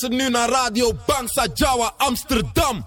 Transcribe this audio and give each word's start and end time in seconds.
luistert 0.00 0.22
nu 0.22 0.30
naar 0.30 0.48
Radio 0.48 0.92
Bangsa 1.06 1.46
Jawa 1.54 1.92
Amsterdam. 1.96 2.86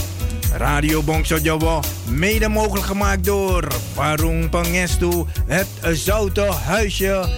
Radio 0.51 1.03
Bongso 1.03 1.37
Jowo, 1.37 1.79
mede 2.07 2.47
mogelijk 2.47 2.85
gemaakt 2.85 3.23
door 3.25 3.67
Warung 3.95 4.49
Pangestu, 4.49 5.25
het 5.45 5.67
Zoute 5.81 6.41
Huisje, 6.41 7.29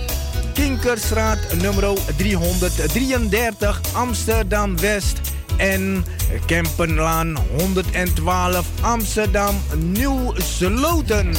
Kinkerstraat 0.54 1.40
nummer 1.62 1.98
333 2.18 3.82
Amsterdam 3.94 4.80
West 4.80 5.20
en 5.58 6.06
Kempenlaan 6.46 7.38
112 7.58 8.66
Amsterdam 8.82 9.56
Nieuw 9.76 10.34
Sloten. 10.38 11.32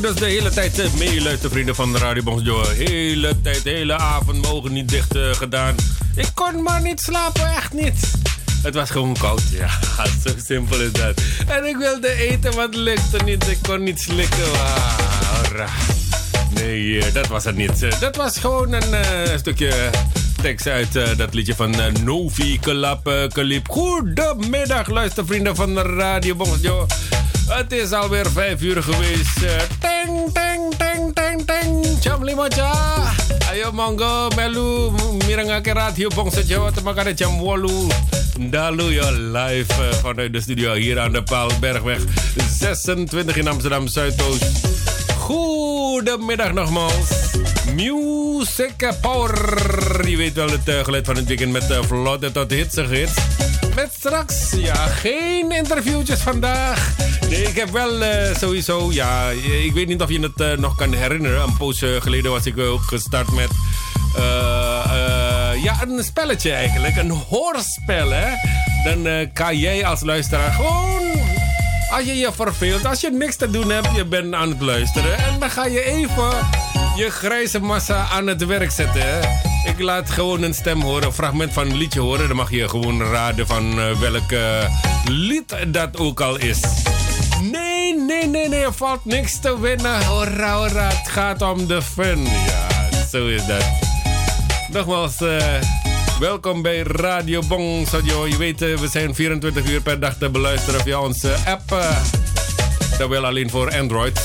Ik 0.00 0.06
dus 0.06 0.16
de 0.16 0.26
hele 0.26 0.50
tijd 0.50 0.78
eh, 0.78 0.92
meeluisteren, 0.92 1.50
vrienden 1.50 1.74
van 1.74 1.92
de 1.92 1.98
Radio 1.98 2.22
Bonjour. 2.22 2.70
Hele 2.70 3.40
tijd, 3.40 3.62
hele 3.62 3.98
avond 3.98 4.42
mogen 4.42 4.72
niet 4.72 4.88
dicht 4.88 5.16
uh, 5.16 5.32
gedaan. 5.32 5.74
Ik 6.14 6.30
kon 6.34 6.62
maar 6.62 6.82
niet 6.82 7.00
slapen, 7.00 7.54
echt 7.56 7.72
niet. 7.72 8.10
Het 8.62 8.74
was 8.74 8.90
gewoon 8.90 9.16
koud, 9.18 9.42
ja. 9.60 9.68
Zo 10.24 10.30
simpel 10.46 10.80
is 10.80 10.92
dat. 10.92 11.20
En 11.46 11.64
ik 11.64 11.76
wilde 11.76 12.12
eten, 12.12 12.54
maar 12.54 12.64
het 12.64 12.74
lukte 12.74 13.24
niet. 13.24 13.48
Ik 13.48 13.58
kon 13.62 13.82
niet 13.82 14.00
slikken. 14.00 14.50
Nee, 16.54 16.98
eh, 16.98 17.14
dat 17.14 17.26
was 17.26 17.44
het 17.44 17.56
niet. 17.56 18.00
Dat 18.00 18.16
was 18.16 18.38
gewoon 18.38 18.72
een 18.72 19.38
stukje 19.38 19.90
tekst 20.42 20.66
uit 20.66 20.92
dat 21.16 21.34
liedje 21.34 21.54
van 21.54 21.74
Novi 22.04 22.58
Kalap 22.60 23.28
Kalip. 23.32 23.68
Goedemiddag, 23.68 24.88
luistervrienden 24.88 25.56
van 25.56 25.74
de 25.74 25.82
Radio 25.82 26.34
Bonjour. 26.34 26.86
Het 27.48 27.72
is 27.72 27.92
alweer 27.92 28.30
vijf 28.30 28.62
uur 28.62 28.82
geweest. 28.82 29.38
Limocha. 32.30 32.70
Ayo 33.50 33.72
monggo 33.72 34.30
melu 34.36 34.94
miranga 35.26 35.58
ke 35.60 35.74
radio 35.74 36.08
Bongse 36.10 36.46
Jawa 36.46 36.70
temakane 36.70 37.14
jam 37.16 37.40
8. 37.42 38.50
Dalu 38.50 38.94
ya 38.94 39.10
live 39.10 39.70
uh, 39.78 39.90
vanuit 40.02 40.32
de 40.32 40.40
studio 40.40 40.74
hier 40.74 40.98
aan 40.98 41.12
de 41.12 41.22
Paalbergweg 41.22 42.00
26 42.36 43.36
in 43.36 43.48
Amsterdam 43.48 43.88
Zuidoost. 43.88 44.44
Goedemiddag 45.18 46.52
nogmaals. 46.52 47.10
Music 47.74 48.78
Power. 49.00 50.08
Je 50.08 50.16
weet 50.16 50.34
wel 50.34 50.50
het 50.50 50.68
uh, 50.68 50.84
geluid 50.84 51.06
van 51.06 51.16
het 51.16 51.26
weekend 51.26 51.52
met 51.52 51.70
uh, 51.70 51.82
vlotte 51.82 52.32
tot 52.32 52.50
hitsige 52.50 52.94
hits. 52.94 53.49
Met 53.74 53.90
straks, 53.98 54.50
ja, 54.56 54.74
geen 54.74 55.50
interviewtjes 55.50 56.20
vandaag. 56.20 56.94
Nee, 57.28 57.42
ik 57.42 57.56
heb 57.56 57.70
wel 57.70 58.02
uh, 58.02 58.36
sowieso, 58.36 58.92
ja, 58.92 59.28
ik 59.64 59.72
weet 59.72 59.86
niet 59.86 60.02
of 60.02 60.10
je 60.10 60.20
het 60.20 60.40
uh, 60.40 60.52
nog 60.52 60.76
kan 60.76 60.92
herinneren. 60.92 61.42
Een 61.42 61.56
poos 61.56 61.84
geleden 61.98 62.30
was 62.30 62.46
ik 62.46 62.58
ook 62.58 62.82
gestart 62.82 63.32
met, 63.32 63.50
ja, 65.62 65.82
een 65.82 66.04
spelletje 66.04 66.52
eigenlijk. 66.52 66.96
Een 66.96 67.10
hoorspel, 67.10 68.10
hè. 68.10 68.28
Dan 68.84 69.32
kan 69.32 69.58
jij 69.58 69.86
als 69.86 70.00
luisteraar 70.00 70.52
gewoon 70.52 71.00
als 71.90 72.04
je 72.04 72.14
je 72.14 72.32
verveelt, 72.32 72.86
als 72.86 73.00
je 73.00 73.10
niks 73.10 73.36
te 73.36 73.50
doen 73.50 73.70
hebt, 73.70 73.88
je 73.94 74.04
bent 74.04 74.34
aan 74.34 74.48
het 74.48 74.60
luisteren. 74.60 75.18
En 75.18 75.38
dan 75.38 75.50
ga 75.50 75.66
je 75.66 75.82
even 75.82 76.30
je 76.96 77.10
grijze 77.10 77.60
massa 77.60 78.06
aan 78.12 78.26
het 78.26 78.46
werk 78.46 78.70
zetten. 78.70 79.49
Ik 79.80 79.86
laat 79.86 80.10
gewoon 80.10 80.42
een 80.42 80.54
stem 80.54 80.80
horen, 80.80 81.06
een 81.06 81.12
fragment 81.12 81.52
van 81.52 81.70
een 81.70 81.76
liedje 81.76 82.00
horen. 82.00 82.28
Dan 82.28 82.36
mag 82.36 82.50
je 82.50 82.68
gewoon 82.68 83.02
raden 83.02 83.46
van 83.46 83.78
uh, 83.78 83.98
welk 83.98 84.32
uh, 84.32 84.64
lied 85.04 85.56
dat 85.68 85.98
ook 85.98 86.20
al 86.20 86.36
is. 86.36 86.60
Nee, 87.52 87.94
nee, 87.94 88.26
nee, 88.26 88.48
nee, 88.48 88.60
er 88.60 88.72
valt 88.72 89.04
niks 89.04 89.38
te 89.38 89.60
winnen. 89.60 90.04
Hoera, 90.04 90.56
hoera, 90.56 90.88
het 90.88 91.08
gaat 91.08 91.42
om 91.42 91.66
de 91.66 91.82
fun. 91.82 92.22
Ja, 92.22 92.88
zo 93.10 93.26
is 93.26 93.46
dat. 93.46 93.64
Nogmaals, 94.72 95.20
uh, 95.20 95.42
welkom 96.18 96.62
bij 96.62 96.82
Radio 96.82 97.42
Bong 97.48 97.88
Sadio. 97.88 98.26
Je 98.26 98.36
weet, 98.36 98.60
we 98.60 98.88
zijn 98.90 99.14
24 99.14 99.70
uur 99.70 99.80
per 99.80 100.00
dag 100.00 100.14
te 100.14 100.30
beluisteren 100.30 100.80
via 100.80 101.00
onze 101.00 101.36
app. 101.46 101.68
dat 102.98 103.08
wel 103.08 103.26
alleen 103.26 103.50
voor 103.50 103.78
Android. 103.78 104.20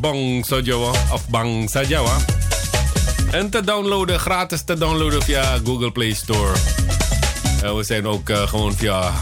Bangsa 0.00 0.58
Jawa 0.58 0.90
of 1.12 1.28
Bangsa 1.28 1.82
Jawa. 1.82 2.35
En 3.30 3.50
te 3.50 3.64
downloaden, 3.64 4.20
gratis 4.20 4.62
te 4.62 4.78
downloaden 4.78 5.22
via 5.22 5.58
Google 5.64 5.92
Play 5.92 6.12
Store. 6.12 6.52
we 7.60 7.84
zijn 7.84 8.06
ook 8.06 8.28
uh, 8.28 8.48
gewoon 8.48 8.74
via 8.74 9.12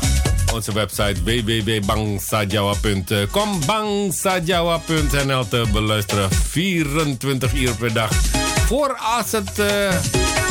onze 0.54 0.72
website 0.72 1.22
www.bangsajawa.com 1.24 3.60
bangsajawa.nl 3.66 5.48
te 5.48 5.64
beluisteren 5.72 6.30
24 6.30 7.54
uur 7.54 7.74
per 7.74 7.92
dag. 7.92 8.10
Voor 8.66 8.96
als 9.16 9.32
het 9.32 9.58
uh, 9.58 9.66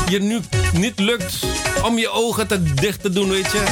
je 0.09 0.19
nu 0.19 0.39
niet 0.73 0.99
lukt 0.99 1.45
om 1.83 1.97
je 1.97 2.09
ogen 2.09 2.47
te 2.47 2.63
dicht 2.63 3.01
te 3.01 3.09
doen, 3.09 3.29
weet 3.29 3.51
je. 3.51 3.63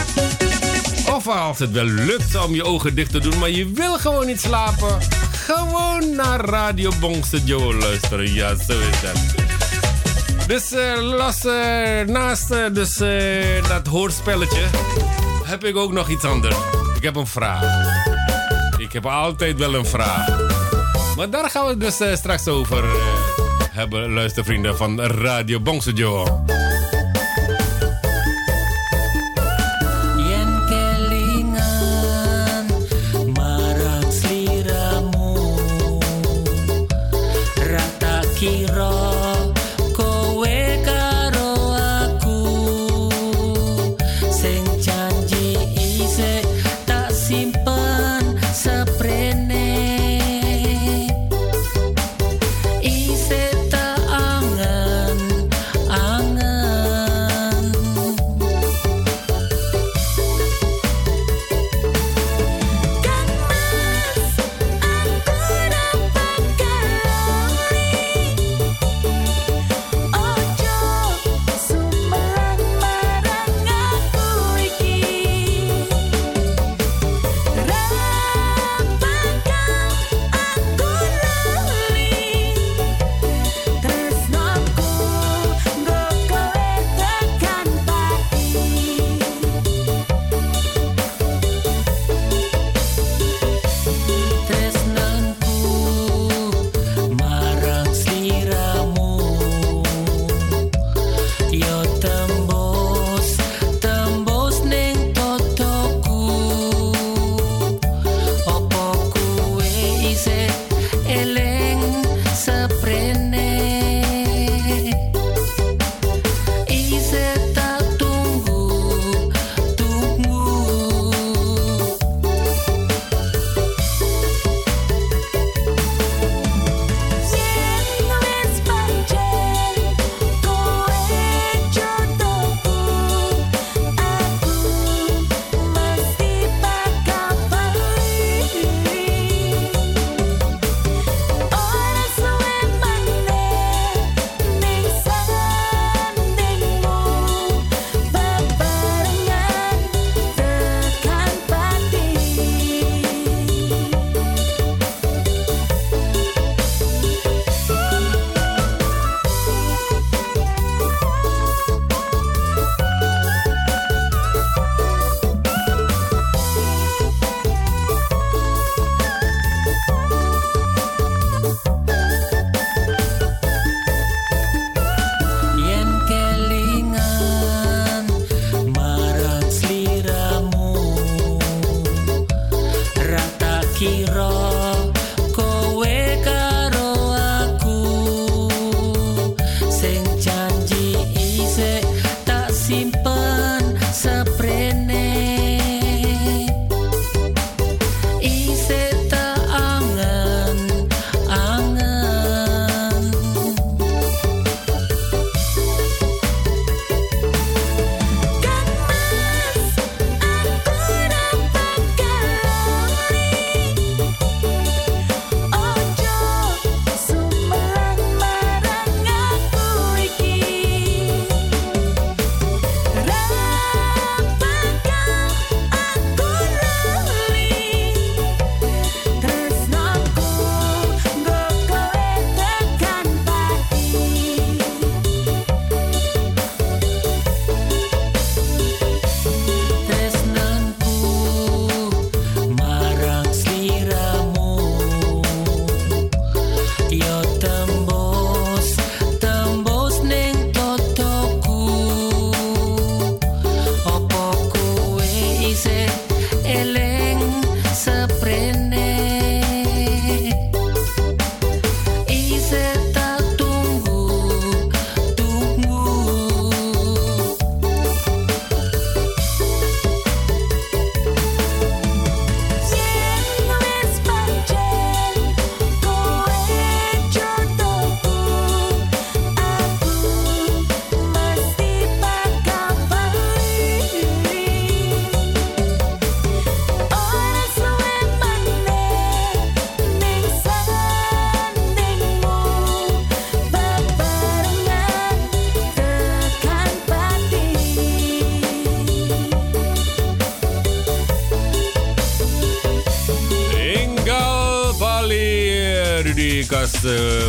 Of 1.16 1.28
als 1.28 1.60
het 1.60 1.72
wel 1.72 1.86
lukt 1.86 2.44
om 2.46 2.56
je 2.56 2.64
ogen 2.64 2.96
dicht 2.96 3.12
te 3.12 3.20
doen, 3.20 3.40
maar 3.40 3.50
je 3.50 3.72
wil 3.72 3.98
gewoon 3.98 4.26
niet 4.26 4.42
slapen. 4.42 4.98
Gewoon 5.32 6.16
naar 6.16 6.46
Radio 6.46 6.92
Bongse 7.00 7.42
luisteren. 7.80 8.34
Ja, 8.34 8.56
zo 8.56 8.80
is 8.80 9.02
dat. 9.02 9.20
Dus 10.52 10.72
uh, 10.72 11.02
los, 11.02 11.46
uh, 11.46 12.02
naast 12.08 12.52
uh, 12.52 12.66
dus, 12.74 12.96
dat 13.68 13.88
hoorspelletje 13.88 14.64
heb 15.44 15.64
ik 15.64 15.76
ook 15.76 15.92
nog 15.92 16.10
iets 16.10 16.24
anders. 16.24 16.56
Ik 16.96 17.04
heb 17.04 17.16
een 17.16 17.28
vraag. 17.28 17.64
Ik 18.78 18.94
heb 18.94 19.06
altijd 19.06 19.58
wel 19.58 19.74
een 19.76 19.86
vraag. 19.86 20.28
Maar 21.16 21.30
daar 21.30 21.50
gaan 21.50 21.68
we 21.68 21.78
dus 21.78 22.00
straks 22.14 22.48
over 22.48 22.84
hebben, 23.72 24.14
luistervrienden 24.14 24.78
van 24.78 25.02
Radio 25.02 25.60
Bongse 25.60 25.94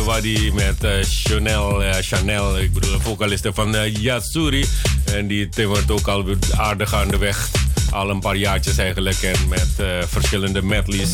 waar 0.05 0.21
die 0.21 0.53
met 0.53 0.83
uh, 0.83 0.91
Chanel, 1.01 1.81
Chanel, 2.01 2.59
ik 2.59 2.73
bedoel, 2.73 2.99
vocaliste 2.99 3.53
van 3.53 3.91
Yatsuri. 3.91 4.65
En 5.05 5.27
die 5.27 5.49
wordt 5.67 5.91
ook 5.91 6.07
al 6.07 6.25
aardig 6.57 6.93
aan 6.93 7.07
de 7.07 7.17
weg. 7.17 7.49
Al 7.91 8.09
een 8.09 8.19
paar 8.19 8.35
jaartjes 8.35 8.77
eigenlijk. 8.77 9.21
En 9.21 9.47
met 9.47 9.67
verschillende 10.07 10.61
medleys. 10.61 11.09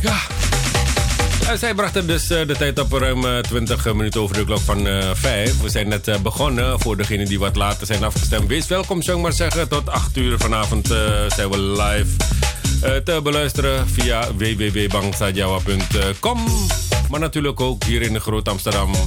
Ja. 0.00 0.16
Zij 1.56 1.74
brachten 1.74 2.06
dus 2.06 2.26
de 2.26 2.54
tijd 2.58 2.78
op 2.78 2.92
ruim 2.92 3.42
20 3.42 3.94
minuten 3.94 4.20
over 4.20 4.36
de 4.36 4.44
klok 4.44 4.60
van 4.60 4.86
5. 5.14 5.60
We 5.60 5.68
zijn 5.68 5.88
net 5.88 6.22
begonnen. 6.22 6.80
Voor 6.80 6.96
degenen 6.96 7.26
die 7.26 7.38
wat 7.38 7.56
later 7.56 7.86
zijn 7.86 8.04
afgestemd. 8.04 8.48
Wees 8.48 8.66
welkom, 8.66 9.02
zou 9.02 9.16
ik 9.16 9.22
maar 9.22 9.32
zeggen. 9.32 9.68
Tot 9.68 9.88
8 9.88 10.16
uur 10.16 10.38
vanavond 10.38 10.86
zijn 11.28 11.50
we 11.50 11.58
live. 11.58 12.42
Eh, 12.84 12.96
te 12.96 13.20
beluisteren 13.22 13.88
via 13.88 14.26
www.bangsajawa.com. 14.36 16.46
Maar 17.10 17.20
natuurlijk 17.20 17.60
ook 17.60 17.84
hier 17.84 18.02
in 18.02 18.12
de 18.12 18.20
Groot 18.20 18.48
Amsterdam 18.48 18.90
uh, 18.90 18.98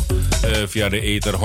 via 0.68 0.90
de 0.90 1.02
Ether 1.02 1.34
107.9. 1.34 1.40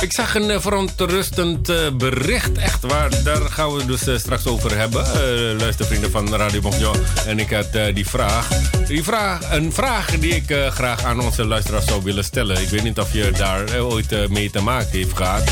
Ik 0.00 0.12
zag 0.12 0.34
een 0.34 0.60
verontrustend 0.60 1.66
bericht, 1.98 2.58
echt 2.58 2.82
waar. 2.82 3.22
Daar 3.24 3.40
gaan 3.40 3.74
we 3.74 3.86
dus 3.86 4.20
straks 4.20 4.46
over 4.46 4.76
hebben. 4.78 5.06
Uh, 5.06 5.12
luistervrienden 5.60 6.10
van 6.10 6.34
Radio 6.34 6.60
Bonjour. 6.60 6.96
En 7.26 7.38
ik 7.38 7.50
had 7.50 7.72
die 7.94 8.08
vraag. 8.08 8.48
Die 8.86 9.02
vraag. 9.02 9.52
Een 9.52 9.72
vraag 9.72 10.18
die 10.18 10.34
ik 10.34 10.56
graag 10.70 11.04
aan 11.04 11.20
onze 11.20 11.44
luisteraars 11.44 11.84
zou 11.84 12.02
willen 12.02 12.24
stellen. 12.24 12.62
Ik 12.62 12.68
weet 12.68 12.82
niet 12.82 12.98
of 12.98 13.12
je 13.12 13.30
daar 13.30 13.80
ooit 13.80 14.28
mee 14.28 14.50
te 14.50 14.62
maken 14.62 14.90
heeft 14.90 15.16
gehad. 15.16 15.42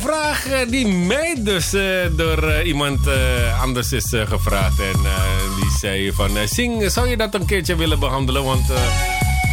Vraag 0.00 0.46
eh, 0.46 0.68
die 0.68 0.86
mij 0.86 1.36
dus 1.38 1.74
uh, 1.74 1.82
door 2.10 2.44
uh, 2.44 2.66
iemand 2.66 2.98
anders 3.62 3.92
is 3.92 4.14
gevraagd. 4.24 4.80
En 4.80 5.00
die 5.60 5.70
zei 5.78 6.12
van... 6.12 6.30
Sing, 6.44 6.90
zou 6.90 7.08
je 7.08 7.16
dat 7.16 7.34
een 7.34 7.44
keertje 7.44 7.76
willen 7.76 7.98
behandelen? 7.98 8.44
Want 8.44 8.64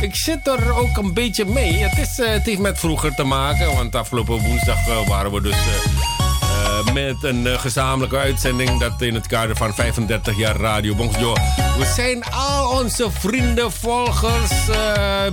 ik 0.01 0.15
zit 0.15 0.47
er 0.47 0.77
ook 0.77 0.97
een 0.97 1.13
beetje 1.13 1.45
mee. 1.45 1.73
Het, 1.73 1.97
is, 1.97 2.17
het 2.17 2.45
heeft 2.45 2.60
met 2.60 2.79
vroeger 2.79 3.15
te 3.15 3.23
maken. 3.23 3.75
Want 3.75 3.95
afgelopen 3.95 4.39
woensdag 4.39 5.05
waren 5.07 5.31
we 5.31 5.41
dus... 5.41 5.55
met 6.93 7.23
een 7.23 7.60
gezamenlijke 7.60 8.17
uitzending. 8.17 8.79
Dat 8.79 9.01
in 9.01 9.13
het 9.13 9.27
kader 9.27 9.55
van 9.55 9.73
35 9.73 10.38
jaar 10.38 10.55
Radio 10.55 10.95
Bonjour. 10.95 11.39
We 11.77 11.93
zijn 11.95 12.23
al 12.23 12.81
onze 12.81 13.12
vrienden, 13.12 13.71
volgers, 13.71 14.51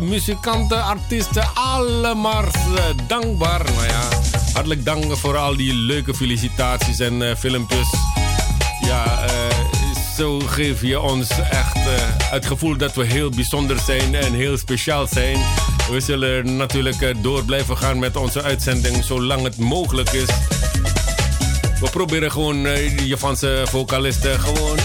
muzikanten, 0.01 0.85
artiesten, 0.85 1.45
allemaal 1.55 2.45
dankbaar. 3.07 3.65
Nou 3.65 3.87
ja, 3.87 4.24
Hartelijk 4.55 4.85
dank 4.85 5.17
voor 5.17 5.37
al 5.37 5.57
die 5.57 5.75
leuke 5.75 6.15
felicitaties 6.15 6.99
en 6.99 7.21
uh, 7.21 7.35
filmpjes. 7.35 7.89
Ja, 8.81 9.25
uh, 9.25 9.31
zo 10.17 10.39
geef 10.39 10.83
je 10.83 11.01
ons 11.01 11.29
echt 11.51 11.77
uh, 11.77 11.85
het 12.31 12.47
gevoel 12.47 12.77
dat 12.77 12.95
we 12.95 13.05
heel 13.05 13.31
bijzonder 13.31 13.79
zijn 13.79 14.15
en 14.15 14.33
heel 14.33 14.59
speciaal 14.59 15.07
zijn. 15.07 15.39
We 15.91 16.01
zullen 16.01 16.57
natuurlijk 16.57 17.23
door 17.23 17.45
blijven 17.45 17.77
gaan 17.77 17.99
met 17.99 18.17
onze 18.17 18.43
uitzending 18.43 19.05
zolang 19.05 19.43
het 19.43 19.57
mogelijk 19.57 20.13
is. 20.13 20.29
We 21.81 21.91
proberen 21.91 22.33
gewoon 22.33 22.63
de 22.63 23.07
Japanse 23.07 23.63
vocalisten 23.69 24.41
gewoon 24.41 24.79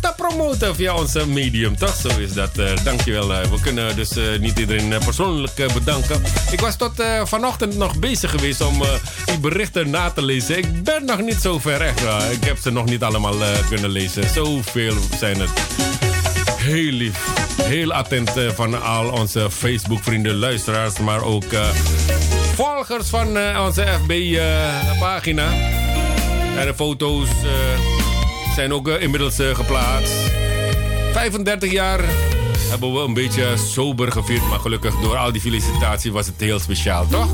te 0.00 0.12
promoten 0.16 0.74
via 0.74 0.94
onze 0.94 1.26
medium. 1.26 1.76
Toch? 1.76 1.94
Zo 1.94 2.08
is 2.08 2.32
dat. 2.32 2.58
Uh, 2.58 2.70
dankjewel. 2.84 3.30
Uh, 3.30 3.40
we 3.40 3.60
kunnen 3.60 3.96
dus 3.96 4.10
niet 4.40 4.58
iedereen 4.58 4.94
persoonlijk 5.04 5.72
bedanken. 5.74 6.22
Ik 6.50 6.60
was 6.60 6.76
tot 6.76 6.92
vanochtend 7.24 7.76
nog 7.76 7.98
bezig 7.98 8.30
geweest 8.30 8.60
om 8.60 8.82
die 9.24 9.38
berichten 9.38 9.90
na 9.90 10.10
te 10.10 10.22
lezen. 10.22 10.58
Ik 10.58 10.82
ben 10.82 11.04
nog 11.04 11.20
niet 11.20 11.40
zo 11.40 11.58
ver 11.58 11.80
echt. 11.80 12.00
ik 12.30 12.44
heb 12.44 12.58
ze 12.58 12.70
nog 12.70 12.84
niet 12.84 13.02
allemaal 13.02 13.34
kunnen 13.68 13.90
lezen. 13.90 14.28
Zoveel 14.34 14.94
zijn 15.18 15.40
het. 15.40 15.50
Heel 16.56 16.92
lief. 16.92 17.18
Heel 17.62 17.92
attent 17.92 18.30
van 18.54 18.82
al 18.82 19.08
onze 19.08 19.50
Facebook-vrienden, 19.50 20.34
luisteraars, 20.34 20.98
maar 20.98 21.22
ook 21.22 21.44
volgers 22.54 23.08
van 23.08 23.26
onze 23.58 23.86
FB-pagina. 24.02 25.50
En 26.56 26.66
de 26.66 26.74
foto's 26.74 27.28
zijn 28.56 28.72
ook 28.72 28.88
uh, 28.88 29.02
inmiddels 29.02 29.40
uh, 29.40 29.54
geplaatst. 29.54 30.12
35 31.12 31.72
jaar 31.72 32.00
hebben 32.68 32.92
we 32.92 32.98
een 32.98 33.14
beetje 33.14 33.56
sober 33.56 34.12
gevierd. 34.12 34.48
Maar 34.48 34.58
gelukkig 34.58 34.94
door 35.00 35.16
al 35.16 35.32
die 35.32 35.40
felicitaties 35.40 36.10
was 36.10 36.26
het 36.26 36.40
heel 36.40 36.58
speciaal, 36.58 37.06
toch? 37.06 37.28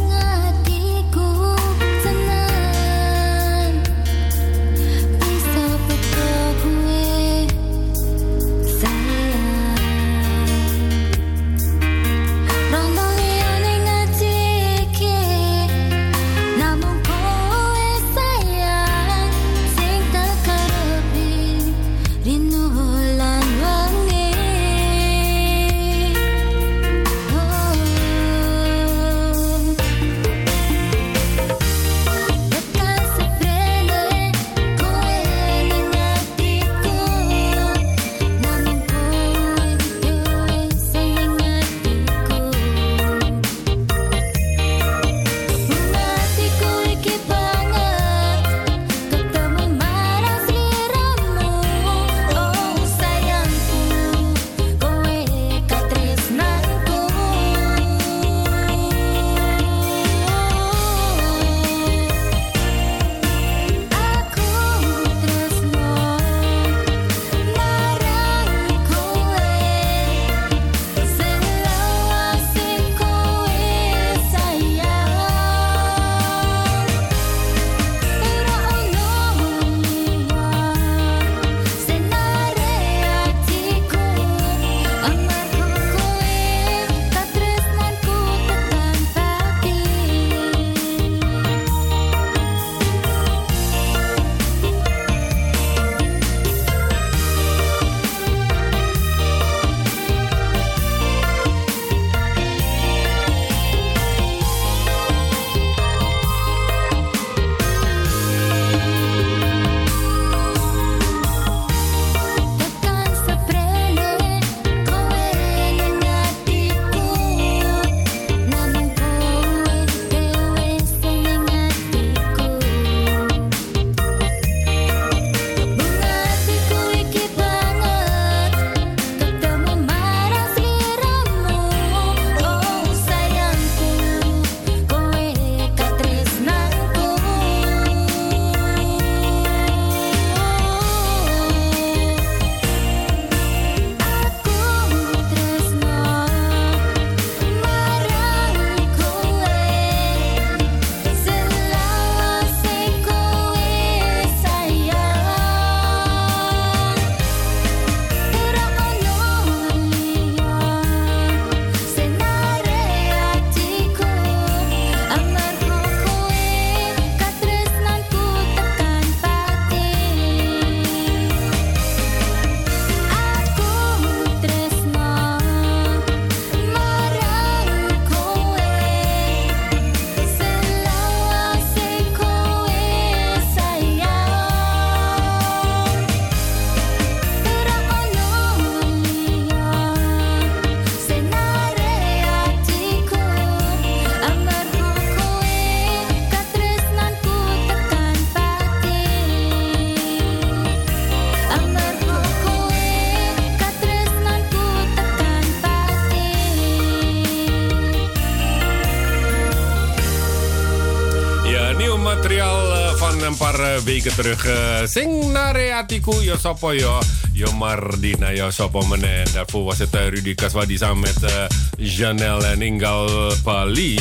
Eh, 213.83 213.89
weken 213.89 214.15
terug. 214.15 214.47
Uh, 214.47 214.87
Sing 214.87 215.33
nare 215.33 215.73
atiku 215.75 216.23
yo 216.23 216.37
sopo 216.37 216.73
yo. 216.73 217.01
Yo 217.33 217.53
Mardina 217.53 218.31
yo 218.31 218.51
sopo 218.51 218.87
mene. 218.87 219.25
Daarvoor 219.33 219.65
was 219.65 219.79
het 219.79 219.95
uh, 219.95 220.09
Rudy 220.09 220.35
Kaswadi 220.35 220.77
samen 220.77 221.01
met 221.01 221.23
uh, 221.23 221.45
Janelle 221.77 222.47
en 222.47 222.63
Ingal 222.63 223.33
Pali. 223.43 223.99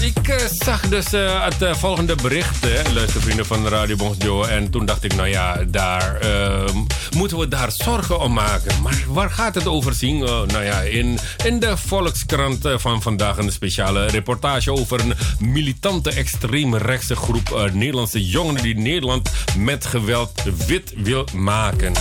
Ik 0.00 0.48
zag 0.64 0.88
dus 0.88 1.10
het 1.10 1.62
uh, 1.62 1.74
volgende 1.74 2.14
bericht, 2.14 2.64
hè, 2.64 2.92
luistervrienden 2.92 3.46
van 3.46 3.68
Radio 3.68 3.96
Bonsjo. 3.96 4.42
En 4.42 4.70
toen 4.70 4.86
dacht 4.86 5.04
ik, 5.04 5.14
nou 5.14 5.28
ja, 5.28 5.64
daar 5.68 6.16
ehm, 6.20 6.76
moeten 7.16 7.38
we 7.38 7.48
daar 7.48 7.72
zorgen 7.72 8.20
om 8.20 8.32
maken. 8.32 8.82
Maar 8.82 9.04
waar 9.08 9.30
gaat 9.30 9.54
het 9.54 9.66
over 9.66 9.94
zien? 9.94 10.18
nou 10.18 10.62
ja, 10.62 10.80
in, 10.80 11.18
in 11.44 11.58
de 11.58 11.76
Volkskrant 11.76 12.68
van 12.76 13.02
vandaag 13.02 13.36
een 13.36 13.52
speciale 13.52 14.06
reportage 14.06 14.72
over 14.72 15.00
een 15.00 15.14
militante 15.38 16.10
extreemrechtse 16.10 17.16
groep 17.16 17.70
Nederlandse 17.72 18.26
jongeren 18.26 18.62
die 18.62 18.76
Nederland 18.76 19.30
met 19.58 19.86
geweld 19.86 20.42
wit 20.66 20.92
wil 20.96 21.28
maken. 21.34 21.92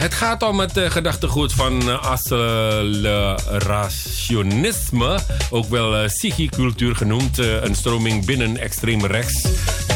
Het 0.00 0.14
gaat 0.14 0.42
om 0.42 0.60
het 0.60 0.76
uh, 0.76 0.90
gedachtegoed 0.90 1.52
van 1.52 1.82
uh, 1.88 2.04
ook 5.50 5.68
wel 5.68 6.02
uh, 6.02 6.08
cultuur 6.48 6.96
genoemd, 6.96 7.38
een 7.38 7.74
stroming 7.74 8.24
binnen 8.24 8.56
extreem 8.56 9.06
rechts. 9.06 9.42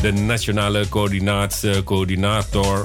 De 0.03 0.12
Nationale 0.12 0.88
Coördinator 1.85 2.83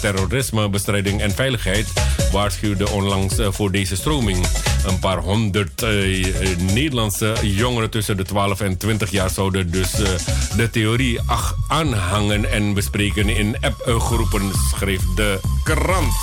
Terrorisme, 0.00 0.68
Bestrijding 0.68 1.20
en 1.20 1.30
Veiligheid 1.30 1.86
waarschuwde 2.32 2.90
onlangs 2.90 3.34
voor 3.38 3.72
deze 3.72 3.96
stroming. 3.96 4.46
Een 4.88 4.98
paar 4.98 5.18
honderd 5.18 5.80
Nederlandse 6.72 7.34
jongeren 7.42 7.90
tussen 7.90 8.16
de 8.16 8.22
12 8.22 8.60
en 8.60 8.76
20 8.76 9.10
jaar 9.10 9.30
zouden 9.30 9.70
dus 9.70 9.90
de 10.56 10.68
theorie 10.70 11.20
aanhangen 11.68 12.50
en 12.50 12.74
bespreken 12.74 13.28
in 13.28 13.56
appgroepen, 13.60 14.50
schreef 14.74 15.00
de 15.14 15.40
krant. 15.64 16.14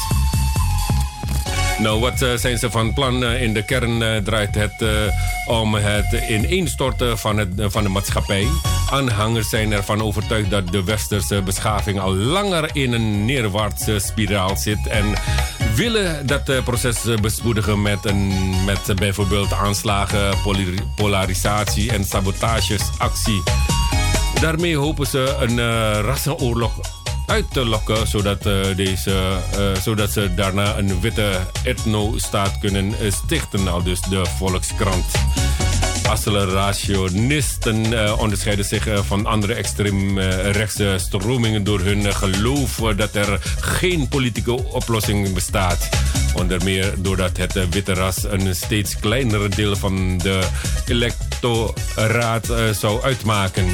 Nou, 1.80 1.99
wat 1.99 2.21
uh, 2.21 2.36
zijn 2.36 2.58
ze 2.58 2.71
van 2.71 2.93
plan? 2.93 3.23
Uh, 3.23 3.41
in 3.41 3.54
de 3.54 3.65
kern 3.65 4.01
uh, 4.01 4.17
draait 4.17 4.56
het 4.56 4.86
om 5.47 5.73
het 5.75 6.30
ineenstorten 6.30 7.17
van, 7.17 7.38
het, 7.38 7.49
van 7.58 7.84
de 7.84 7.89
maatschappij. 7.89 8.47
Aanhangers 8.89 9.49
zijn 9.49 9.71
ervan 9.71 10.01
overtuigd 10.01 10.49
dat 10.49 10.71
de 10.71 10.84
westerse 10.84 11.41
beschaving 11.41 11.99
al 11.99 12.13
langer 12.13 12.69
in 12.73 12.93
een 12.93 13.25
neerwaartse 13.25 13.99
spiraal 13.99 14.58
zit. 14.58 14.88
En 14.88 15.06
willen 15.76 16.28
dat 16.28 16.64
proces 16.64 16.98
bespoedigen 17.22 17.82
met, 17.82 18.06
een, 18.06 18.34
met 18.66 18.96
bijvoorbeeld 18.96 19.54
aanslagen, 19.54 20.38
polarisatie 20.96 21.92
en 21.92 22.04
sabotagesactie. 22.04 23.44
Daarmee 24.42 24.78
hopen 24.78 25.08
ze 25.08 25.36
een 25.40 25.60
rassenoorlog 26.02 26.80
uit 27.26 27.46
te 27.52 27.66
lokken, 27.66 28.08
zodat, 28.08 28.46
uh, 28.46 28.76
deze, 28.76 29.38
uh, 29.60 29.82
zodat 29.82 30.12
ze 30.12 30.34
daarna 30.34 30.78
een 30.78 31.02
witte 31.02 31.40
etno-staat 31.64 32.60
kunnen 32.60 32.96
uh, 33.02 33.12
stichten, 33.12 33.68
al 33.68 33.84
dus 33.84 34.02
de 34.02 34.26
Volkskrant. 34.38 35.06
Accelerationisten 36.10 37.94
uh, 37.94 38.20
onderscheiden 38.20 38.65
zich 38.65 38.88
van 39.06 39.26
andere 39.26 39.54
extreemrechtse 39.54 40.96
stromingen 40.98 41.63
door 41.63 41.80
hun 41.80 42.13
geloof 42.13 42.82
dat 42.96 43.15
er 43.15 43.39
geen 43.60 44.08
politieke 44.08 44.52
oplossing 44.52 45.34
bestaat. 45.34 45.89
Onder 46.36 46.63
meer 46.63 46.94
doordat 46.98 47.38
het 47.38 47.70
witte 47.70 47.94
ras 47.94 48.24
een 48.24 48.56
steeds 48.56 49.00
kleinere 49.00 49.50
deel 49.50 49.76
van 49.76 50.18
de 50.18 50.48
electoraat 50.86 52.48
zou 52.72 53.04
uitmaken. 53.04 53.65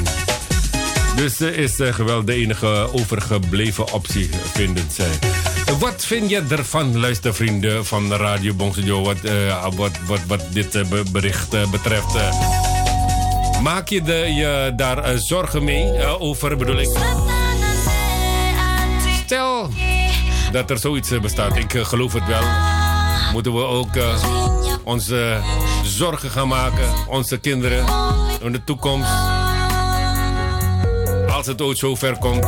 Dus 1.16 1.40
uh, 1.40 1.56
is 1.56 1.80
uh, 1.80 1.94
geweld 1.94 2.26
de 2.26 2.32
enige 2.34 2.88
overgebleven 2.92 3.92
optie, 3.92 4.30
vinden 4.52 4.90
zij. 4.90 5.51
Wat 5.78 6.04
vind 6.04 6.30
je 6.30 6.42
ervan, 6.48 6.98
luistervrienden 6.98 7.84
van 7.84 8.12
Radio 8.12 8.54
Bongsejo, 8.54 9.02
wat, 9.02 9.16
uh, 9.24 9.66
wat, 9.76 9.90
wat, 10.06 10.20
wat 10.26 10.42
dit 10.50 10.82
bericht 11.12 11.70
betreft? 11.70 12.14
maak 13.62 13.88
je 13.88 14.02
de, 14.02 14.12
je 14.12 14.72
daar 14.76 15.18
zorgen 15.18 15.64
mee 15.64 16.18
over, 16.18 16.56
bedoel 16.56 16.78
ik? 16.78 16.90
Stel 19.24 19.68
dat 20.52 20.70
er 20.70 20.78
zoiets 20.78 21.20
bestaat, 21.20 21.56
ik 21.56 21.72
geloof 21.72 22.12
het 22.12 22.26
wel. 22.26 22.42
Moeten 23.32 23.54
we 23.54 23.64
ook 23.64 23.90
onze 24.84 25.40
zorgen 25.84 26.30
gaan 26.30 26.48
maken, 26.48 26.88
onze 27.08 27.38
kinderen, 27.38 27.84
in 28.40 28.52
de 28.52 28.64
toekomst 28.64 29.10
als 31.42 31.46
het 31.46 31.62
ooit 31.62 31.78
zo 31.78 31.94
ver 31.94 32.18
komt. 32.18 32.46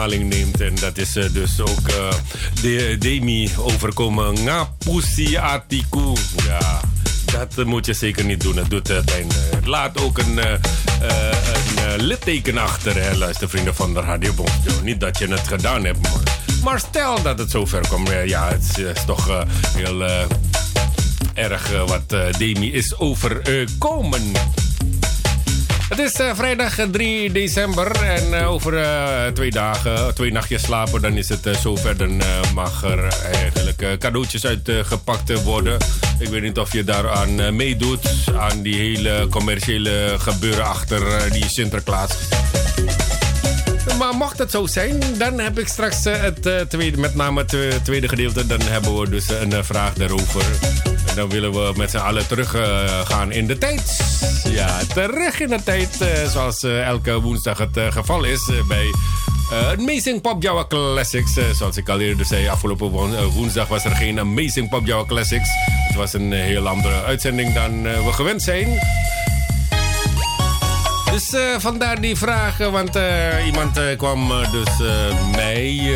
Maling 0.00 0.28
neemt. 0.28 0.60
En 0.60 0.74
dat 0.74 0.98
is 0.98 1.12
dus 1.12 1.60
ook 1.60 1.88
de, 2.62 2.96
Demi 2.98 3.50
overkomen. 3.56 4.32
Ngapusi 4.32 5.36
Atiku. 5.36 6.12
Ja, 6.46 6.80
dat 7.34 7.66
moet 7.66 7.86
je 7.86 7.92
zeker 7.92 8.24
niet 8.24 8.40
doen. 8.40 8.56
Het 8.56 8.70
doet 8.70 9.04
pijn. 9.04 9.26
Laat 9.64 10.00
ook 10.00 10.18
een, 10.18 10.38
een 10.38 12.02
litteken 12.02 12.58
achter, 12.58 13.02
hè, 13.02 13.16
luistervrienden 13.16 13.74
van 13.74 13.94
de 13.94 14.00
Radio 14.00 14.34
Niet 14.82 15.00
dat 15.00 15.18
je 15.18 15.28
het 15.28 15.48
gedaan 15.48 15.84
hebt, 15.84 16.02
maar, 16.02 16.38
maar 16.64 16.78
stel 16.78 17.22
dat 17.22 17.38
het 17.38 17.50
zover 17.50 17.88
komt. 17.88 18.08
ja, 18.24 18.48
het 18.48 18.78
is, 18.78 19.04
toch 19.06 19.44
heel 19.76 20.02
erg 21.34 21.70
wat 21.86 22.08
Demi 22.38 22.72
is 22.72 22.98
overkomen. 22.98 24.32
Het 26.00 26.14
is 26.14 26.20
uh, 26.20 26.34
vrijdag 26.34 26.78
3 26.90 27.26
eh, 27.26 27.32
december 27.32 28.02
en 28.02 28.32
uh, 28.32 28.50
over 28.50 28.84
twee 29.34 29.50
dagen, 29.50 30.14
twee 30.14 30.32
nachtjes 30.32 30.62
slapen, 30.62 31.02
dan 31.02 31.16
is 31.16 31.28
het 31.28 31.48
zover. 31.62 31.96
Dan 31.96 32.22
mag 32.54 32.84
er 32.84 33.08
eigenlijk 33.32 33.98
cadeautjes 33.98 34.46
uitgepakt 34.46 35.42
worden. 35.42 35.78
Ik 36.18 36.28
weet 36.28 36.42
niet 36.42 36.58
of 36.58 36.72
je 36.72 36.84
daaraan 36.84 37.56
meedoet, 37.56 38.08
aan 38.38 38.62
die 38.62 38.74
hele 38.74 39.26
commerciële 39.30 40.14
gebeuren 40.18 40.64
achter 40.64 41.32
die 41.32 41.48
Sinterklaas. 41.48 42.10
Maar 43.98 44.14
mocht 44.14 44.38
het 44.38 44.50
zo 44.50 44.66
zijn, 44.66 45.00
dan 45.18 45.40
heb 45.40 45.58
ik 45.58 45.68
straks 45.68 46.04
het 46.04 46.68
tweede, 46.68 46.96
met 46.96 47.14
name 47.14 47.40
het 47.40 47.84
tweede 47.84 48.08
gedeelte. 48.08 48.46
Dan 48.46 48.60
hebben 48.60 49.00
we 49.00 49.10
dus 49.10 49.28
een 49.28 49.64
vraag 49.64 49.94
daarover. 49.94 50.44
Dan 51.20 51.28
willen 51.28 51.52
we 51.52 51.72
met 51.76 51.90
z'n 51.90 51.96
allen 51.96 52.26
terug 52.26 52.56
gaan 53.04 53.32
in 53.32 53.46
de 53.46 53.58
tijd. 53.58 54.00
Ja, 54.44 54.78
terug 54.94 55.40
in 55.40 55.48
de 55.48 55.62
tijd, 55.64 55.98
uh, 56.02 56.08
zoals 56.28 56.62
uh, 56.62 56.86
elke 56.86 57.20
woensdag 57.20 57.58
het 57.58 57.78
geval 57.90 58.24
is 58.24 58.50
bij 58.68 58.86
Amazing 59.78 60.20
Pop 60.20 60.42
Java 60.42 60.64
Classics. 60.68 61.32
zoals 61.52 61.76
ik 61.76 61.88
al 61.88 62.00
eerder 62.00 62.26
zei, 62.26 62.48
afgelopen 62.48 62.90
woensdag 63.32 63.68
was 63.68 63.84
er 63.84 63.96
geen 63.96 64.20
Amazing 64.20 64.68
Pop 64.68 64.86
Java 64.86 65.04
Classics. 65.04 65.48
Het 65.86 65.96
was 65.96 66.12
een 66.12 66.32
heel 66.32 66.68
andere 66.68 67.02
uitzending 67.02 67.54
dan 67.54 67.82
we 67.82 68.12
gewend 68.12 68.42
zijn. 68.42 68.78
Dus 71.10 71.34
vandaar 71.58 72.00
die 72.00 72.16
vraag, 72.16 72.58
want 72.58 72.98
iemand 73.46 73.96
kwam 73.96 74.32
dus 74.52 74.88
mij 75.36 75.92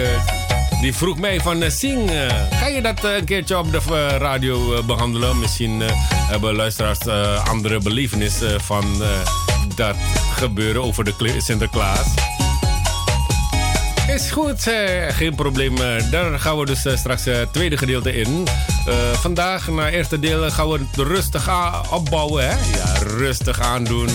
die 0.85 0.95
vroeg 0.95 1.19
mij 1.19 1.41
van 1.41 1.63
uh, 1.63 1.71
Sing, 1.71 2.11
uh, 2.11 2.27
ga 2.51 2.67
je 2.67 2.83
dat 2.83 3.05
uh, 3.05 3.17
een 3.17 3.25
keertje 3.25 3.59
op 3.59 3.73
de 3.73 4.09
radio 4.19 4.83
behandelen? 4.83 5.39
Misschien 5.39 5.83
hebben 6.07 6.55
luisteraars 6.55 7.07
andere 7.49 7.79
belevenis 7.79 8.35
van 8.57 8.85
dat 9.75 9.97
gebeuren 10.37 10.83
over 10.83 11.05
de 11.05 11.35
Sinterklaas. 11.39 12.07
Is 14.09 14.31
goed, 14.31 14.71
geen 15.09 15.35
probleem. 15.35 15.77
daar 16.11 16.41
gaan 16.41 16.59
we 16.59 16.67
dus 16.67 16.87
straks 16.95 17.25
het 17.25 17.53
tweede 17.53 17.77
gedeelte 17.77 18.15
in. 18.15 18.47
vandaag, 19.13 19.69
na 19.69 19.91
eerste 19.91 20.19
deel, 20.19 20.51
gaan 20.51 20.69
we 20.69 20.79
het 20.79 21.07
rustig 21.07 21.49
opbouwen. 21.91 22.49
Hè? 22.49 22.55
Ja, 22.77 22.99
rustig 23.17 23.61
aandoen 23.61 24.09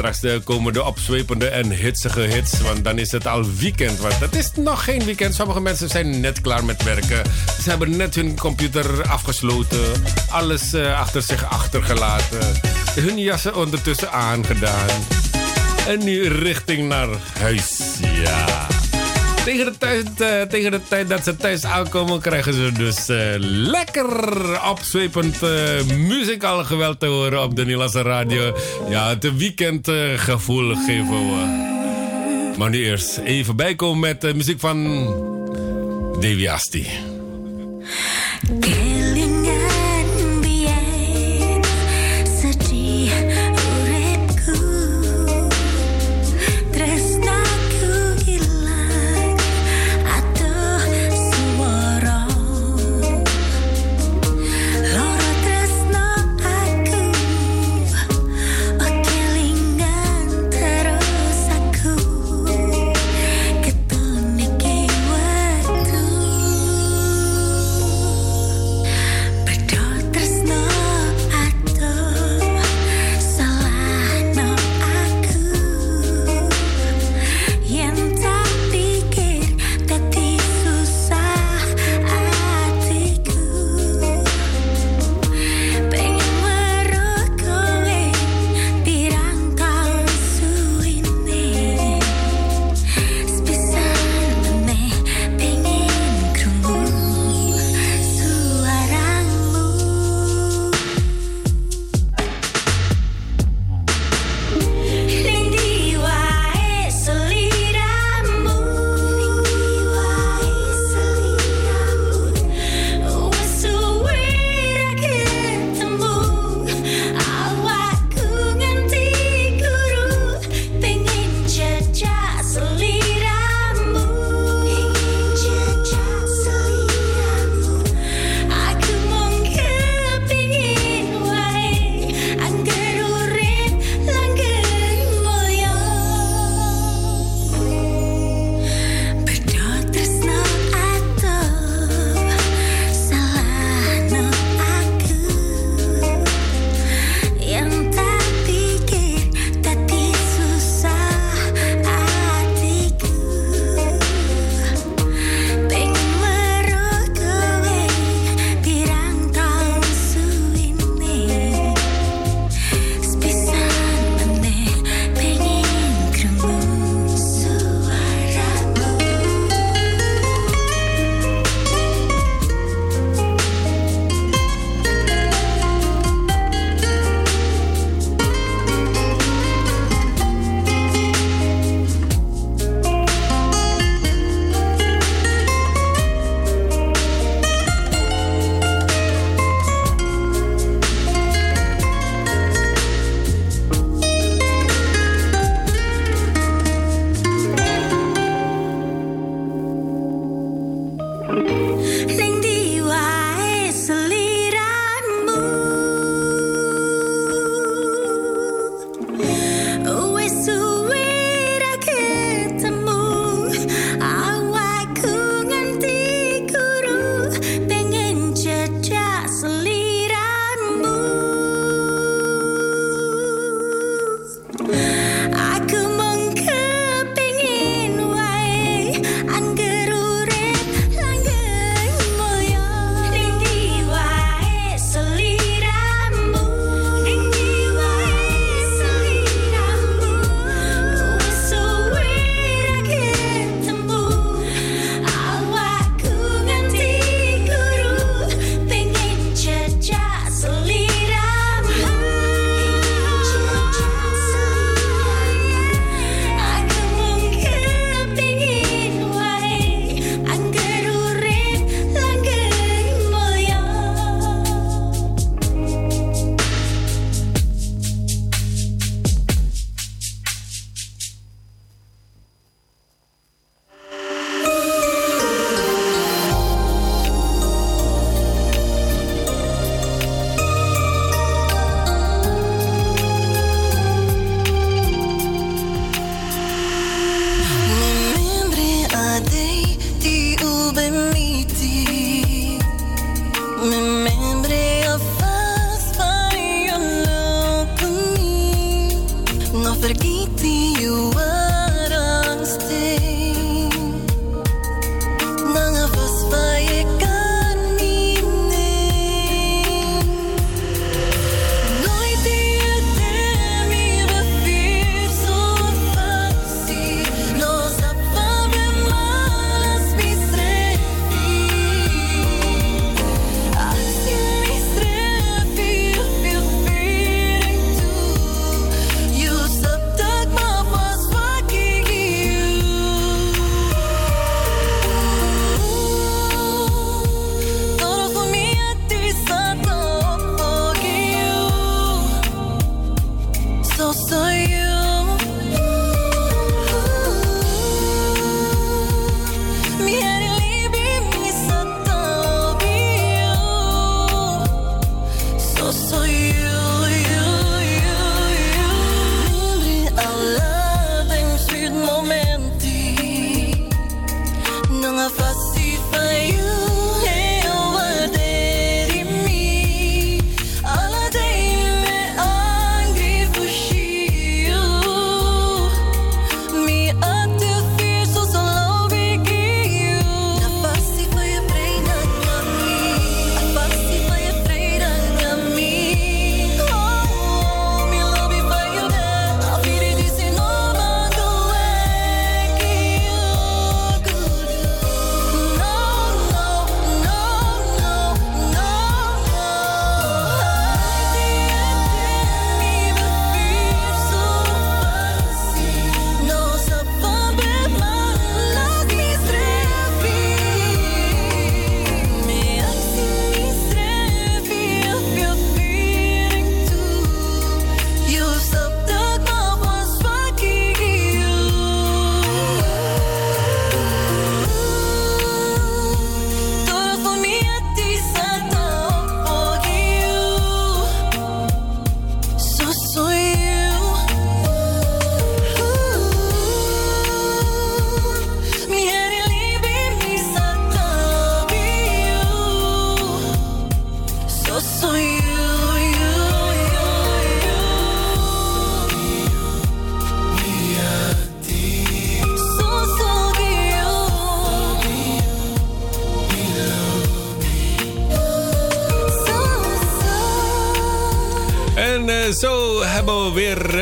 straks 0.00 0.22
eh, 0.22 0.44
komen 0.44 0.72
de 0.72 0.84
opzwepende 0.84 1.48
en 1.48 1.70
hitsige 1.70 2.20
hits. 2.20 2.60
Want 2.60 2.84
dan 2.84 2.98
is 2.98 3.12
het 3.12 3.26
al 3.26 3.44
weekend. 3.58 3.98
Want 3.98 4.18
het 4.18 4.36
is 4.36 4.50
nog 4.54 4.84
geen 4.84 5.04
weekend. 5.04 5.34
Sommige 5.34 5.60
mensen 5.60 5.88
zijn 5.88 6.20
net 6.20 6.40
klaar 6.40 6.64
met 6.64 6.82
werken. 6.82 7.22
Ze 7.62 7.70
hebben 7.70 7.96
net 7.96 8.14
hun 8.14 8.38
computer 8.38 9.08
afgesloten. 9.08 10.04
Alles 10.30 10.74
uh, 10.74 11.00
achter 11.00 11.22
zich 11.22 11.44
achtergelaten. 11.50 12.60
Hun 12.94 13.18
jassen 13.18 13.56
ondertussen 13.56 14.12
aangedaan. 14.12 14.88
En 15.86 16.04
nu 16.04 16.28
richting 16.28 16.88
naar 16.88 17.08
huis. 17.38 17.78
Ja. 18.00 18.79
Tegen 19.44 19.64
de, 19.64 19.78
tijd, 19.78 20.20
uh, 20.20 20.42
tegen 20.42 20.70
de 20.70 20.80
tijd 20.88 21.08
dat 21.08 21.24
ze 21.24 21.36
thuis 21.36 21.64
aankomen, 21.64 22.20
krijgen 22.20 22.54
ze 22.54 22.72
dus 22.72 23.08
uh, 23.08 23.18
lekker 23.38 24.68
opzwepend 24.70 25.42
uh, 25.42 25.50
muzikaal 25.96 26.64
geweld 26.64 27.00
te 27.00 27.06
horen 27.06 27.42
op 27.42 27.56
de 27.56 27.62
Nederlandse 27.62 28.02
radio. 28.02 28.56
Ja, 28.88 29.08
het 29.08 29.36
weekendgevoel 29.36 30.74
geven 30.74 31.08
we. 31.08 31.68
Maar 32.56 32.70
nu 32.70 32.84
eerst 32.84 33.18
even 33.18 33.56
bijkomen 33.56 34.00
met 34.00 34.20
de 34.20 34.34
muziek 34.34 34.60
van 34.60 35.04
Davy 36.20 36.48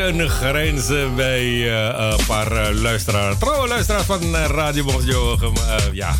een 0.09 0.29
grens 0.29 0.87
bij 1.15 1.45
uh, 1.45 1.93
een 1.97 2.25
paar 2.25 2.73
luisteraars. 2.73 3.35
Trouwe 3.39 3.67
luisteraars 3.67 4.05
van 4.05 4.35
Radio 4.35 4.83
Bosjo. 4.83 5.39
ja, 5.91 6.15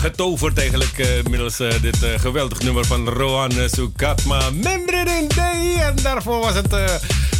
getoverd 0.00 0.58
eigenlijk 0.58 1.22
middels 1.28 1.56
dit 1.56 1.96
geweldig 2.16 2.62
nummer 2.62 2.84
van 2.84 3.08
Rohan 3.08 3.52
Sukatma. 3.66 4.50
Membre 4.50 5.26
Day. 5.34 5.74
En 5.74 5.96
daarvoor 6.02 6.40
was 6.40 6.54
het 6.54 6.74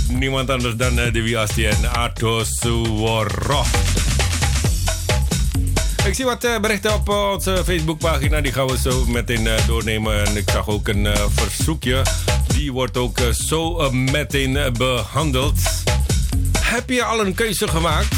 niemand 0.09 0.51
anders 0.51 0.77
dan 0.77 0.95
de 0.95 1.23
Wiasti 1.23 1.67
en 1.67 1.93
Arto 1.93 2.45
Suworo. 2.45 3.65
Ik 6.07 6.15
zie 6.15 6.25
wat 6.25 6.59
berichten 6.61 6.95
op 6.95 7.09
onze 7.09 7.63
Facebookpagina. 7.65 8.41
Die 8.41 8.53
gaan 8.53 8.67
we 8.67 8.79
zo 8.79 9.05
meteen 9.07 9.49
doornemen. 9.67 10.27
En 10.27 10.37
ik 10.37 10.51
zag 10.51 10.69
ook 10.69 10.89
een 10.89 11.09
verzoekje 11.35 12.03
die 12.63 12.73
wordt 12.73 12.97
ook 12.97 13.19
eh, 13.19 13.29
zo 13.29 13.79
eh, 13.79 13.91
meteen 13.91 14.57
eh, 14.57 14.71
behandeld. 14.71 15.82
Heb 16.73 16.91
je 16.91 17.05
al 17.05 17.27
een 17.27 17.35
keuze 17.35 17.69
gemaakt? 17.69 18.09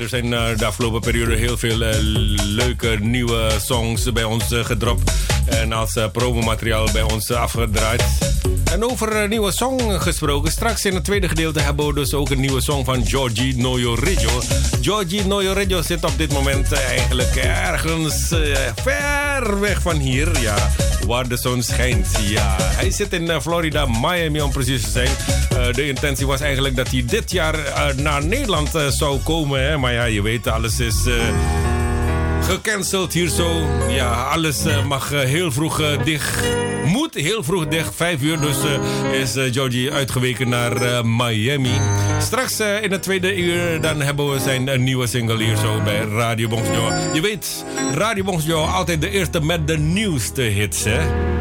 er 0.00 0.08
zijn 0.08 0.30
de 0.30 0.64
afgelopen 0.66 1.00
periode 1.00 1.36
heel 1.36 1.58
veel 1.58 1.76
leuke 2.46 2.96
nieuwe 3.00 3.50
songs 3.60 4.12
bij 4.12 4.24
ons 4.24 4.44
gedropt. 4.50 5.12
En 5.48 5.72
als 5.72 5.98
promomateriaal 6.12 6.88
bij 6.92 7.02
ons 7.02 7.30
afgedraaid. 7.30 8.04
En 8.72 8.84
over 8.84 9.16
een 9.16 9.28
nieuwe 9.28 9.52
song 9.52 10.00
gesproken. 10.00 10.52
Straks 10.52 10.84
in 10.84 10.94
het 10.94 11.04
tweede 11.04 11.28
gedeelte 11.28 11.60
hebben 11.60 11.86
we 11.86 11.94
dus 11.94 12.14
ook 12.14 12.30
een 12.30 12.40
nieuwe 12.40 12.60
song 12.60 12.84
van 12.84 13.06
Georgie 13.06 13.56
Noyorejo. 13.56 14.40
Georgie 14.80 15.26
Noyorejo 15.26 15.82
zit 15.82 16.04
op 16.04 16.12
dit 16.16 16.32
moment 16.32 16.72
eigenlijk 16.72 17.36
ergens 17.36 18.34
ver 18.82 19.60
weg 19.60 19.82
van 19.82 19.96
hier. 19.96 20.40
Ja, 20.40 20.70
waar 21.06 21.28
de 21.28 21.36
zon 21.36 21.62
schijnt. 21.62 22.08
Ja, 22.20 22.56
hij 22.58 22.90
zit 22.90 23.12
in 23.12 23.30
eh, 23.30 23.40
Florida, 23.40 23.86
Miami 23.86 24.40
om 24.40 24.50
precies 24.50 24.82
te 24.82 24.90
zijn. 24.90 25.10
De 25.74 25.88
intentie 25.88 26.26
was 26.26 26.40
eigenlijk 26.40 26.76
dat 26.76 26.88
hij 26.90 27.04
dit 27.06 27.30
jaar 27.30 27.56
naar 27.96 28.24
Nederland 28.24 28.70
zou 28.88 29.18
komen. 29.18 29.62
Hè? 29.62 29.78
Maar 29.78 29.92
ja, 29.92 30.04
je 30.04 30.22
weet, 30.22 30.46
alles 30.46 30.80
is 30.80 30.96
gecanceld 32.48 33.12
hier 33.12 33.28
zo. 33.28 33.66
Ja, 33.88 34.22
alles 34.22 34.62
mag 34.88 35.10
heel 35.10 35.52
vroeg 35.52 36.02
dicht. 36.04 36.40
Moet 36.84 37.14
heel 37.14 37.42
vroeg 37.42 37.66
dicht. 37.68 37.94
Vijf 37.94 38.22
uur 38.22 38.40
dus 38.40 38.56
is 39.12 39.52
Georgie 39.54 39.92
uitgeweken 39.92 40.48
naar 40.48 41.06
Miami. 41.06 41.80
Straks 42.20 42.60
in 42.60 42.92
het 42.92 43.02
tweede 43.02 43.36
uur 43.36 43.80
dan 43.80 44.00
hebben 44.00 44.30
we 44.30 44.38
zijn 44.38 44.82
nieuwe 44.82 45.06
single 45.06 45.44
hier 45.44 45.56
zo 45.56 45.80
bij 45.84 46.00
Radio 46.00 46.48
Bongjo. 46.48 46.92
Je 47.14 47.20
weet, 47.20 47.64
Radio 47.94 48.24
Bongjo 48.24 48.64
altijd 48.64 49.00
de 49.00 49.10
eerste 49.10 49.40
met 49.40 49.66
de 49.66 49.78
nieuwste 49.78 50.42
hits 50.42 50.84
hè. 50.84 51.35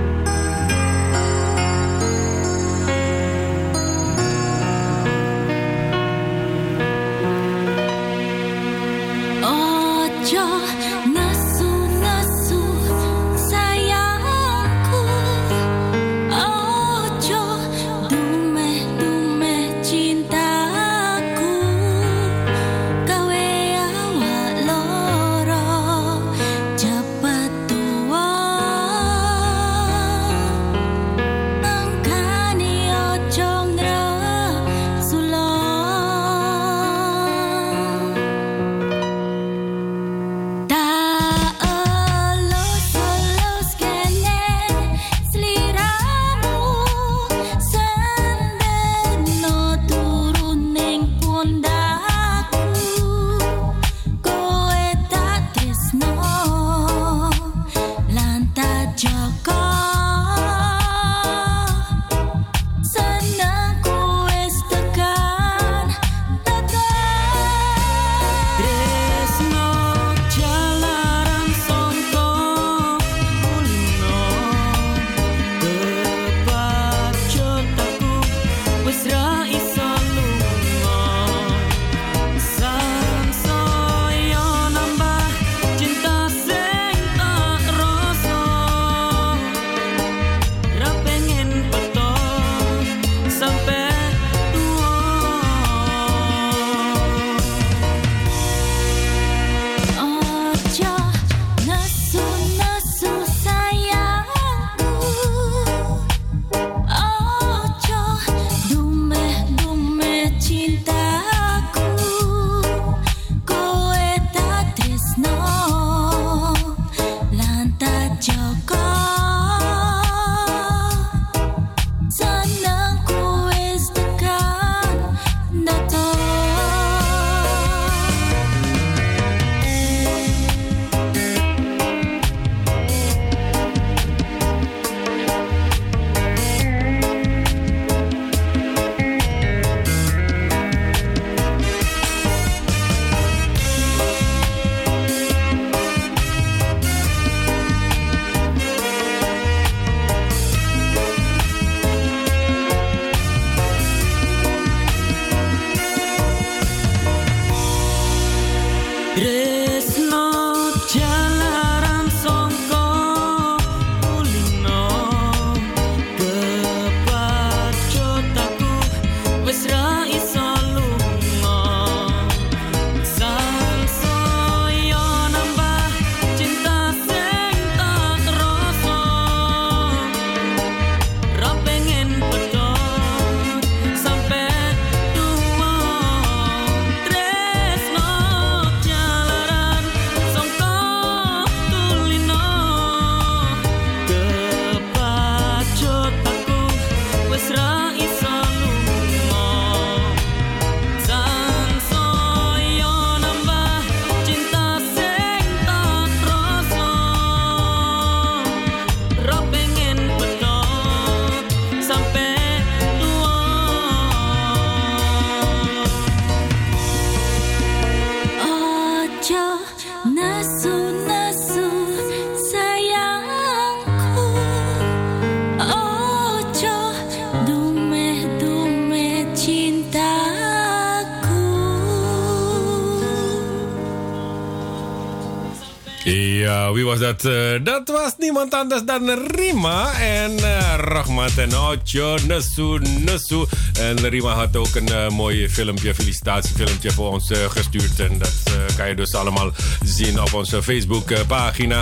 Dat? 237.00 237.26
Uh, 237.26 237.64
dat 237.64 237.88
was 237.88 238.14
niemand 238.18 238.54
anders 238.54 238.84
dan 238.86 239.10
Rima 239.10 239.94
en 240.00 240.32
uh, 240.32 240.74
Rahmat 240.78 241.38
en 241.38 241.58
Ocho, 241.58 242.18
Nesu, 242.28 242.80
Nesu. 243.06 243.46
En 243.80 244.10
Rima 244.10 244.34
had 244.34 244.56
ook 244.56 244.76
een 244.76 244.90
uh, 244.90 245.10
mooi 245.10 245.50
filmpje, 245.50 245.96
felicitatiefilmpje 245.96 246.92
voor 246.92 247.12
ons 247.12 247.32
gestuurd. 247.50 248.00
En 248.00 248.18
dat 248.18 248.34
kan 248.78 248.88
je 248.88 248.96
dus 248.96 249.16
allemaal 249.16 249.52
zien 249.84 250.22
op 250.22 250.34
onze 250.34 250.64
Facebookpagina. 250.64 251.82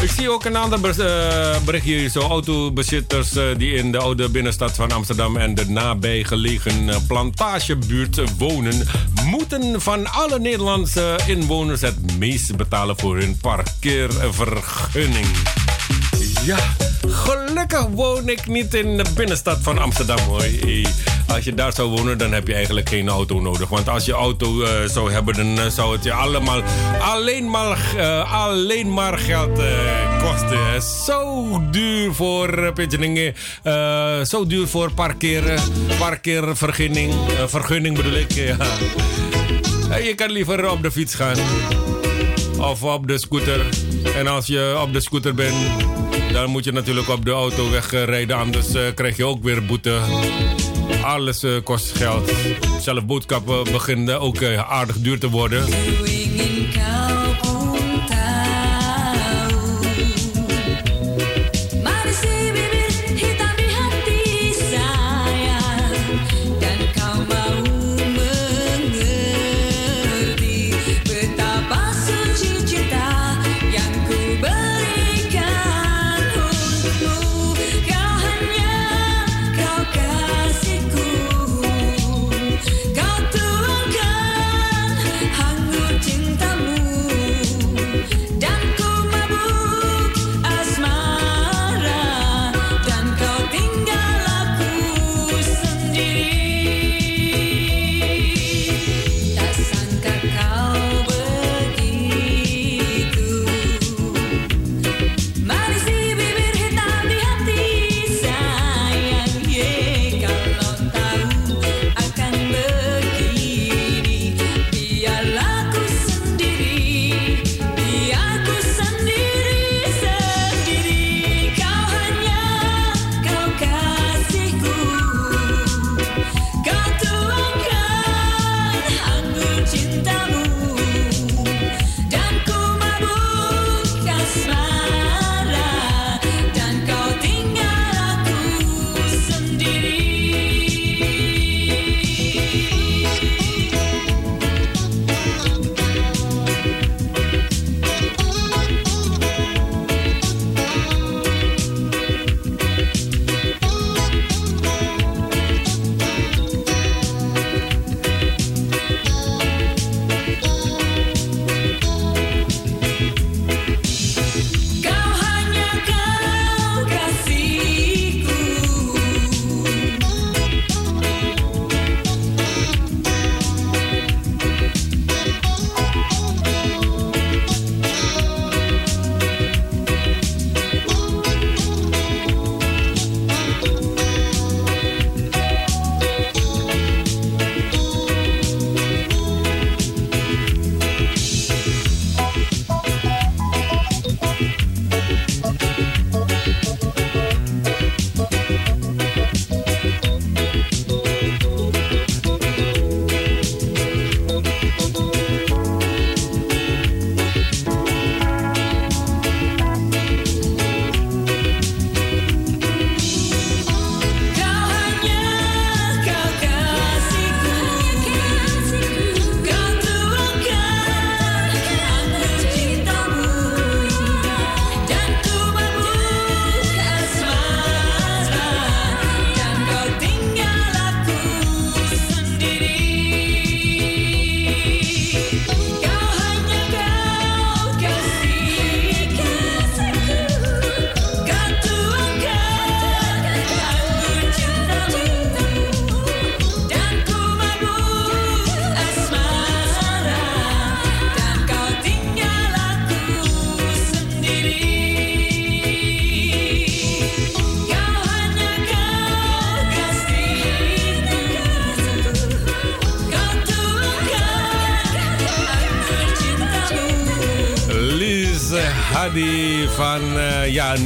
Ik 0.00 0.10
zie 0.10 0.30
ook 0.30 0.44
een 0.44 0.56
ander 0.56 0.80
bericht 1.64 1.84
hier. 1.84 2.08
Zo 2.08 2.20
autobezitters 2.20 3.30
die 3.56 3.74
in 3.74 3.92
de 3.92 3.98
oude 3.98 4.28
binnenstad 4.28 4.72
van 4.72 4.92
Amsterdam 4.92 5.36
en 5.36 5.54
de 5.54 5.68
nabijgelegen 5.68 7.06
plantagebuurt 7.06 8.36
wonen, 8.38 8.86
moeten 9.24 9.80
van 9.80 10.06
alle 10.12 10.38
Nederlandse 10.38 11.18
inwoners 11.26 11.80
het 11.80 12.18
meest 12.18 12.56
betalen 12.56 12.98
voor 12.98 13.16
hun 13.16 13.36
parkeervergunning. 13.40 15.26
Ja, 16.44 16.58
gelukkig 17.08 17.86
woon 17.86 18.28
ik 18.28 18.46
niet 18.46 18.74
in 18.74 18.96
de 18.96 19.04
binnenstad 19.14 19.58
van 19.62 19.78
Amsterdam 19.78 20.18
hoor. 20.18 20.44
Als 21.30 21.44
je 21.44 21.54
daar 21.54 21.72
zou 21.72 21.88
wonen, 21.88 22.18
dan 22.18 22.32
heb 22.32 22.46
je 22.46 22.54
eigenlijk 22.54 22.88
geen 22.88 23.08
auto 23.08 23.40
nodig. 23.40 23.68
Want 23.68 23.88
als 23.88 24.04
je 24.04 24.12
auto 24.12 24.62
uh, 24.62 24.68
zou 24.86 25.12
hebben, 25.12 25.34
dan 25.34 25.58
uh, 25.58 25.66
zou 25.66 25.92
het 25.92 26.04
je 26.04 26.12
allemaal 26.12 26.62
alleen 27.00 27.50
maar, 27.50 27.78
uh, 27.96 28.44
alleen 28.44 28.92
maar 28.92 29.18
geld 29.18 29.60
kosten. 30.22 30.82
Zo 31.04 31.60
duur 31.70 32.14
voor 32.14 32.72
Pidgeningen. 32.72 33.34
zo 34.26 34.46
duur 34.46 34.66
voor 34.66 34.92
parkeren. 34.92 35.62
Parkeervergunning. 35.98 37.14
vergunning 37.46 37.96
bedoel 37.96 38.14
ik. 38.14 38.32
Ja. 38.32 38.56
Je 39.96 40.14
kan 40.14 40.30
liever 40.30 40.70
op 40.70 40.82
de 40.82 40.90
fiets 40.90 41.14
gaan 41.14 41.36
of 42.58 42.82
op 42.82 43.06
de 43.06 43.18
scooter. 43.18 43.66
En 44.16 44.26
als 44.26 44.46
je 44.46 44.78
op 44.82 44.92
de 44.92 45.00
scooter 45.00 45.34
bent, 45.34 45.56
dan 46.32 46.50
moet 46.50 46.64
je 46.64 46.72
natuurlijk 46.72 47.08
op 47.08 47.24
de 47.24 47.30
auto 47.30 47.70
wegrijden. 47.70 48.36
Anders 48.36 48.66
krijg 48.94 49.16
je 49.16 49.24
ook 49.24 49.42
weer 49.42 49.64
boete. 49.66 49.98
Alles 51.02 51.42
uh, 51.42 51.62
kost 51.64 51.96
geld. 51.96 52.32
Zelf 52.80 53.06
boodschappen 53.06 53.64
beginnen 53.72 54.20
ook 54.20 54.40
uh, 54.40 54.70
aardig 54.70 55.00
duur 55.00 55.18
te 55.18 55.30
worden. 55.30 55.64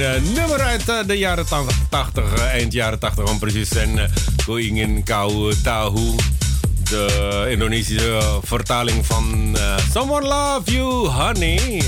Uh, 0.01 0.11
nummer 0.35 0.61
uit 0.61 0.89
uh, 0.89 0.99
de 1.07 1.19
jaren 1.19 1.47
80, 1.89 2.41
eind 2.41 2.73
jaren 2.73 2.99
80 2.99 3.31
om 3.31 3.39
precies 3.39 3.69
zijn. 3.69 4.11
Going 4.45 4.81
in 4.81 5.03
Kau 5.03 5.55
Tahu. 5.63 6.17
De 6.91 7.47
Indonesische 7.51 8.41
vertaling 8.43 9.07
van 9.07 9.57
Someone 9.93 10.27
Love 10.27 10.73
You 10.73 11.09
Honey. 11.09 11.83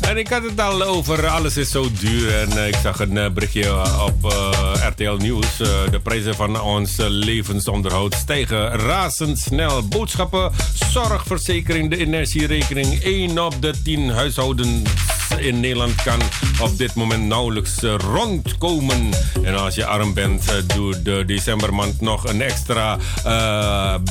En 0.00 0.16
ik 0.16 0.28
had 0.28 0.42
het 0.42 0.60
al 0.60 0.82
over 0.82 1.26
alles 1.26 1.56
is 1.56 1.70
zo 1.70 1.88
duur. 2.00 2.40
En 2.40 2.66
ik 2.66 2.76
zag 2.82 3.00
een 3.00 3.32
berichtje 3.34 3.72
op 4.04 4.34
RTL 4.88 5.16
Nieuws. 5.16 5.56
de 5.90 6.00
prijzen 6.02 6.34
van 6.34 6.60
ons 6.60 6.96
levensonderhoud 6.96 8.14
stijgen 8.14 8.68
razendsnel. 8.68 9.88
Boodschappen, 9.88 10.52
zorgverzekering, 10.90 11.90
de 11.90 11.96
energierekening. 11.96 13.02
1 13.02 13.38
op 13.38 13.62
de 13.62 13.74
10 13.82 14.10
huishoudens 14.10 15.09
in 15.40 15.60
Nederland 15.60 15.94
kan 16.02 16.20
op 16.60 16.78
dit 16.78 16.94
moment 16.94 17.26
nauwelijks 17.26 17.80
rondkomen. 17.96 19.08
En 19.42 19.54
als 19.54 19.74
je 19.74 19.86
arm 19.86 20.14
bent, 20.14 20.52
doet 20.66 21.04
de 21.04 21.24
decembermaand 21.26 22.00
nog 22.00 22.28
een 22.28 22.42
extra, 22.42 22.98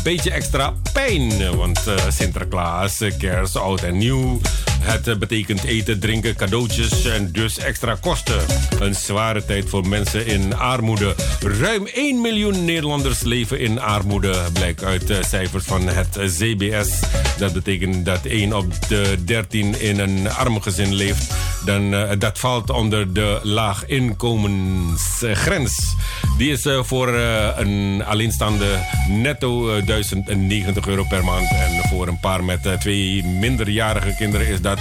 beetje 0.04 0.32
extra 0.32 0.74
pijn. 0.94 1.56
Want 1.56 1.80
Sinterklaas, 2.10 3.02
kerst, 3.18 3.56
oud 3.56 3.84
en 3.84 3.98
nieuw. 3.98 4.40
Het 4.80 5.20
betekent 5.20 5.64
eten, 5.64 6.00
drinken, 6.00 6.36
cadeautjes 6.36 7.06
en 7.06 7.32
dus 7.32 7.58
extra 7.58 7.98
kosten. 8.02 8.40
Een 8.80 8.96
zware 8.96 9.46
tijd 9.46 9.70
voor 9.70 9.88
mensen 9.88 10.26
in 10.26 10.56
armoede. 10.56 11.16
Ruim 11.40 11.88
1 11.88 12.22
miljoen 12.22 12.66
Nederlanders 12.66 13.22
leven 13.22 13.60
in 13.60 13.80
armoede, 13.80 14.36
blijkt 14.54 14.84
uit 14.84 15.14
cijfers 15.22 15.64
van 15.64 15.88
het 15.88 16.18
CBS. 16.38 17.00
Dat 17.40 17.54
betekent 17.54 18.06
dat 18.06 18.26
1 18.26 18.54
op 18.54 18.66
de 18.88 19.18
13 19.26 19.82
in 19.82 20.00
een 20.00 20.32
arm 20.32 20.62
gezin 20.62 20.94
leeft. 20.94 21.34
Dan, 21.66 21.94
uh, 21.94 22.10
dat 22.18 22.40
valt 22.40 22.70
onder 22.70 23.14
de 23.14 23.40
laaginkomensgrens. 23.44 25.96
Die 26.38 26.52
is 26.52 26.66
uh, 26.66 26.84
voor 26.84 27.10
uh, 27.10 27.48
een 27.56 28.04
alleenstaande 28.06 28.80
netto 29.08 29.82
1090 29.82 30.88
euro 30.88 31.04
per 31.04 31.24
maand. 31.24 31.50
En 31.50 31.82
voor 31.90 32.08
een 32.08 32.20
paar 32.20 32.44
met 32.44 32.80
twee 32.80 33.24
minderjarige 33.24 34.16
kinderen 34.16 34.48
is 34.48 34.62
dat 34.62 34.80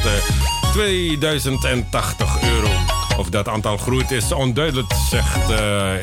2080 0.72 2.42
euro. 2.42 2.70
Of 3.16 3.30
dat 3.30 3.48
aantal 3.48 3.76
groeit 3.76 4.11
is 4.11 4.32
onduidelijk, 4.32 4.92
zegt 5.11 5.50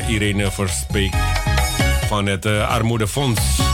Irene 0.08 0.50
Verspeek 0.50 1.14
van 2.08 2.26
het 2.26 2.46
Armoedefonds. 2.46 3.65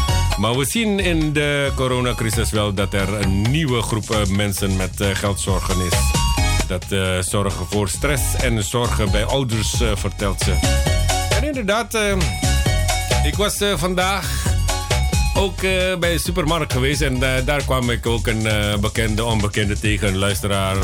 Maar 0.43 0.57
we 0.57 0.65
zien 0.65 0.99
in 0.99 1.33
de 1.33 1.73
coronacrisis 1.75 2.51
wel 2.51 2.75
dat 2.75 2.95
er 2.95 3.21
een 3.21 3.43
nieuwe 3.43 3.83
groep 3.83 4.27
mensen 4.29 4.77
met 4.77 5.01
uh, 5.01 5.09
geldzorgen 5.13 5.87
is. 5.87 5.99
Dat 6.67 6.85
zorgen 7.27 7.67
voor 7.67 7.89
stress 7.89 8.35
en 8.37 8.63
zorgen 8.63 9.11
bij 9.11 9.25
ouders, 9.25 9.83
vertelt 9.95 10.41
ze. 10.41 10.55
En 11.37 11.45
inderdaad, 11.45 11.99
ik 13.25 13.35
was 13.35 13.59
vandaag 13.77 14.42
ook 15.35 15.63
uh, 15.63 15.97
bij 15.99 16.13
de 16.13 16.19
supermarkt 16.19 16.73
geweest. 16.73 17.01
En 17.01 17.15
uh, 17.15 17.29
daar 17.45 17.65
kwam 17.65 17.91
ik 17.91 18.07
ook 18.07 18.27
een 18.27 18.45
uh, 18.45 18.77
bekende, 18.77 19.25
onbekende 19.25 19.79
tegen. 19.79 20.17
Luisteraar 20.19 20.77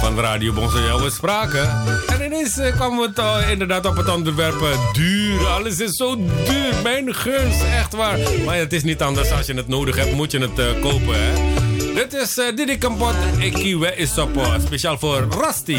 van 0.00 0.18
Radio 0.18 0.52
Bonsoir. 0.52 1.02
We 1.02 1.10
spraken. 1.10 1.82
En 2.06 2.24
ineens 2.24 2.60
kwam 2.74 3.00
het 3.00 3.20
inderdaad 3.50 3.86
op 3.86 3.96
het 3.96 4.08
onderwerp 4.08 4.66
duur. 4.92 5.46
Alles 5.46 5.78
is 5.78 5.96
zo 5.96 6.16
duur. 6.16 6.74
Mijn 6.82 7.14
gunst, 7.14 7.62
echt 7.62 7.92
waar. 7.94 8.18
Maar 8.44 8.56
het 8.56 8.72
is 8.72 8.82
niet 8.82 9.02
anders. 9.02 9.30
Als 9.30 9.46
je 9.46 9.54
het 9.54 9.68
nodig 9.68 9.96
hebt, 9.96 10.12
moet 10.12 10.30
je 10.30 10.38
het 10.38 10.80
kopen. 10.80 11.14
Hè? 11.14 11.32
Dit 11.94 12.14
is 12.14 12.34
Didi 12.54 12.78
Kampot. 12.78 13.14
Ik 13.38 13.58
is 13.96 14.18
op. 14.18 14.58
Speciaal 14.64 14.98
voor 14.98 15.28
Rusty. 15.40 15.78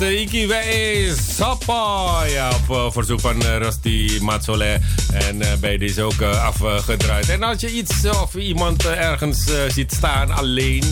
Iki 0.00 0.46
Wij 0.46 1.12
Sappa. 1.36 2.24
Ja, 2.24 2.50
op 2.50 2.76
uh, 2.76 2.90
verzoek 2.90 3.20
van 3.20 3.42
uh, 3.42 3.56
Rusty 3.56 4.18
Matsole. 4.20 4.80
En 5.12 5.36
uh, 5.36 5.46
bij 5.60 5.78
deze 5.78 6.02
ook 6.02 6.22
afgedraaid. 6.22 7.28
En 7.28 7.42
als 7.42 7.60
je 7.60 7.72
iets 7.72 8.04
of 8.04 8.34
iemand 8.34 8.86
ergens 8.86 9.44
ziet 9.68 9.92
staan 9.92 10.30
alleen... 10.30 10.82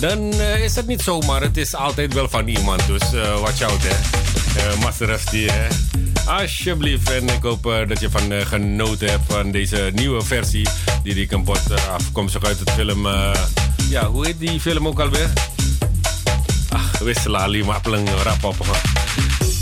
dan 0.00 0.32
is 0.62 0.74
het 0.74 0.86
niet 0.86 1.02
zomaar. 1.02 1.42
Het 1.42 1.56
is 1.56 1.74
altijd 1.74 2.14
wel 2.14 2.28
van 2.28 2.48
iemand. 2.48 2.86
Dus 2.86 3.10
watch 3.40 3.62
out, 3.62 3.82
hè. 3.82 4.76
Master 4.76 5.06
Rusty, 5.06 5.46
hè. 5.46 5.66
Alsjeblieft. 6.24 7.10
En 7.10 7.28
ik 7.28 7.42
hoop 7.42 7.62
dat 7.88 8.00
je 8.00 8.10
van 8.10 8.32
genoten 8.46 9.10
hebt 9.10 9.32
van 9.32 9.50
deze 9.50 9.90
nieuwe 9.94 10.22
versie... 10.22 10.68
die 11.02 11.14
die 11.14 11.26
kapot 11.26 11.88
afkomstig 11.90 12.44
uit 12.44 12.58
het 12.58 12.70
film... 12.70 13.06
ja, 13.88 14.06
hoe 14.06 14.26
heet 14.26 14.38
die 14.38 14.60
film 14.60 14.86
ook 14.86 15.00
alweer? 15.00 15.30
Wisselen 16.98 17.48
lima 17.48 17.78
pleng 17.78 18.08
rap 18.22 18.44
op. 18.44 18.56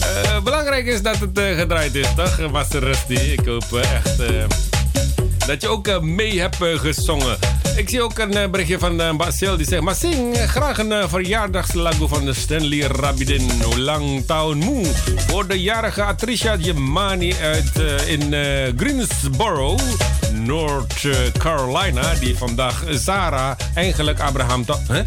Uh, 0.00 0.42
belangrijk 0.42 0.86
is 0.86 1.02
dat 1.02 1.18
het 1.18 1.40
gedraaid 1.56 1.94
is, 1.94 2.06
toch? 2.16 2.50
Master 2.50 2.82
Rusty. 2.82 3.14
Ik 3.14 3.46
hoop 3.46 3.72
echt 3.72 4.16
dat 5.46 5.62
je 5.62 5.68
ook 5.68 6.02
mee 6.02 6.40
hebt 6.40 6.56
gezongen. 6.60 7.38
Ik 7.76 7.88
zie 7.88 8.02
ook 8.02 8.18
een 8.18 8.50
berichtje 8.50 8.78
van 8.78 9.00
uh, 9.00 9.16
Basil 9.16 9.56
die 9.56 9.66
zegt... 9.66 9.82
Maar 9.82 9.94
zing 9.94 10.36
graag 10.38 10.78
een 10.78 11.08
verjaardagslago 11.08 12.06
van 12.06 12.34
Stanley 12.34 12.78
Rabidin. 12.78 13.50
Lang 13.76 14.26
Town 14.26 14.56
Moe. 14.56 14.86
Voor 15.16 15.46
de 15.46 15.62
jarige 15.62 16.02
Atricia 16.02 16.56
Jemani 16.56 17.34
uit 17.42 17.72
in 18.06 18.34
Greensboro, 18.76 19.76
North 20.32 21.04
Carolina. 21.38 22.14
Die 22.14 22.36
vandaag 22.36 22.84
Sarah, 22.90 23.56
eigenlijk 23.74 24.20
Abraham... 24.20 24.64
Huh? 24.88 25.00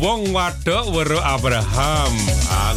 Wong 0.00 0.32
wadok 0.32 0.90
weru 0.94 1.18
Abraham. 1.18 2.12
Ah, 2.50 2.74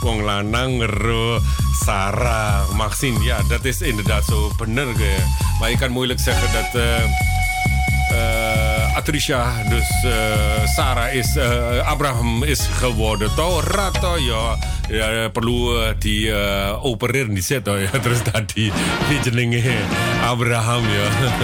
wong 0.00 0.24
lanang 0.24 0.78
weru 0.78 1.40
Sarah. 1.84 2.68
Maxine, 2.76 3.22
ja, 3.24 3.42
dat 3.48 3.64
is 3.64 3.80
inderdaad 3.80 4.24
zo 4.24 4.50
bener. 4.56 4.96
Maar 5.60 5.70
je 5.70 5.76
kan 5.76 5.90
moeilijk 5.90 6.20
zeggen 6.20 6.48
dat... 6.52 6.82
Uh, 6.82 7.43
Atrisha, 9.04 9.60
dus 9.68 9.84
uh, 10.08 10.64
Sarah 10.64 11.12
is, 11.12 11.36
uh, 11.36 11.84
Abraham 11.84 12.40
is 12.40 12.64
geworden. 12.80 13.28
Toch? 13.36 13.60
Rato, 13.60 14.16
ja. 14.16 14.56
ja 14.88 15.28
perlu 15.28 15.76
di 16.00 16.24
uh, 16.24 16.80
opereren 16.80 17.36
di 17.36 17.44
set, 17.44 17.68
ya. 17.68 17.92
Terus 18.00 18.24
tadi 18.24 18.72
di 18.72 19.16
Abraham, 20.24 20.88
ya. 20.88 21.04
Oké, 21.12 21.36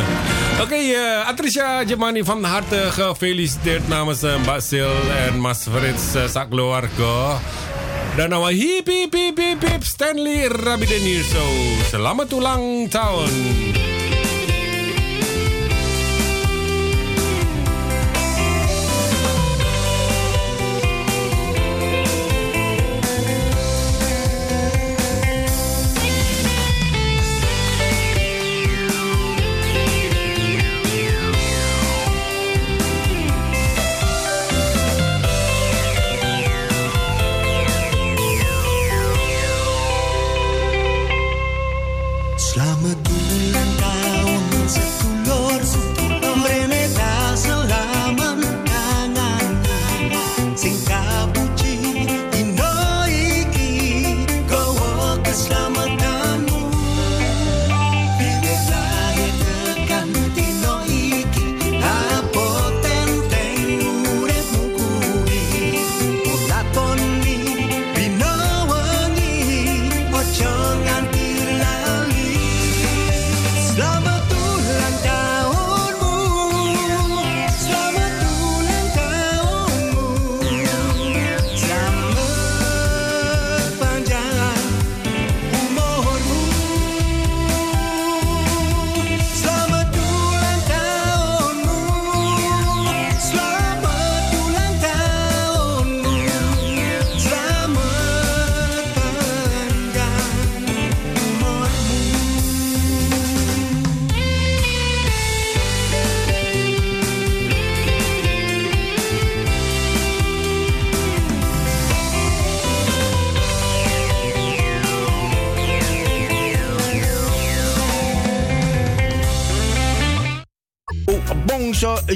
okay, 0.64 0.84
uh, 0.96 1.28
Atrisha 1.28 1.84
Jemani 1.84 2.24
van 2.24 2.40
harte 2.48 2.88
gefeliciteerd 2.96 3.92
namens 3.92 4.24
uh, 4.24 4.40
Mbak 4.40 4.60
Sil 4.64 4.96
en 5.28 5.36
Mas 5.36 5.68
Frits 5.68 6.16
uh, 6.16 6.24
Sakloargo. 6.32 7.36
Dan 8.16 8.32
nou 8.32 8.48
hip 8.48 8.88
hip 8.88 9.12
hip 9.12 9.36
hip 9.36 9.84
Stanley 9.84 10.48
Rabiden 10.48 11.04
hier 11.04 11.28
zo. 11.28 11.44
Selamat 11.92 12.32
ulang 12.32 12.88
tahun. 12.88 13.89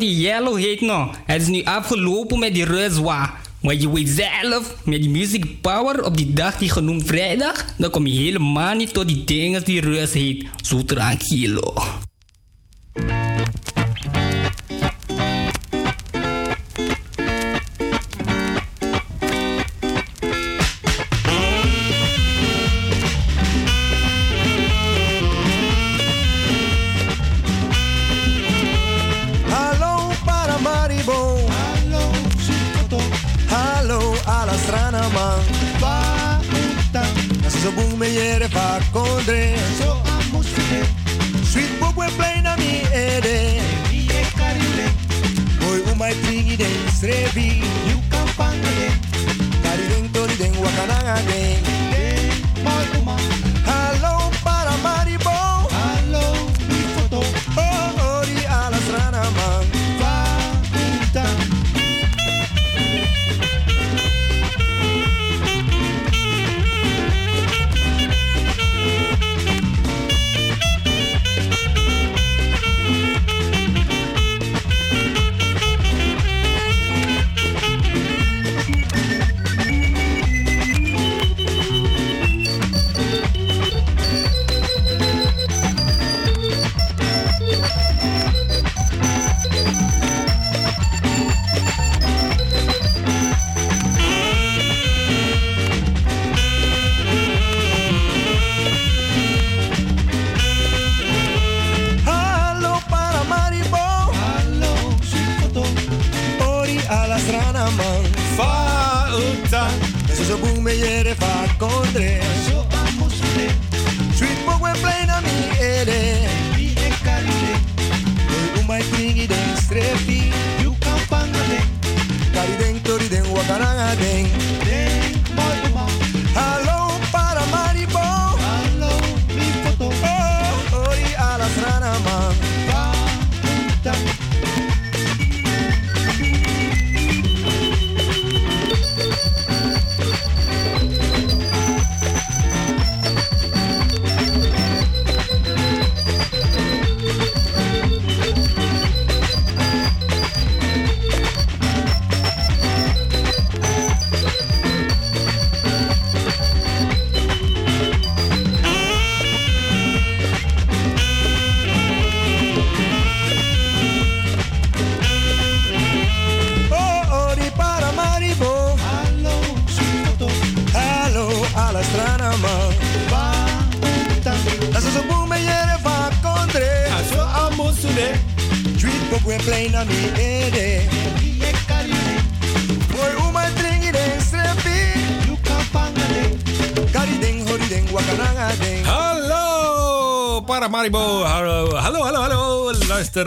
Die 0.00 0.20
Yellow 0.20 0.56
heet 0.56 0.80
nog. 0.80 1.16
Het 1.24 1.42
is 1.42 1.48
nu 1.48 1.64
afgelopen 1.64 2.38
met 2.38 2.54
die 2.54 2.64
reuzwa. 2.64 3.34
Maar 3.60 3.74
je 3.74 3.92
weet 3.92 4.08
zelf, 4.08 4.74
met 4.84 5.00
die 5.00 5.10
music 5.10 5.60
power 5.60 6.04
op 6.04 6.16
die 6.16 6.32
dag 6.32 6.58
die 6.58 6.70
genoemd 6.70 7.06
vrijdag, 7.06 7.64
dan 7.78 7.90
kom 7.90 8.06
je 8.06 8.20
helemaal 8.20 8.74
niet 8.74 8.92
tot 8.92 9.08
die 9.08 9.24
dingen 9.24 9.64
die 9.64 9.80
reus 9.80 10.12
heet. 10.12 10.46
Zo 10.62 10.84
tranquilo. 10.84 11.74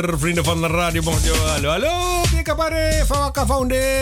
Vrienden 0.04 0.44
van 0.44 0.62
de 0.62 0.68
Radio 0.68 1.02
Bonjo. 1.02 1.34
Hallo, 1.46 1.70
hallo. 1.70 2.22
Pikapare, 2.36 3.04
Fawaka 3.06 3.46
Founde. 3.46 4.02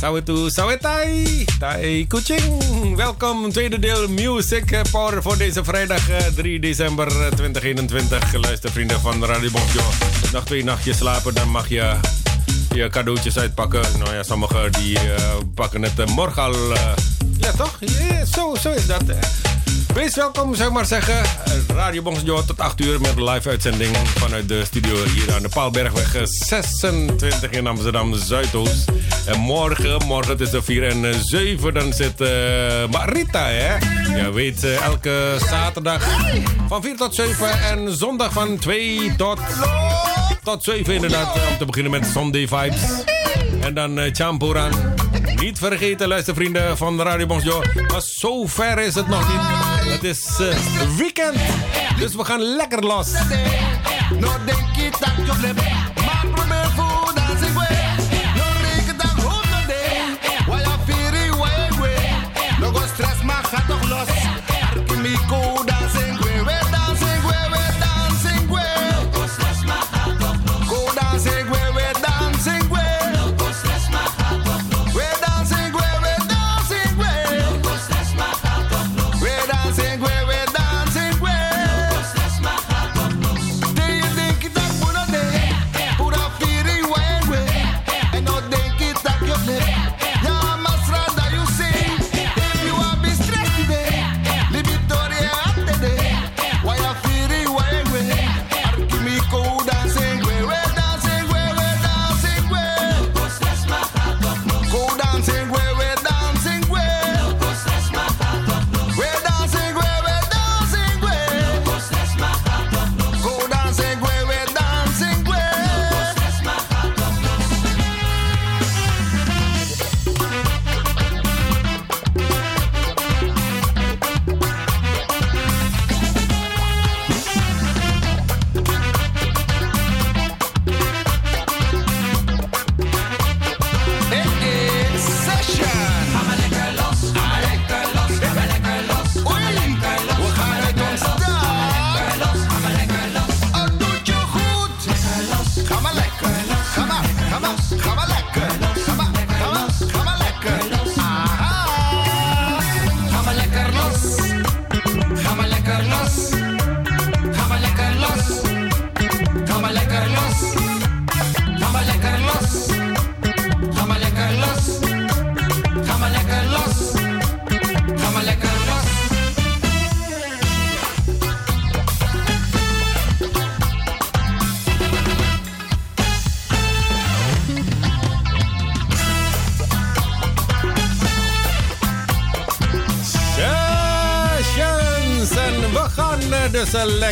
Sawetu, 0.00 0.50
sawetai. 0.50 1.44
Tai 1.58 2.06
kuching. 2.06 2.96
Welkom, 2.96 3.52
tweede 3.52 3.78
deel 3.78 4.08
Music 4.08 4.82
Power 4.90 5.22
voor 5.22 5.36
deze 5.38 5.64
vrijdag 5.64 6.08
eh, 6.10 6.16
3 6.34 6.60
december 6.60 7.06
eh, 7.06 7.26
2021. 7.32 8.32
Luister, 8.32 8.70
vrienden 8.70 9.00
van 9.00 9.20
de 9.20 9.26
Radio 9.26 9.50
Bonjo. 9.50 9.82
Nog 10.32 10.44
twee 10.44 10.64
nachtjes 10.64 10.96
slapen, 10.96 11.34
dan 11.34 11.48
mag 11.48 11.68
je 11.68 11.94
je 12.74 12.88
cadeautjes 12.88 13.38
uitpakken. 13.38 13.82
Nou 13.98 14.14
ja, 14.14 14.22
sommigen 14.22 14.72
die 14.72 14.98
eh, 14.98 15.34
pakken 15.54 15.82
het 15.82 15.98
eh, 15.98 16.06
morgen 16.06 16.42
al. 16.42 16.72
eh, 16.74 16.80
ja, 17.38 17.52
toch? 17.52 17.78
Zo, 18.34 18.54
zo 18.62 18.70
is 18.72 18.86
dat. 18.86 19.02
Eh. 20.00 20.06
Wees 20.06 20.14
welkom, 20.14 20.54
zou 20.54 20.68
ik 20.68 20.74
maar 20.74 20.86
zeggen. 20.86 21.14
Eh, 21.18 21.52
Radio 21.74 22.02
Bonjour 22.02 22.44
tot 22.44 22.58
8 22.60 22.80
uur 22.80 23.00
met 23.00 23.16
live 23.16 23.48
uitzending 23.48 23.96
vanuit 23.96 24.48
de 24.48 24.64
studio 24.64 25.04
hier 25.04 25.34
aan 25.34 25.42
de 25.42 25.48
Paalbergweg 25.48 26.14
eh, 26.14 26.22
26 26.24 27.50
in 27.50 27.66
Amsterdam 27.66 28.14
Zuidoost. 28.14 28.84
En 29.26 29.38
morgen, 29.38 30.06
morgen 30.06 30.36
tussen 30.36 30.64
4 30.64 30.82
en 30.88 31.04
eh, 31.04 31.16
7, 31.20 31.74
dan 31.74 31.92
zit 31.92 32.20
eh, 32.20 32.28
Marita, 32.90 33.44
hè? 33.46 33.74
Je 34.16 34.30
weet, 34.32 34.64
eh, 34.64 34.84
elke 34.84 35.36
zaterdag 35.48 36.02
van 36.68 36.82
4 36.82 36.96
tot 36.96 37.14
7 37.14 37.60
en 37.60 37.96
zondag 37.96 38.32
van 38.32 38.58
2 38.58 39.14
tot, 39.16 39.38
tot 40.42 40.64
7 40.64 40.94
inderdaad. 40.94 41.36
eh, 41.36 41.42
Om 41.50 41.58
te 41.58 41.64
beginnen 41.64 41.90
met 41.92 42.06
Sunday 42.12 42.48
Vibes. 42.48 42.80
En 43.60 43.74
dan 43.74 43.98
uh, 43.98 44.04
Champuran. 44.12 44.70
Niet 45.36 45.58
vergeten, 45.58 46.08
luistervrienden 46.08 46.76
van 46.76 47.00
Radio 47.00 47.26
Bonjour. 47.26 47.84
Maar 47.92 48.02
zo 48.02 48.46
ver 48.46 48.78
is 48.78 48.94
het 48.94 49.08
nog 49.08 49.28
niet. 49.28 49.59
Het 50.00 50.08
is 50.08 50.38
eh, 50.38 50.96
weekend. 50.96 51.36
Dus 51.98 52.14
we 52.14 52.24
gaan 52.24 52.40
lekker 52.40 52.80
los. 52.80 53.12
No 54.20 54.32
denk 54.44 54.74
je 54.76 54.90
dat 54.90 55.26
je 55.26 55.79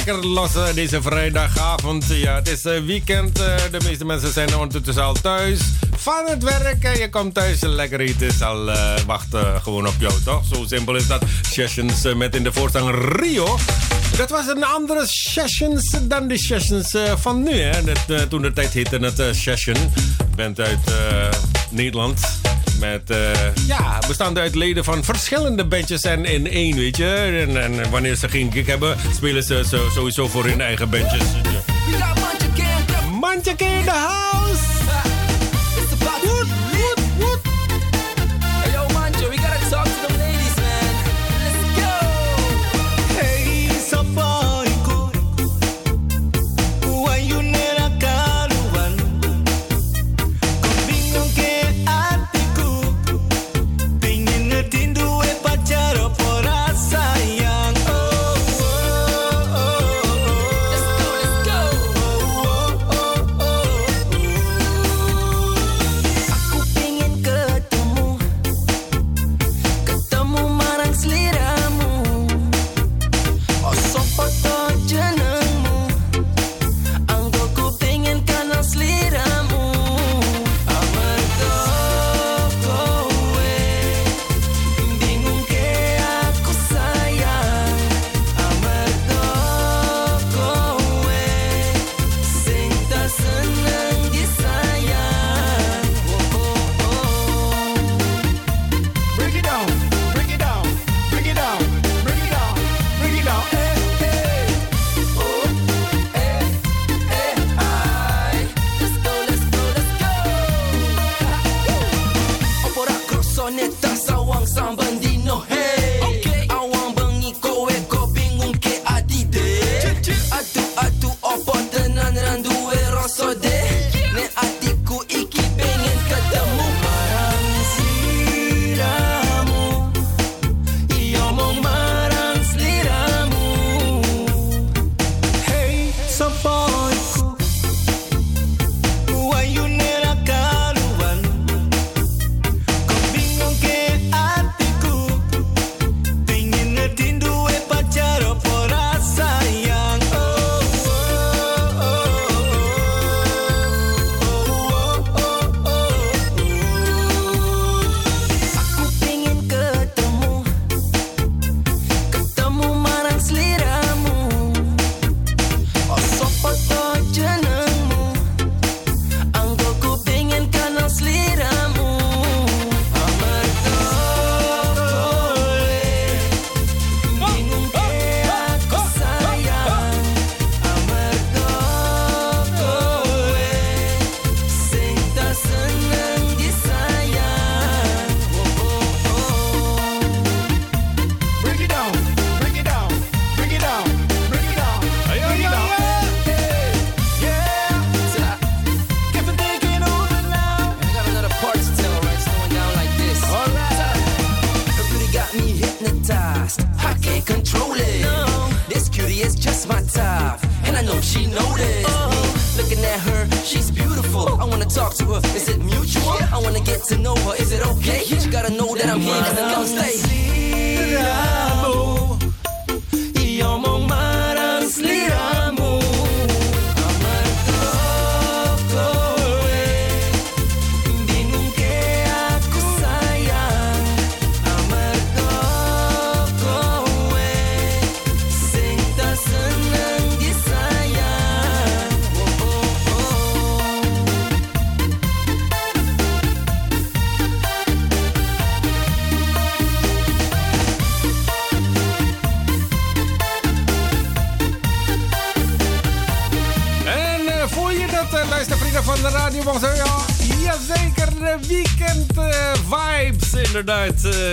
lekker 0.09 0.29
los 0.29 0.55
uh, 0.55 0.75
deze 0.75 1.03
vrijdagavond. 1.03 2.05
Ja, 2.09 2.35
het 2.35 2.49
is 2.49 2.65
uh, 2.65 2.81
weekend. 2.81 3.41
Uh, 3.41 3.57
de 3.71 3.81
meeste 3.85 4.05
mensen 4.05 4.33
zijn 4.33 4.57
ondertussen 4.57 5.05
al 5.05 5.13
thuis 5.13 5.61
van 5.97 6.25
het 6.27 6.43
werk. 6.43 6.85
En 6.85 6.99
je 6.99 7.11
komt 7.11 7.35
thuis 7.35 7.61
lekker 7.61 8.01
eten. 8.01 8.33
Zal 8.33 8.69
uh, 8.69 8.95
wachten 9.07 9.63
gewoon 9.63 9.87
op 9.87 9.95
jou, 9.99 10.13
toch? 10.25 10.45
Zo 10.53 10.65
simpel 10.67 10.97
is 10.97 11.07
dat. 11.07 11.23
Sessions 11.51 12.03
met 12.15 12.35
in 12.35 12.43
de 12.43 12.53
voorstander 12.53 13.21
Rio. 13.21 13.59
Dat 14.17 14.31
was 14.31 14.47
een 14.47 14.65
andere 14.65 15.07
sessions 15.07 15.97
dan 16.03 16.29
de 16.29 16.39
sessions 16.39 16.97
van 17.17 17.43
nu. 17.43 17.61
Hè? 17.61 17.85
Dat, 17.85 18.31
toen 18.31 18.43
de 18.43 18.53
tijd 18.53 18.73
heette 18.73 18.97
het 18.97 19.19
uh, 19.19 19.27
session. 19.33 19.77
Bent 20.37 20.61
uit 20.61 20.81
Nederland. 21.71 22.38
Met, 22.79 23.03
ja, 23.67 23.99
bestaande 24.07 24.41
uit 24.41 24.55
leden 24.55 24.85
van 24.85 25.05
verschillende 25.05 25.65
bandjes 25.65 26.03
en 26.03 26.25
in 26.25 26.47
één, 26.47 26.77
weet 26.77 26.97
je. 26.97 27.45
En, 27.49 27.63
en 27.63 27.91
wanneer 27.91 28.15
ze 28.15 28.29
geen 28.29 28.53
gig 28.53 28.67
hebben, 28.67 28.97
spelen 29.15 29.43
ze 29.43 29.87
sowieso 29.95 30.29
voor 30.29 30.45
hun 30.45 30.61
eigen 30.61 30.91
bandjes. 30.91 31.23
Mantjeke 33.21 33.65
in 33.65 33.85
the 33.85 33.91
house! 33.91 34.38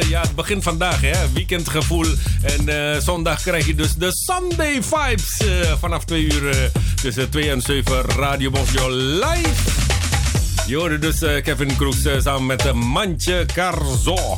Ja, 0.09 0.21
het 0.21 0.35
begint 0.35 0.63
vandaag, 0.63 1.01
hè. 1.01 1.31
Weekendgevoel. 1.33 2.05
En 2.41 3.01
zondag 3.01 3.41
krijg 3.41 3.65
je 3.65 3.75
dus 3.75 3.93
de 3.93 4.11
Sunday 4.11 4.79
vibes. 4.83 5.41
vanaf 5.79 6.05
2 6.05 6.23
uur 6.23 6.71
tussen 7.01 7.29
2 7.29 7.49
en 7.49 7.61
7 7.61 8.01
Radio 8.01 8.49
Bonzo 8.49 8.89
live. 8.89 9.71
Je 10.67 10.75
hoorde 10.75 10.99
dus 10.99 11.19
Kevin 11.19 11.75
Kroes 11.75 12.01
samen 12.19 12.45
met 12.45 12.73
Mantje 12.73 13.45
Carzo. 13.53 14.35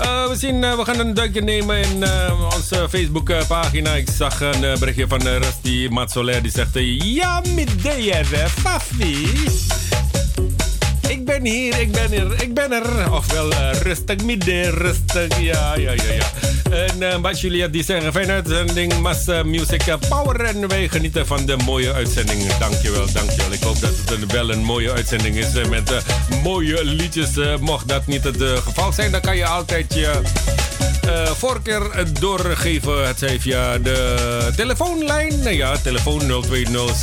Uh, 0.00 0.28
we, 0.28 0.36
zien, 0.36 0.62
uh, 0.62 0.76
we 0.76 0.84
gaan 0.84 0.98
een 0.98 1.14
duikje 1.14 1.42
nemen 1.42 1.78
in 1.78 2.02
uh, 2.02 2.50
onze 2.54 2.88
Facebookpagina. 2.88 3.90
Ik 3.90 4.08
zag 4.16 4.40
een 4.40 4.60
berichtje 4.60 5.08
van 5.08 5.20
Rusty 5.22 5.86
Matsolaire 5.90 6.42
die 6.42 6.50
zegt... 6.50 6.70
Ja, 7.02 7.42
middeer, 7.54 8.26
Fafi. 8.48 9.69
Ben 11.42 11.52
hier, 11.52 11.80
ik 11.80 11.92
ben 11.92 12.12
er, 12.12 12.42
ik 12.42 12.54
ben 12.54 12.72
er. 12.72 13.12
Ofwel 13.12 13.52
uh, 13.52 13.72
rustig 13.72 14.24
midden, 14.24 14.70
rustig, 14.70 15.40
ja, 15.40 15.76
ja, 15.76 15.92
ja, 15.92 16.12
ja. 16.12 16.30
En 16.70 17.02
uh, 17.02 17.18
Bas 17.18 17.40
Juliet 17.40 17.72
die 17.72 17.84
zeggen, 17.84 18.12
fijne 18.12 18.32
uitzending, 18.32 18.98
Massa 18.98 19.42
Music 19.42 19.96
Power. 20.08 20.40
En 20.40 20.68
wij 20.68 20.88
genieten 20.88 21.26
van 21.26 21.46
de 21.46 21.56
mooie 21.56 21.92
uitzending. 21.92 22.56
Dankjewel, 22.56 23.12
dankjewel. 23.12 23.52
Ik 23.52 23.62
hoop 23.62 23.80
dat 23.80 23.90
het 23.96 24.10
een, 24.10 24.28
wel 24.28 24.50
een 24.50 24.64
mooie 24.64 24.92
uitzending 24.92 25.36
is 25.36 25.68
met 25.68 25.92
mooie 26.42 26.84
liedjes. 26.84 27.30
mocht 27.60 27.88
dat 27.88 28.06
niet 28.06 28.24
het 28.24 28.42
geval 28.42 28.92
zijn, 28.92 29.10
dan 29.10 29.20
kan 29.20 29.36
je 29.36 29.46
altijd 29.46 29.94
je 29.94 30.20
uh, 31.06 31.26
voorkeur 31.26 32.06
doorgeven. 32.20 33.06
Het 33.06 33.18
zij 33.18 33.40
via 33.40 33.78
de 33.78 34.52
telefoonlijn. 34.56 35.54
Ja, 35.54 35.76
telefoon 35.76 36.42
020 36.42 36.96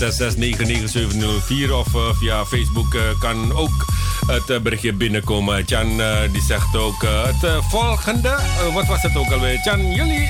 6699704 1.67 1.71
of 1.71 2.17
via 2.19 2.45
Facebook 2.45 2.97
kan 3.19 3.55
ook 3.55 3.85
het 4.27 4.63
berichtje 4.63 4.93
binnenkomen. 4.93 5.63
Jan 5.65 6.01
die 6.31 6.41
zegt 6.41 6.75
ook 6.75 7.01
het 7.01 7.63
volgende. 7.69 8.37
wat 8.73 8.85
was 8.85 9.01
het 9.01 9.17
ook 9.17 9.31
alweer? 9.31 9.59
Jan, 9.63 9.91
jullie, 9.91 10.29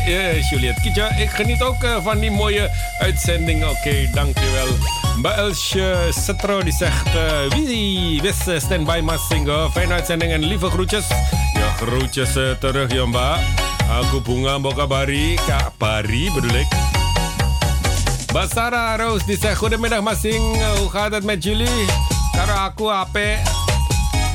Juliet 0.50 0.82
Kitja, 0.82 1.16
ik 1.16 1.30
geniet 1.30 1.62
ook 1.62 1.88
van 2.04 2.20
die 2.20 2.32
mooie 2.32 2.70
uitzending. 3.00 3.64
Oké, 3.64 3.78
okay, 3.78 4.10
dankjewel. 4.14 4.68
Baelsje 5.22 6.08
Setro 6.10 6.64
die 6.64 6.74
zegt: 6.74 7.10
Wie 7.50 8.22
wist 8.22 8.62
standby 8.62 9.00
must 9.04 9.28
zingen? 9.30 9.72
Fijne 9.72 9.94
uitzending 9.94 10.32
en 10.32 10.44
lieve 10.44 10.70
groetjes. 10.70 11.08
Ja, 11.54 11.86
groetjes 11.86 12.34
terug, 12.60 12.94
Jomba. 12.94 13.40
Aku 13.90 14.22
bunga 14.22 14.60
bari, 14.60 15.40
Kak 15.48 15.72
Pari 15.78 16.32
bedoel 16.34 16.60
ik. 16.60 16.68
Basara 18.34 18.96
Roos 18.96 19.26
die 19.26 19.38
zegt 19.38 19.58
goedemiddag 19.58 20.02
Masing, 20.02 20.44
hoe 20.78 20.90
gaat 20.90 21.12
het 21.12 21.24
met 21.24 21.44
jullie? 21.44 21.86
Karo 22.32 22.54
aku 22.54 22.90
ape. 22.90 23.57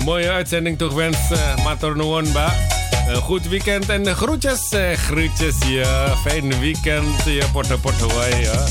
Mooie 0.05 0.31
uitzending 0.31 0.79
toegewenst, 0.79 1.31
uh, 1.31 1.65
Mator 1.65 1.97
nuwun, 1.97 2.27
Ba. 2.33 2.49
Uh, 3.09 3.17
goed 3.17 3.49
weekend 3.49 3.89
en 3.89 4.07
groetjes, 4.07 4.73
uh, 4.75 4.93
groetjes 4.93 5.55
ja. 5.69 6.17
Fijn 6.25 6.61
weekend, 6.61 7.25
ja, 7.25 7.47
porto 7.53 7.79
porto 7.79 8.09
ja. 8.41 8.65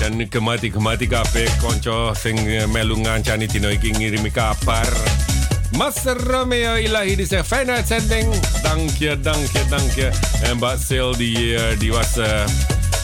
Dan 0.00 0.28
kemati 0.28 0.70
kemati 0.70 1.06
kape 1.06 1.44
konco 1.60 2.14
sing 2.14 2.38
melungan 2.72 3.22
cani 3.22 3.46
tino 3.46 3.68
iki 3.68 3.90
ngirimi 3.90 4.30
kapar. 4.30 4.88
Master 5.76 6.16
Romeo 6.16 6.76
Ilahi 6.76 7.16
die 7.16 7.26
zegt 7.26 7.46
fijne 7.46 7.72
uitzending. 7.72 8.32
Dank 8.62 8.90
je, 8.98 9.20
dank 9.20 9.52
je, 9.52 9.64
dank 9.68 9.92
je. 9.92 10.10
En 10.42 10.58
Basil 10.58 11.16
die, 11.16 11.52
uh, 11.52 11.62
die 11.78 11.92
was 11.92 12.16
uh, 12.16 12.44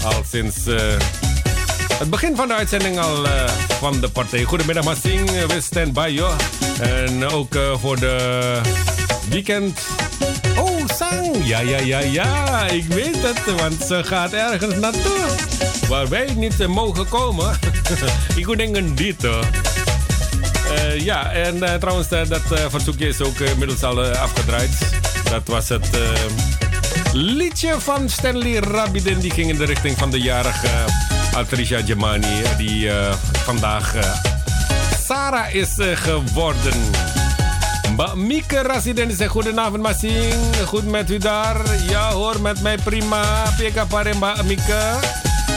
al 0.05 0.25
sinds 0.31 0.67
uh, 0.67 0.97
het 1.99 2.11
begin 2.11 2.37
van 2.37 2.49
de 2.49 2.55
uitzending 2.55 2.99
al 2.99 3.27
van 3.69 4.01
de 4.01 4.09
partij. 4.09 4.43
Goedemiddag 4.43 4.85
Massing, 4.85 5.31
we 5.31 5.61
stand 5.61 5.93
by 5.93 6.09
joh. 6.13 6.35
En 6.81 7.27
ook 7.27 7.55
voor 7.81 8.01
de 8.01 8.61
weekend. 9.29 9.81
Oh, 10.59 10.81
Sang! 10.97 11.37
Ja, 11.43 11.61
ja, 11.61 11.79
ja, 11.79 11.99
ja, 11.99 12.67
ik 12.67 12.85
weet 12.85 13.23
het, 13.23 13.61
want 13.61 13.85
ze 13.87 14.05
gaat 14.05 14.33
ergens 14.33 14.75
naartoe. 14.75 15.27
Waar 15.89 16.09
wij 16.09 16.35
niet 16.37 16.67
mogen 16.67 17.09
komen. 17.09 17.59
ik 18.37 18.57
denk 18.57 18.97
dit 18.97 19.23
hoor. 19.23 19.45
Ja, 20.99 21.33
en 21.33 21.79
trouwens, 21.81 22.09
dat 22.09 22.43
verzoekje 22.69 23.09
is 23.09 23.21
ook 23.21 23.39
inmiddels 23.39 23.83
al 23.83 24.05
afgedraaid. 24.05 24.79
Dat 25.31 25.43
was 25.45 25.69
het 25.69 25.89
liedje 27.13 27.75
van 27.81 28.09
Stanley 28.09 28.55
Rabidin. 28.55 29.19
Die 29.19 29.31
ging 29.31 29.51
in 29.51 29.57
de 29.57 29.65
richting 29.65 29.99
van 29.99 30.11
de 30.11 30.21
jarige 30.21 30.69
Altricia 31.35 31.81
Gemani. 31.83 32.43
Die 32.57 32.91
vandaag 33.45 33.95
Sarah 35.07 35.55
is 35.55 35.75
geworden. 35.95 36.91
Mbak 37.91 38.15
Mieke 38.15 38.63
Rasiden 38.63 39.09
die 39.09 39.17
zegt 39.17 39.31
goedenavond 39.31 39.83
Masing. 39.83 40.35
Goed 40.67 40.87
met 40.87 41.11
u 41.11 41.19
daar? 41.19 41.57
Ja 41.89 42.11
hoor, 42.11 42.41
met 42.41 42.61
mij 42.61 42.79
prima. 42.85 43.53
Pika 43.57 43.85
pare 43.85 44.15
Mbak 44.15 44.43
Mieke. 44.43 44.81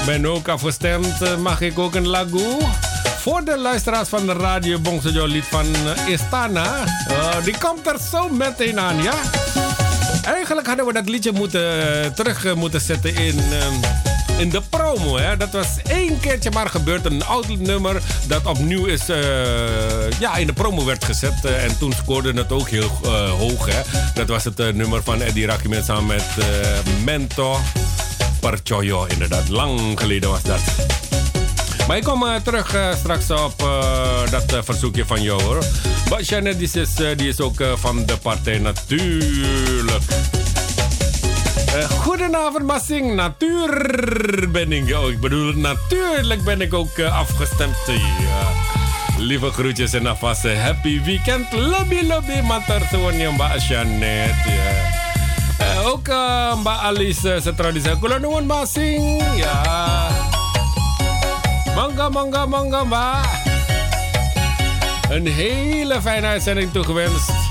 Ben 0.05 0.25
ook 0.25 0.47
afgestemd. 0.47 1.37
Mag 1.39 1.61
ik 1.61 1.79
ook 1.79 1.95
een 1.95 2.07
lagu? 2.07 2.57
Voor 3.19 3.43
de 3.43 3.57
luisteraars 3.57 4.09
van 4.09 4.25
de 4.25 4.33
radio 4.33 4.79
Bongsojo 4.79 5.25
lied 5.25 5.45
van 5.45 5.65
Istana. 6.07 6.83
Die 7.43 7.57
komt 7.57 7.87
er 7.87 7.99
zo 8.11 8.29
meteen 8.29 8.79
aan, 8.79 9.03
ja? 9.03 9.13
Eigenlijk 10.23 10.67
hadden 10.67 10.85
we 10.85 10.93
dat 10.93 11.09
liedje 11.09 11.31
moeten, 11.31 12.13
terug 12.13 12.55
moeten 12.55 12.81
zetten 12.81 13.15
in, 13.15 13.39
in 14.37 14.49
de 14.49 14.61
promo. 14.69 15.17
Hè? 15.17 15.37
Dat 15.37 15.51
was 15.51 15.67
één 15.89 16.19
keertje 16.19 16.51
maar 16.51 16.69
gebeurd. 16.69 17.05
Een 17.05 17.25
oud 17.25 17.47
nummer 17.47 18.01
dat 18.27 18.45
opnieuw 18.45 18.85
is, 18.85 19.09
uh, 19.09 19.17
ja, 20.19 20.35
in 20.35 20.47
de 20.47 20.53
promo 20.53 20.85
werd 20.85 21.05
gezet. 21.05 21.45
en 21.45 21.77
toen 21.77 21.93
scoorde 21.93 22.33
het 22.33 22.51
ook 22.51 22.69
heel 22.69 22.89
hoog. 23.37 23.65
Hè? 23.65 23.81
Dat 24.13 24.27
was 24.27 24.43
het 24.43 24.57
nummer 24.57 25.03
van 25.03 25.21
Eddie 25.21 25.45
Rakimet 25.45 25.85
samen 25.85 26.05
met 26.05 26.45
Mento 27.03 27.57
Percoyo. 28.39 29.05
Inderdaad, 29.05 29.49
lang 29.49 29.99
geleden 29.99 30.29
was 30.29 30.41
dat. 30.41 30.61
Maar 31.87 31.97
ik 31.97 32.03
kom 32.03 32.25
terug 32.43 32.77
straks 32.97 33.31
op 33.31 33.63
dat 34.29 34.65
verzoekje 34.65 35.05
van 35.05 35.21
jou 35.21 35.41
hoor. 35.41 35.63
Basjane 36.09 36.57
die 36.57 36.69
is, 36.73 36.93
die 37.15 37.27
is 37.27 37.39
ook 37.39 37.63
van 37.75 38.05
de 38.05 38.17
partij 38.17 38.57
natuurlijk. 38.57 40.03
Goedenavond 41.99 42.65
Massing, 42.65 43.15
natuur 43.15 44.51
ben 44.51 44.71
ik. 44.71 44.95
Oh, 44.95 45.09
ik 45.09 45.19
bedoel, 45.19 45.53
natuurlijk 45.53 46.43
ben 46.43 46.61
ik 46.61 46.73
ook 46.73 46.99
afgestemd. 46.99 47.75
Ja. 47.85 48.47
Lieve 49.17 49.51
groetjes 49.51 49.93
en 49.93 50.07
alvast 50.07 50.43
happy 50.43 51.01
weekend. 51.03 51.51
Lobby, 51.51 52.01
lobby, 52.07 52.41
matar 52.41 52.81
semuanya 52.91 53.31
Mbak 53.31 53.57
Janet. 53.57 54.35
Ja. 54.45 55.81
ook 55.83 56.07
Mbak 56.59 56.79
Alice, 56.81 57.39
setelah 57.41 57.73
di 57.73 57.81
Kulo 57.99 58.17
nuwun 58.17 58.45
Masing. 58.45 59.21
Ja. 59.35 60.09
Manga, 61.75 62.09
manga, 62.09 62.45
manga, 62.45 62.83
ma. 62.83 63.21
Een 65.09 65.27
hele 65.27 66.01
fijne 66.01 66.27
uitzending 66.27 66.71
toegewenst. 66.71 67.46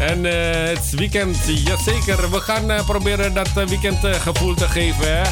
En 0.00 0.24
uh, 0.24 0.32
het 0.68 0.90
weekend, 0.90 1.36
jazeker. 1.46 2.30
We 2.30 2.40
gaan 2.40 2.70
uh, 2.70 2.84
proberen 2.84 3.34
dat 3.34 3.48
weekend 3.52 4.04
uh, 4.04 4.14
gevoel 4.14 4.54
te 4.54 4.68
geven. 4.68 5.16
Hè? 5.16 5.22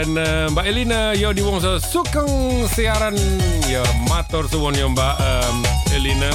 En 0.00 0.10
Mbak 0.50 0.64
Eline, 0.64 1.18
yo 1.18 1.32
die 1.32 1.44
wong 1.44 1.80
zoeken 1.90 2.28
siaran. 2.74 3.16
Ya, 3.68 3.82
mator 4.08 4.46
suwon 4.50 4.74
yo 4.74 4.88
Mbak 4.88 5.18
um, 5.18 5.60
Eline. 5.94 6.28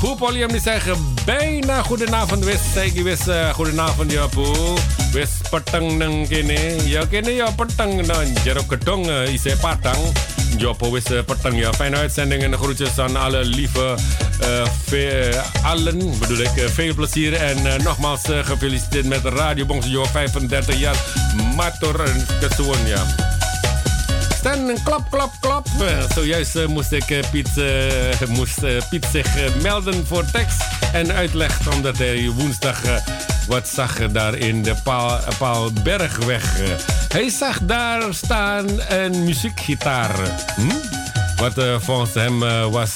Poe 0.00 0.16
Polium 0.16 0.48
die 0.48 0.60
zeggen 0.60 1.14
bijna 1.24 1.82
goedenavond 1.82 2.44
wis. 2.44 2.60
Zeg 2.74 2.92
wis 2.92 3.26
uh, 3.26 3.54
goedenavond 3.54 4.12
ja 4.12 4.26
Poe. 4.26 4.76
Wis 5.12 5.30
petang 5.50 5.98
nang 5.98 6.28
kene. 6.28 6.76
Ja 6.84 7.04
kene 7.06 7.34
ja 7.34 7.50
petang 7.50 8.06
dan 8.06 8.26
jero 8.44 8.62
kedong 8.62 9.10
ise 9.28 9.56
patang. 9.60 9.98
Jopo 10.56 10.90
wis 10.90 11.10
uh, 11.10 11.22
petang 11.24 11.58
ja. 11.58 11.72
Fijne 11.72 11.96
uitzending 11.96 12.42
en 12.42 12.54
groetjes 12.54 12.98
aan 12.98 13.16
alle 13.16 13.44
lieve 13.44 13.96
uh, 14.42 14.66
ve, 14.84 15.42
allen. 15.62 16.18
Bedoel 16.18 16.38
ik 16.38 16.56
uh, 16.56 16.64
veel 16.64 16.94
plezier 16.94 17.34
en 17.34 17.82
nogmaals 17.82 18.20
gefeliciteerd 18.42 19.06
met 19.06 19.24
Radio 19.24 19.64
Bongsejo 19.64 20.04
35 20.04 20.76
jaar. 20.76 20.96
Mator 21.56 22.00
en 22.00 22.26
Ketsuon 22.40 22.86
ja. 22.86 23.04
En 24.42 24.76
klap, 24.84 25.10
klap, 25.10 25.32
klap. 25.40 25.66
Zojuist 26.14 26.66
moest 26.66 26.92
ik 26.92 27.20
Piet, 27.30 27.50
moest, 28.28 28.88
Piet 28.90 29.06
zich 29.12 29.26
melden 29.62 30.06
voor 30.06 30.24
tekst 30.32 30.64
en 30.92 31.12
uitleg. 31.12 31.58
Omdat 31.74 31.98
hij 31.98 32.30
woensdag 32.36 32.80
wat 33.46 33.68
zag 33.68 34.10
daar 34.12 34.34
in 34.34 34.62
de 34.62 34.74
Paal, 34.84 35.20
Paalbergweg. 35.38 36.60
hij 37.08 37.30
zag 37.30 37.58
daar 37.62 38.14
staan 38.14 38.66
een 38.88 39.24
muziekgitaar. 39.24 40.16
Hm? 40.56 40.68
Wat 41.36 41.82
volgens 41.82 42.14
hem 42.14 42.38
was 42.70 42.92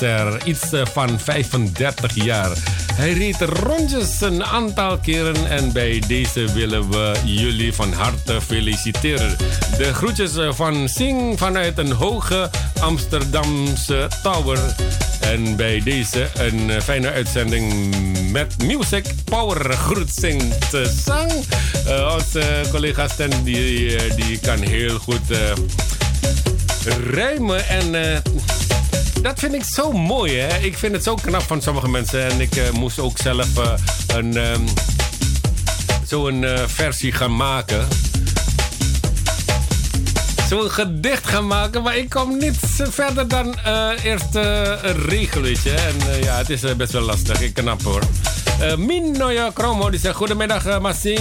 er 0.00 0.46
iets 0.46 0.66
van 0.92 1.20
35 1.20 2.14
jaar. 2.14 2.50
Hij 2.94 3.12
reed 3.12 3.40
rondjes 3.40 4.20
een 4.20 4.44
aantal 4.44 4.98
keren 4.98 5.50
en 5.50 5.72
bij 5.72 6.02
deze 6.06 6.52
willen 6.52 6.90
we 6.90 7.12
jullie 7.24 7.72
van 7.74 7.92
harte 7.92 8.40
feliciteren. 8.40 9.36
De 9.76 9.94
groetjes 9.94 10.32
van 10.48 10.88
Sing 10.88 11.38
vanuit 11.38 11.78
een 11.78 11.92
hoge 11.92 12.50
Amsterdamse 12.80 14.08
tower. 14.22 14.58
En 15.20 15.56
bij 15.56 15.80
deze 15.84 16.28
een 16.34 16.82
fijne 16.82 17.10
uitzending 17.10 17.94
met 18.30 18.54
Music 18.64 19.04
Power 19.24 19.72
Groet 19.72 20.10
zingt 20.14 20.76
zang. 21.04 21.32
Uh, 21.86 22.12
onze 22.14 22.62
collega 22.70 23.08
die, 23.44 23.96
die 24.14 24.38
kan 24.38 24.58
heel 24.58 24.98
goed 24.98 25.30
uh, 25.30 25.38
rijmen 27.10 27.68
en... 27.68 28.22
Dat 29.22 29.38
vind 29.38 29.54
ik 29.54 29.64
zo 29.64 29.92
mooi, 29.92 30.38
hè? 30.38 30.58
Ik 30.58 30.78
vind 30.78 30.92
het 30.92 31.02
zo 31.02 31.14
knap 31.14 31.42
van 31.42 31.62
sommige 31.62 31.88
mensen. 31.88 32.30
En 32.30 32.40
ik 32.40 32.72
moest 32.72 32.98
ook 32.98 33.18
zelf 33.18 33.48
een, 34.06 34.36
um, 34.36 34.64
zo'n 36.06 36.44
versie 36.66 37.12
gaan 37.12 37.36
maken. 37.36 37.88
Zo'n 40.50 40.70
gedicht 40.70 41.26
gaan 41.26 41.46
maken. 41.46 41.82
Maar 41.82 41.96
ik 41.96 42.08
kom 42.08 42.38
niet 42.38 42.56
verder 42.90 43.28
dan 43.28 43.54
uh, 43.66 43.90
eerst 44.02 44.34
uh, 44.34 44.42
een 44.82 45.08
regel, 45.08 45.40
weet 45.40 45.62
je. 45.62 45.70
En 45.70 45.94
uh, 46.08 46.22
ja, 46.22 46.36
het 46.36 46.50
is 46.50 46.76
best 46.76 46.92
wel 46.92 47.02
lastig. 47.02 47.40
Ik 47.40 47.54
knap 47.54 47.82
hoor. 47.82 48.02
Uh, 48.62 48.76
Min 48.76 49.12
Noya 49.12 49.50
Kromo 49.54 49.90
die 49.90 50.00
zegt: 50.00 50.16
Goedemiddag, 50.16 50.80
Massing. 50.80 51.20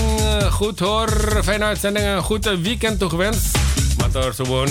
goed 0.51 0.80
hoor. 0.80 1.10
Fijne 1.43 1.64
uitzending. 1.64 2.06
Een 2.06 2.22
goed 2.22 2.45
weekend 2.61 2.99
toegewenst. 2.99 3.57
Mator 3.97 4.34
gewoon. 4.34 4.69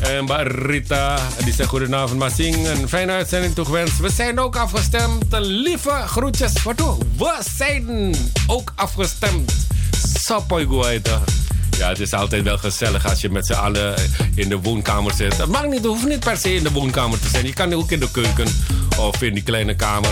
En 0.00 0.46
Rita, 0.46 1.18
die 1.44 1.52
zegt 1.52 1.68
goedenavond 1.68 2.18
Massing. 2.18 2.66
Een 2.68 2.88
fijne 2.88 3.12
uitzending 3.12 3.54
toegewenst. 3.54 3.98
We 3.98 4.10
zijn 4.10 4.40
ook 4.40 4.56
afgestemd. 4.56 5.24
Lieve 5.38 6.02
groetjes. 6.06 6.62
Waartoe? 6.62 6.96
We 7.16 7.38
zijn 7.56 8.14
ook 8.46 8.72
afgestemd. 8.76 9.52
Sapoy 10.18 10.66
Guaita. 10.66 11.20
Ja, 11.82 11.88
het 11.88 12.00
is 12.00 12.12
altijd 12.12 12.42
wel 12.42 12.58
gezellig 12.58 13.08
als 13.08 13.20
je 13.20 13.30
met 13.30 13.46
z'n 13.46 13.52
allen 13.52 13.94
in 14.34 14.48
de 14.48 14.60
woonkamer 14.60 15.12
zit. 15.14 15.36
Het 15.36 15.48
mag 15.48 15.66
niet, 15.66 15.84
hoeft 15.84 16.08
niet 16.08 16.20
per 16.20 16.36
se 16.36 16.54
in 16.54 16.62
de 16.62 16.70
woonkamer 16.70 17.20
te 17.20 17.28
zijn. 17.28 17.46
Je 17.46 17.52
kan 17.52 17.72
ook 17.74 17.90
in 17.90 18.00
de 18.00 18.10
keuken 18.10 18.46
of 18.98 19.22
in 19.22 19.34
die 19.34 19.42
kleine 19.42 19.74
kamer. 19.74 20.10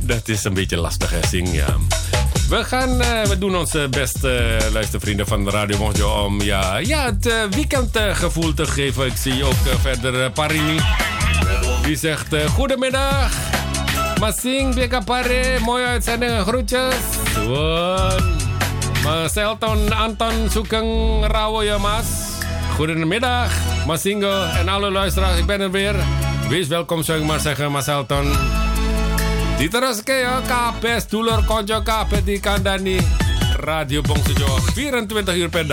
Dat 0.00 0.28
is 0.28 0.44
een 0.44 0.54
beetje 0.54 0.76
lastig, 0.76 1.10
hè, 1.10 1.18
Sing, 1.28 1.54
ja. 1.54 1.76
We, 2.48 2.64
gaan, 2.64 3.00
uh, 3.00 3.22
we 3.22 3.38
doen 3.38 3.56
ons 3.56 3.76
best, 3.90 4.24
uh, 4.24 4.32
luistervrienden 4.72 5.26
van 5.26 5.50
Radio 5.50 5.78
Mojo, 5.78 6.24
om 6.24 6.40
ja, 6.40 6.76
ja, 6.76 7.04
het 7.04 7.26
uh, 7.26 7.34
weekendgevoel 7.50 8.54
te 8.54 8.66
geven. 8.66 9.06
Ik 9.06 9.16
zie 9.16 9.44
ook 9.44 9.54
verder 9.80 10.30
Parini. 10.30 10.80
Die 11.82 11.96
zegt: 11.96 12.26
Goedemiddag. 12.54 13.32
Masing, 14.20 14.74
Beka 14.74 15.00
Pare, 15.00 15.58
mooie 15.64 15.86
uitzending, 15.86 16.40
groetjes. 16.40 16.94
One. 17.48 18.41
Mas 19.02 19.36
Elton 19.36 19.92
Anton 19.92 20.50
Sugeng 20.50 21.22
Rawoya 21.26 21.78
Mas. 21.78 22.38
Goedemiddag, 22.76 23.50
Masingo 23.86 24.44
en 24.58 24.68
alle 24.68 24.90
luisteraars. 24.90 25.38
Ik 25.38 25.46
ben 25.46 25.60
er 25.60 25.70
weer. 25.70 25.94
Wees 26.48 26.68
welkom, 26.68 27.02
zou 27.02 27.20
ik 27.20 27.26
maar 27.26 27.40
zeggen, 27.40 27.72
Mas 27.72 27.86
Elton. 27.86 28.32
Ya, 30.04 30.40
KP, 30.40 30.86
stoeler, 30.96 31.44
konjo, 31.44 31.80
KP, 31.80 32.24
di 32.24 32.40
kandani. 32.40 33.00
Radio 33.56 34.00
Bongsejo, 34.00 34.58
24 34.74 35.34
uur 35.34 35.48
per 35.48 35.66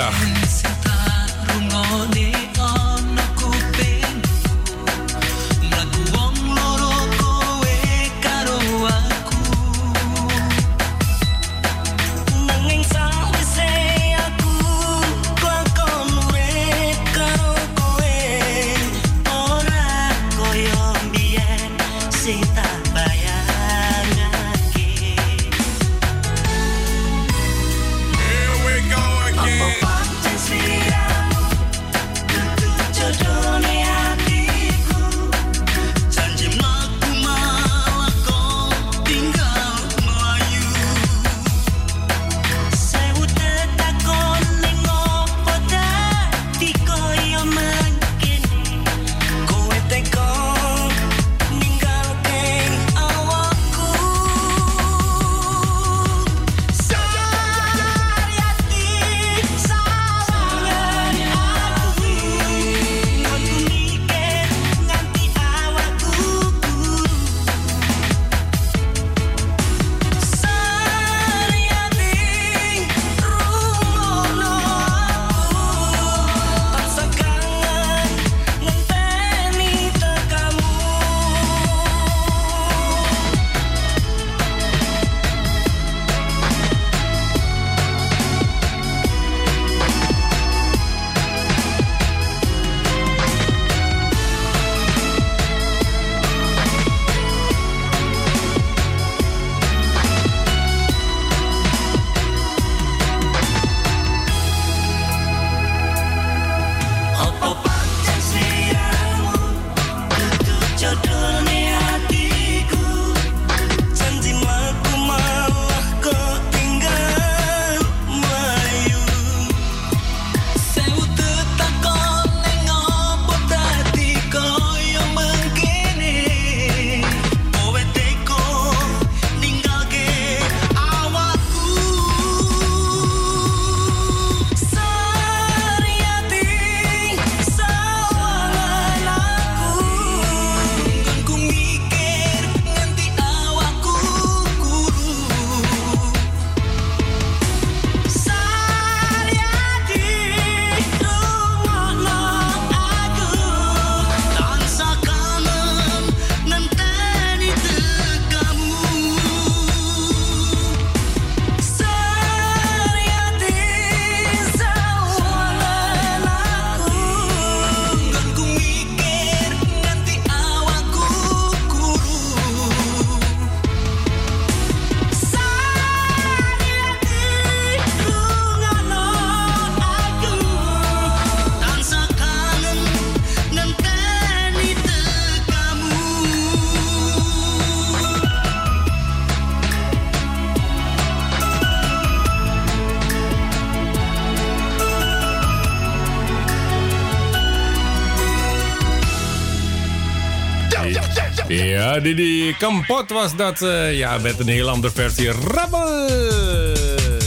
die 202.01 202.55
Kampot 202.57 203.09
was 203.09 203.35
dat. 203.35 203.61
Uh, 203.61 203.97
ja, 203.97 204.17
met 204.17 204.39
een 204.39 204.47
heel 204.47 204.69
andere 204.69 204.93
versie. 204.93 205.31
Rabbel! 205.31 206.09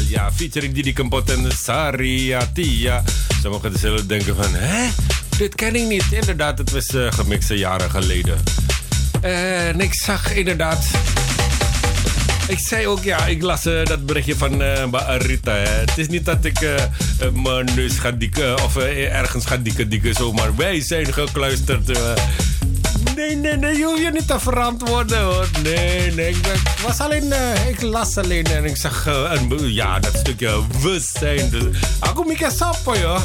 Ja, 0.08 0.32
featuring 0.32 0.74
Didi 0.74 0.92
Kampot 0.92 1.30
en 1.30 1.50
Sariatia. 1.62 3.02
Sommigen 3.42 3.78
zullen 3.78 4.08
denken 4.08 4.36
van, 4.36 4.54
hè? 4.54 4.88
Dit 5.38 5.54
ken 5.54 5.74
ik 5.74 5.86
niet. 5.86 6.04
Inderdaad, 6.10 6.58
het 6.58 6.70
was 6.70 6.88
uh, 6.88 7.12
gemixt 7.12 7.48
jaren 7.48 7.90
geleden. 7.90 8.42
En 9.20 9.80
ik 9.80 9.94
zag 9.94 10.34
inderdaad 10.34 10.84
Ik 12.46 12.58
zei 12.58 12.86
ook, 12.86 13.02
ja, 13.02 13.26
ik 13.26 13.42
las 13.42 13.66
eh, 13.66 13.84
dat 13.84 14.06
berichtje 14.06 14.36
van 14.36 14.62
eh. 14.62 14.84
Hè. 15.42 15.58
Het 15.58 15.98
is 15.98 16.08
niet 16.08 16.24
dat 16.24 16.44
ik 16.44 16.60
eh, 16.60 16.74
eh, 16.74 16.90
mijn 17.32 17.68
neus 17.74 17.98
ga 17.98 18.10
dikken 18.10 18.62
of 18.62 18.76
eh, 18.76 19.14
ergens 19.18 19.46
ga 19.46 19.56
dikken, 19.56 19.88
dikken 19.88 20.14
zomaar. 20.14 20.56
Wij 20.56 20.80
zijn 20.80 21.12
gekluisterd. 21.12 21.98
Nee, 23.22 23.36
nee, 23.36 23.56
nee, 23.56 23.78
je 23.78 24.00
je 24.00 24.10
niet 24.10 24.26
te 24.26 24.40
verantwoorden 24.40 25.22
hoor. 25.22 25.48
Nee, 25.62 26.12
nee, 26.12 26.28
ik, 26.28 26.36
was 26.86 27.00
alleen, 27.00 27.32
eh, 27.32 27.68
ik 27.68 27.82
las 27.82 28.16
alleen 28.18 28.44
en 28.44 28.64
ik 28.64 28.76
zag, 28.76 29.06
eh, 29.06 29.32
ja, 29.58 29.98
dat 29.98 30.16
stukje 30.16 30.62
we 30.80 31.00
zijn. 31.18 31.50
Dus, 31.50 31.64
aku 31.98 32.24
mikir 32.26 32.50
siapa 32.50 32.96
ya? 32.96 33.18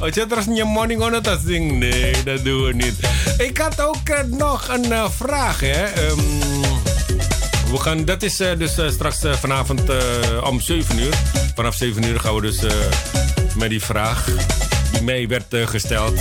Oh, 0.00 0.08
je 0.08 0.26
terus 0.26 0.46
nyemoni 0.46 0.94
ngono 0.94 1.20
dat 1.20 1.44
ding? 1.44 1.78
Nee, 1.78 2.22
dat 2.24 2.44
doen 2.44 2.64
we 2.64 2.72
niet. 2.72 2.94
Ik 3.38 3.58
had 3.58 3.80
ook 3.80 4.08
eh, 4.08 4.24
nog 4.24 4.68
een 4.68 5.10
vraag, 5.10 5.60
hè. 5.60 5.84
Ehm, 5.84 6.20
we 7.70 7.78
gaan, 7.78 8.04
dat 8.04 8.22
is 8.22 8.36
dus 8.36 8.72
straks 8.88 9.18
vanavond 9.20 9.82
om 10.42 10.60
7 10.60 10.98
uur. 10.98 11.14
Vanaf 11.54 11.74
7 11.74 12.02
uur 12.04 12.20
gaan 12.20 12.34
we 12.34 12.40
dus 12.40 12.60
met 13.56 13.70
die 13.70 13.82
vraag 13.82 14.24
die 14.92 15.02
mij 15.02 15.28
werd 15.28 15.54
gesteld. 15.64 16.14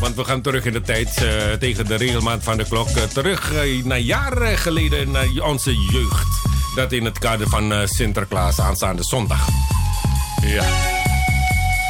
Want 0.00 0.14
we 0.14 0.24
gaan 0.24 0.40
terug 0.40 0.64
in 0.64 0.72
de 0.72 0.80
tijd 0.80 1.22
eh, 1.22 1.52
tegen 1.52 1.86
de 1.86 1.94
regelmaat 1.94 2.42
van 2.42 2.56
de 2.56 2.64
klok. 2.64 2.88
eh, 2.88 3.02
terug 3.02 3.52
eh, 3.52 3.84
naar 3.84 3.98
jaren 3.98 4.58
geleden, 4.58 5.10
naar 5.10 5.28
onze 5.42 5.74
jeugd. 5.76 6.26
Dat 6.74 6.92
in 6.92 7.04
het 7.04 7.18
kader 7.18 7.48
van 7.48 7.88
Sinterklaas 7.88 8.60
aanstaande 8.60 9.04
zondag. 9.04 9.48
Ja. 10.40 10.64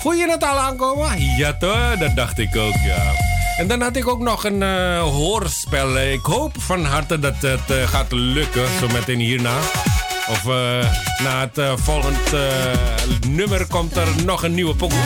Voel 0.02 0.12
je 0.12 0.30
het 0.30 0.44
al 0.44 0.59
aankomen? 0.59 1.36
Ja 1.36 1.56
toch, 1.56 1.97
dat 1.98 2.16
dacht 2.16 2.39
ik 2.39 2.56
ook, 2.56 2.74
ja. 2.86 3.12
En 3.56 3.66
dan 3.66 3.80
had 3.80 3.97
ik 3.97 4.09
ook 4.09 4.20
nog 4.20 4.44
een 4.44 4.62
hoorspel. 4.98 5.98
Ik 5.98 6.24
hoop 6.24 6.55
van 6.59 6.85
harte 6.85 7.18
dat 7.18 7.35
het 7.40 7.89
gaat 7.89 8.12
lukken, 8.12 8.66
zo 8.80 8.86
meteen 8.93 9.18
hierna. 9.18 9.56
Of 10.30 10.44
na 11.22 11.40
het 11.40 11.80
volgend 11.80 12.32
eh, 12.32 12.40
nummer 13.28 13.66
komt 13.66 13.97
er 13.97 14.09
nog 14.24 14.43
een 14.43 14.55
nieuwe 14.55 14.74
pokoe. 14.74 14.98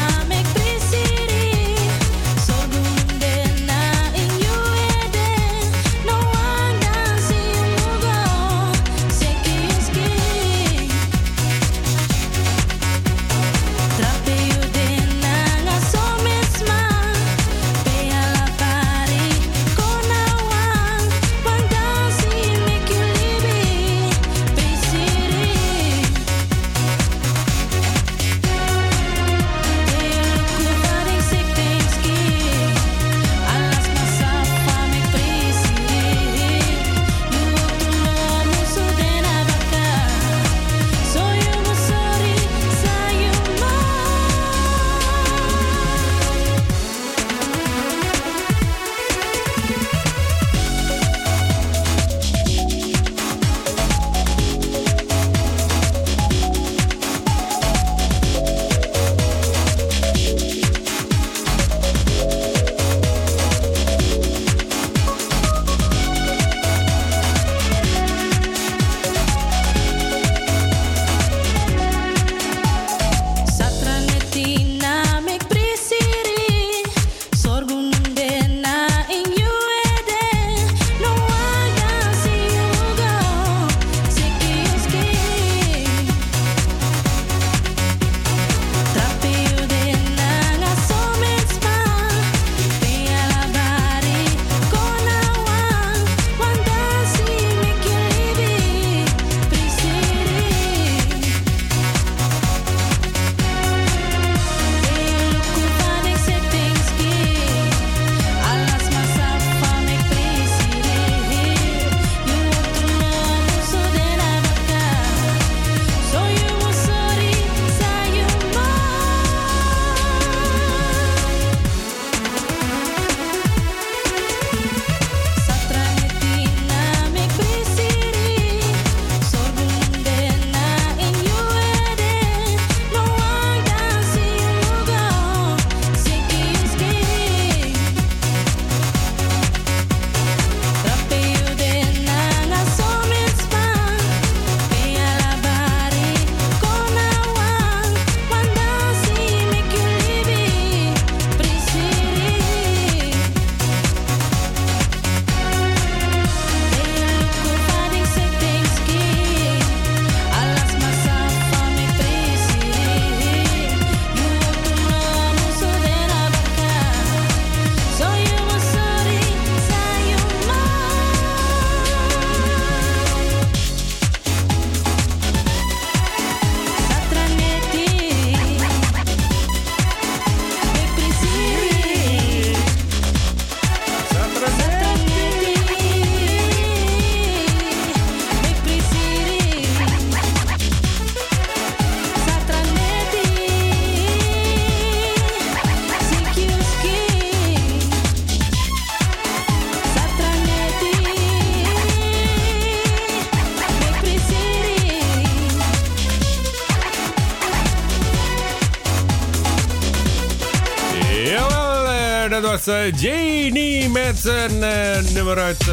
Jawel, 211.24 211.86
eh, 211.86 212.30
dat 212.30 212.42
was 212.42 212.66
eh, 212.66 212.92
Janie 212.96 213.88
met 213.88 214.24
een 214.24 214.62
eh, 214.62 215.12
nummer 215.12 215.38
uit 215.38 215.64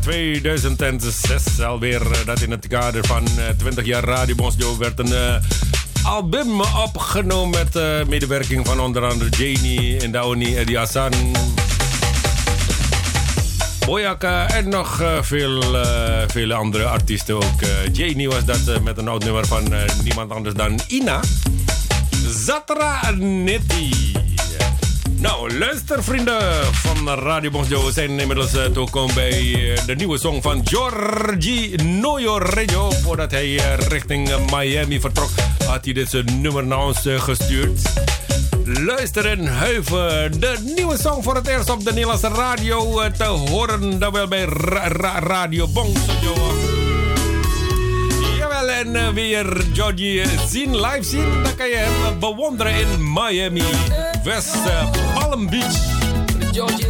2006 0.00 1.60
alweer. 1.60 2.02
dat 2.24 2.40
in 2.40 2.50
het 2.50 2.66
kader 2.66 3.06
van 3.06 3.24
20 3.56 3.84
jaar 3.84 4.04
Radio 4.04 4.34
Bonsjo 4.34 4.78
werd 4.78 4.98
een 4.98 5.40
album 6.02 6.60
opgenomen 6.60 7.50
met 7.50 8.08
medewerking 8.08 8.66
van 8.66 8.80
onder 8.80 9.04
andere 9.04 9.30
Janie 9.30 10.00
en 10.00 10.10
Daoni 10.10 10.56
Eddie 10.56 10.76
Hassan. 10.76 11.12
Boyaka 13.86 14.48
en 14.48 14.68
nog 14.68 15.02
veel, 15.20 15.62
veel 16.26 16.52
andere 16.52 16.84
artiesten 16.84 17.34
ook. 17.34 17.60
Janie 17.92 18.28
was 18.28 18.44
dat 18.44 18.82
met 18.82 18.98
een 18.98 19.08
oud 19.08 19.24
nummer 19.24 19.46
van 19.46 19.74
niemand 20.02 20.30
anders 20.30 20.54
dan 20.54 20.80
Ina. 20.88 21.20
Zatra 22.44 23.10
Netti. 23.18 24.25
Nou, 25.26 25.58
luister 25.58 26.04
vrienden 26.04 26.64
van 26.74 27.08
Radio 27.08 27.64
Joe, 27.68 27.84
We 27.84 27.92
zijn 27.92 28.20
inmiddels 28.20 28.54
uh, 28.54 29.14
bij 29.14 29.30
eh, 29.30 29.86
de 29.86 29.94
nieuwe 29.94 30.18
song 30.18 30.42
van 30.42 30.60
Giorgi 30.64 31.74
Reggio. 32.38 32.90
Voordat 32.90 33.30
hij 33.30 33.58
eh, 33.58 33.78
richting 33.88 34.50
Miami 34.50 35.00
vertrok, 35.00 35.30
had 35.66 35.84
hij 35.84 35.94
dit 35.94 36.40
nummer 36.40 36.66
naar 36.66 36.78
ons 36.78 36.98
gestuurd. 37.04 37.80
Luister 38.64 39.26
en 39.26 39.46
huiven. 39.46 40.40
De 40.40 40.72
nieuwe 40.76 40.98
song 40.98 41.22
voor 41.22 41.34
het 41.34 41.46
eerst 41.46 41.70
op 41.70 41.84
de 41.84 41.92
Nederlandse 41.92 42.28
radio 42.28 43.10
te 43.18 43.24
horen. 43.24 43.98
Dan 43.98 44.12
wel 44.12 44.28
bij 44.28 44.44
ra 44.44 44.88
ra 44.88 45.18
Radio 45.18 45.68
Jawel, 48.38 48.68
en 48.68 49.14
weer 49.14 49.64
Giorgi 49.72 50.22
zien, 50.48 50.80
live 50.80 51.02
zien. 51.02 51.42
Dan 51.42 51.54
kan 51.56 51.68
je 51.68 51.76
hem 51.76 52.18
bewonderen 52.18 52.74
in 52.74 53.12
Miami. 53.12 53.62
West 54.26 54.56
eh, 54.66 54.90
Palm 55.14 55.46
Beach, 55.46 55.78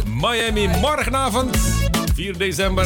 Miami. 0.07 0.67
Morgenavond, 0.81 1.55
4 2.15 2.33
december. 2.33 2.85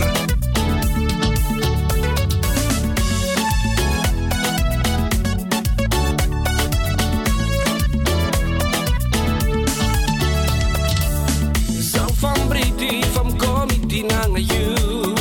So 11.80 12.06
from 12.20 12.36
comedy, 12.36 13.04
from 13.14 13.38
comedy, 13.38 14.04
you. 14.36 15.16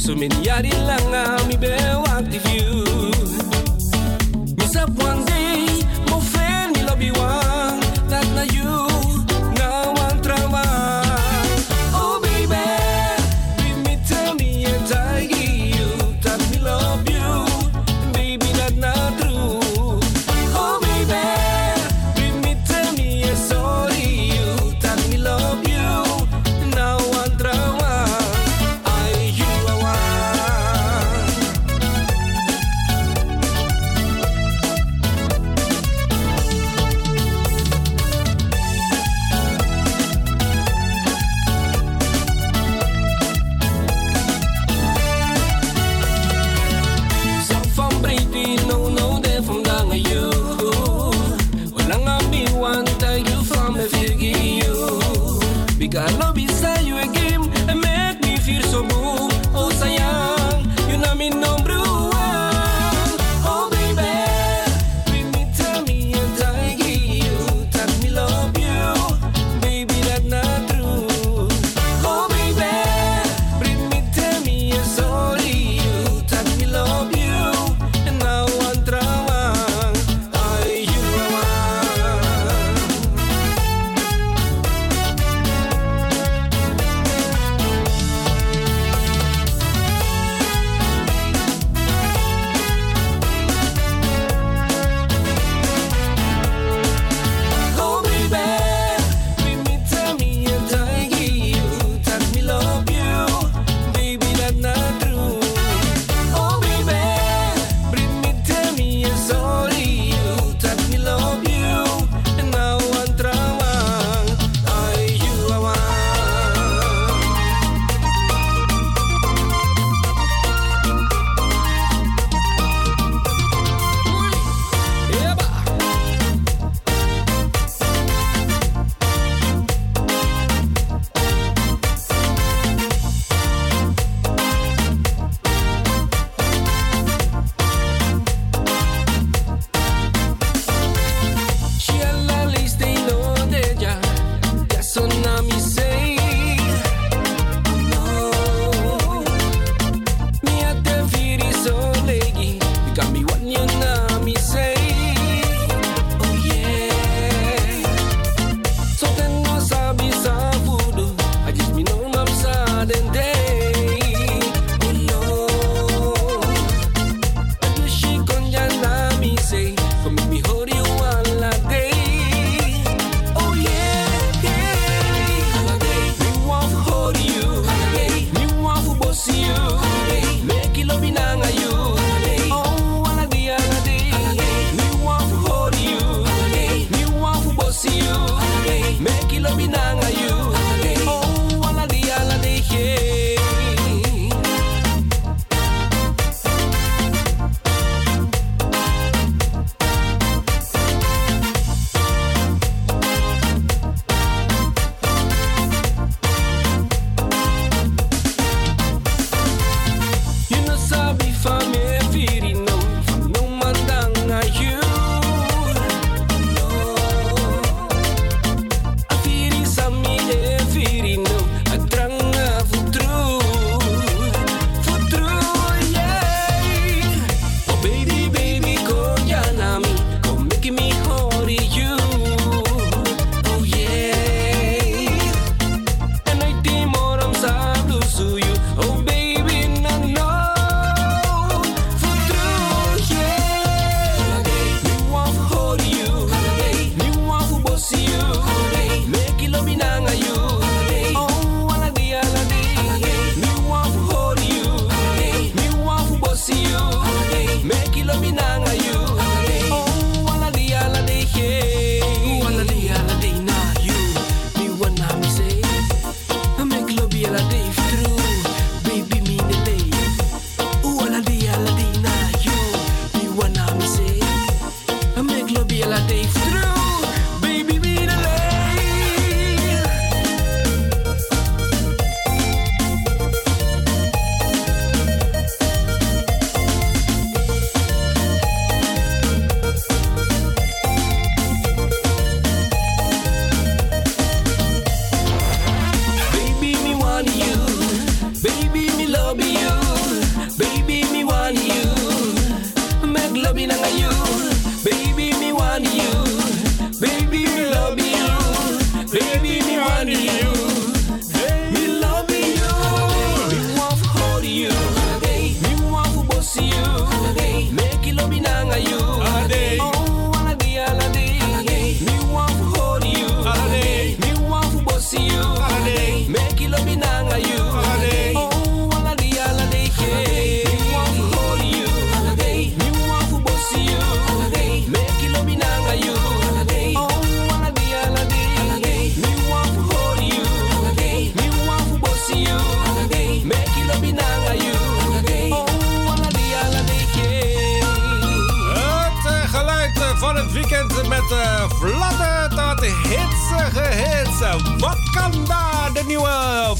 So 0.00 0.16
many 0.16 0.50
are 0.50 0.62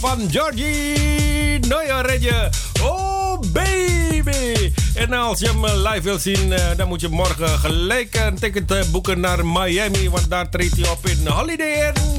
van 0.00 0.30
Georgie 0.30 1.58
Noyoretje. 1.68 2.50
Oh 2.82 3.40
baby. 3.52 4.72
En 4.94 5.12
als 5.12 5.38
je 5.40 5.46
hem 5.46 5.64
eh, 5.64 5.74
live 5.74 6.00
wilt 6.02 6.22
zien, 6.22 6.52
eh, 6.52 6.76
dan 6.76 6.88
moet 6.88 7.00
je 7.00 7.08
morgen 7.08 7.48
gelijk 7.48 8.14
een 8.14 8.38
ticket 8.38 8.70
eh, 8.70 8.82
boeken 8.90 9.20
naar 9.20 9.46
Miami. 9.46 10.10
Want 10.10 10.30
daar 10.30 10.50
treedt 10.50 10.76
hij 10.76 10.90
op 10.90 11.06
in 11.06 11.26
Holiday 11.26 11.92
Inn. 11.94 12.16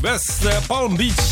West 0.00 0.66
Palm 0.66 0.96
Beach. 0.96 1.24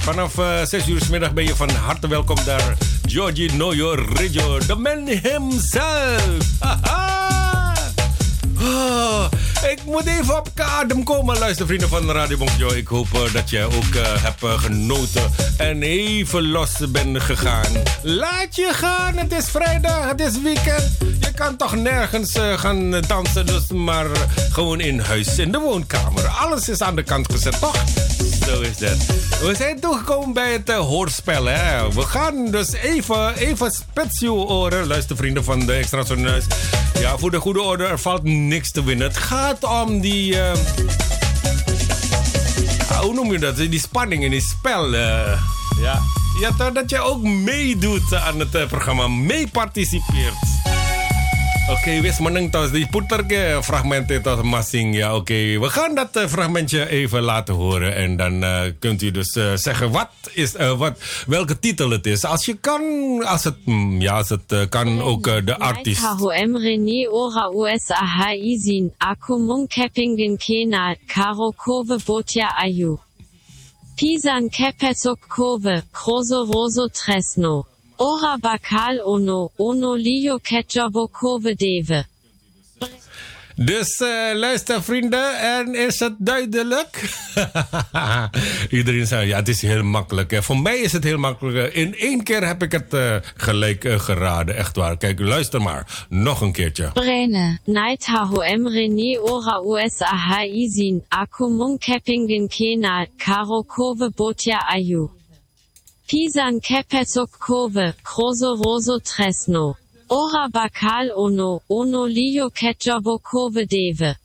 Vanaf 0.00 0.38
eh 0.38 0.64
6 0.64 0.88
uur 0.88 1.02
middag 1.10 1.32
ben 1.32 1.44
je 1.44 1.56
van 1.56 1.70
harte 1.70 2.08
welkom 2.08 2.36
daar. 2.44 2.76
Georgie 3.06 3.52
Noyoretje, 3.52 4.58
the 4.66 4.74
man 4.74 5.08
himself. 5.08 6.38
Haha. 6.58 7.72
Ik 9.70 9.78
moet 9.84 10.06
even 10.06 10.36
op 10.36 10.48
adem 10.54 11.04
komen, 11.04 11.38
luister 11.38 11.66
vrienden 11.66 11.88
van 11.88 12.10
Radio 12.10 12.36
Bonjour. 12.36 12.76
Ik 12.76 12.86
hoop 12.86 13.06
eh, 13.12 13.32
dat 13.32 13.50
jij 13.50 13.64
ook 13.64 13.94
eh, 13.94 14.22
hebt 14.22 14.42
eh, 14.42 14.58
genoten 14.58 15.30
en 15.56 15.82
even 15.82 16.50
los 16.50 16.70
bent 16.88 17.22
gegaan. 17.22 17.72
Laat 18.02 18.56
je 18.56 18.70
gaan, 18.72 19.16
het 19.16 19.32
is 19.32 19.44
vrijdag, 19.44 20.08
het 20.08 20.20
is 20.20 20.40
weekend. 20.42 20.90
Je 21.20 21.32
kan 21.34 21.56
toch 21.56 21.76
nergens 21.76 22.38
gaan 22.56 23.00
dansen, 23.06 23.46
dus 23.46 23.66
maar 23.66 24.06
gewoon 24.50 24.80
in 24.80 24.98
huis, 24.98 25.38
in 25.38 25.52
de 25.52 25.58
woonkamer. 25.58 26.26
Alles 26.26 26.68
is 26.68 26.80
aan 26.80 26.96
de 26.96 27.02
kant 27.02 27.32
gezet, 27.32 27.60
toch? 27.60 27.84
Zo 28.46 28.60
is 28.60 28.78
dat. 28.78 28.96
We 29.40 29.54
zijn 29.56 29.80
toegekomen 29.80 30.32
bij 30.32 30.52
het 30.52 30.70
hoorspel. 30.70 31.44
Hè? 31.44 31.92
We 31.92 32.02
gaan 32.02 32.50
dus 32.50 32.72
even, 32.72 33.36
even 33.36 33.72
je. 34.18 34.86
Luister 34.86 35.16
vrienden 35.16 35.44
van 35.44 35.66
de 35.66 35.72
Extra. 35.72 36.02
Ja, 37.00 37.18
voor 37.18 37.30
de 37.30 37.40
goede 37.40 37.62
orde, 37.62 37.84
er 37.84 37.98
valt 37.98 38.22
niks 38.22 38.70
te 38.70 38.84
winnen. 38.84 39.06
Het 39.06 39.16
gaat 39.16 39.53
om 39.62 40.00
die... 40.00 40.40
eh, 40.40 40.52
ah, 42.90 42.98
hoe 42.98 43.14
noem 43.14 43.32
je 43.32 43.38
dat? 43.38 43.56
Die 43.56 43.80
spanning 43.80 44.24
in 44.24 44.30
die 44.30 44.40
spel. 44.40 44.94
eh. 44.94 45.38
ja. 45.82 46.00
ja, 46.40 46.70
dat 46.70 46.90
je 46.90 46.98
ook 46.98 47.22
meedoet 47.22 48.14
aan 48.14 48.38
het 48.38 48.54
eh, 48.54 48.66
programma. 48.66 49.08
Meeparticipeert. 49.08 50.73
Oké, 51.64 52.00
wis 52.04 52.18
meneng 52.20 52.50
tos 52.52 52.74
die 52.74 52.84
puter 52.92 53.24
fragmenten 53.64 54.20
tot 54.22 54.42
masing. 54.44 54.92
Ja, 54.92 55.14
oké. 55.16 55.58
We 55.58 55.68
gaan 55.72 55.94
dat 55.94 56.16
eh, 56.16 56.26
fragmentje 56.28 56.88
even 56.88 57.22
laten 57.22 57.54
horen. 57.54 57.94
En 57.94 58.16
dan 58.16 58.42
eh, 58.42 58.60
kunt 58.78 59.02
u 59.02 59.10
dus 59.10 59.32
eh, 59.36 59.52
zeggen 59.54 59.90
wat 59.90 60.10
is, 60.32 60.52
wat, 60.76 60.98
welke 61.26 61.58
titel 61.58 61.90
het 61.90 62.06
is. 62.06 62.24
Als 62.24 62.44
je 62.44 62.54
kan, 62.54 62.82
als 63.24 63.44
het, 63.44 63.66
mm, 63.66 64.00
ja, 64.00 64.16
als 64.16 64.28
het 64.28 64.68
kan, 64.68 65.02
ook 65.02 65.24
de 65.24 65.58
artiest. 65.58 66.00
Taho 66.00 66.28
Emreni 66.28 67.08
Ora 67.08 67.50
USA 67.54 68.04
Haizin 68.04 68.92
Akumung 68.98 69.68
Keppingen 69.68 70.36
Kena 70.36 70.96
Kove 71.56 71.98
Botja 72.04 72.48
Ayu. 72.56 72.98
Pisan 73.96 74.50
Kove 75.28 75.82
Kroso 75.90 76.44
Roso 76.44 76.88
Tresno. 76.88 77.66
Ora 77.96 78.36
Bakal 78.38 79.00
Ono 79.04 79.50
Ono 79.56 79.94
Lio 79.94 80.38
Ketjabo 80.38 81.08
Kove 81.08 81.54
Deve. 81.54 82.06
Dus 83.56 84.00
eh, 84.00 84.34
luister 84.34 84.82
vrienden, 84.82 85.38
en 85.40 85.74
is 85.74 85.98
het 86.00 86.14
duidelijk? 86.18 87.14
Iedereen 88.70 89.06
zei, 89.06 89.26
ja, 89.26 89.36
het 89.36 89.48
is 89.48 89.62
heel 89.62 89.82
makkelijk. 89.82 90.30
Hè. 90.30 90.42
Voor 90.42 90.58
mij 90.58 90.78
is 90.78 90.92
het 90.92 91.04
heel 91.04 91.18
makkelijk. 91.18 91.74
In 91.74 91.94
één 91.94 92.22
keer 92.22 92.46
heb 92.46 92.62
ik 92.62 92.72
het 92.72 92.94
eh, 92.94 93.16
gelijk 93.36 93.84
eh, 93.84 93.98
geraden, 93.98 94.56
echt 94.56 94.76
waar. 94.76 94.96
Kijk, 94.96 95.20
luister 95.20 95.62
maar. 95.62 96.06
Nog 96.08 96.40
een 96.40 96.52
keertje. 96.52 96.90
Brene, 96.92 97.58
Naitaho 97.64 98.40
Emreni 98.40 99.18
Ora 99.18 99.62
USA 99.66 100.16
Haizin 100.16 101.04
Keppingen 101.78 102.48
Kena 102.48 103.06
Karo 103.16 103.62
Kove 103.62 104.12
Botja 104.14 104.66
Ayu. 104.74 105.08
Pisan 106.06 106.60
Kepesok 106.60 107.30
Kove 107.38 107.94
Kroso 108.02 108.56
Roso 108.56 109.00
Tresno. 109.00 109.76
Ora 110.10 110.48
Bakal 110.48 111.10
Ono 111.16 111.62
Ono 111.68 112.04
Lio 112.04 112.50
Ketjabo 112.50 113.18
Kove 113.22 113.66
Deve. 113.66 114.16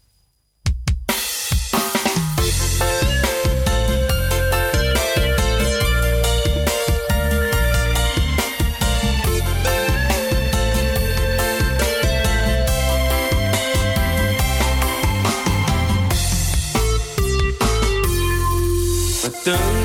Petangis 19.49 19.78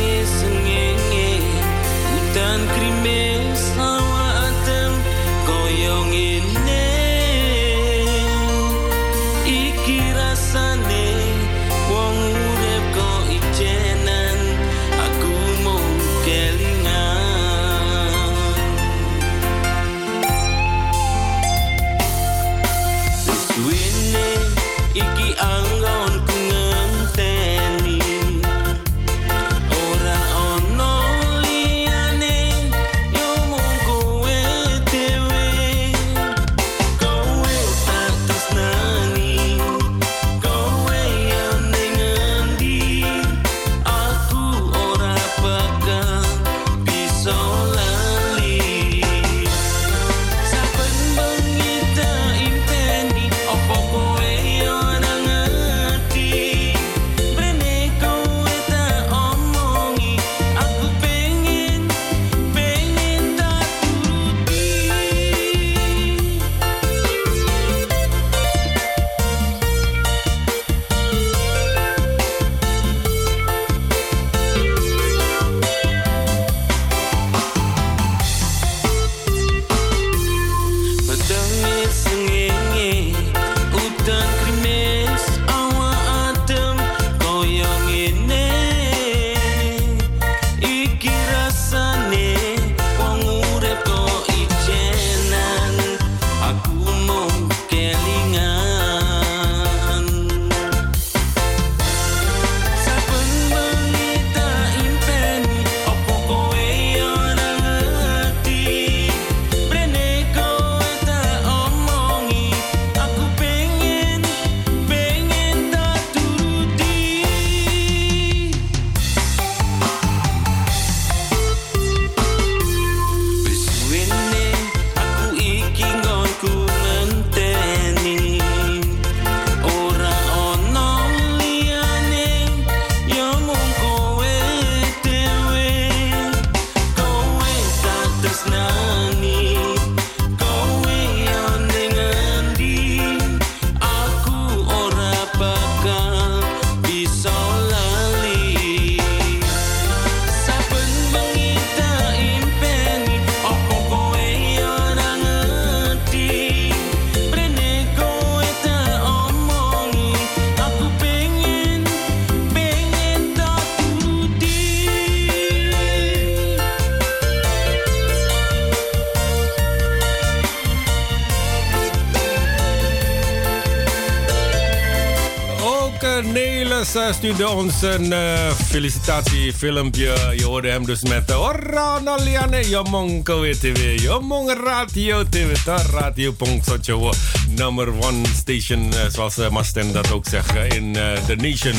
stuurde 177.25 177.49
ons 177.49 177.83
een 177.83 178.13
eh, 178.13 178.51
felicitatiefilmpje. 178.67 180.33
Je 180.37 180.45
hoorde 180.45 180.69
hem 180.69 180.85
dus 180.87 181.03
met 181.03 181.31
uh, 181.31 181.41
Ora 181.41 181.99
Noliane, 181.99 182.69
Jomong 182.69 183.23
KWTV, 183.25 184.01
Jomong 184.01 184.53
Radio 184.65 185.29
TV, 185.29 185.57
Radio 185.91 186.33
Pongsocho, 186.33 187.13
number 187.49 187.89
one 188.01 188.27
station, 188.37 188.93
eh, 188.93 189.01
zoals 189.13 189.39
uh, 189.39 189.49
Masten 189.49 189.93
dat 189.93 190.13
ook 190.13 190.25
zegt, 190.29 190.55
eh, 190.57 190.69
in 190.69 190.97
eh, 190.97 191.13
the 191.27 191.35
nation 191.35 191.75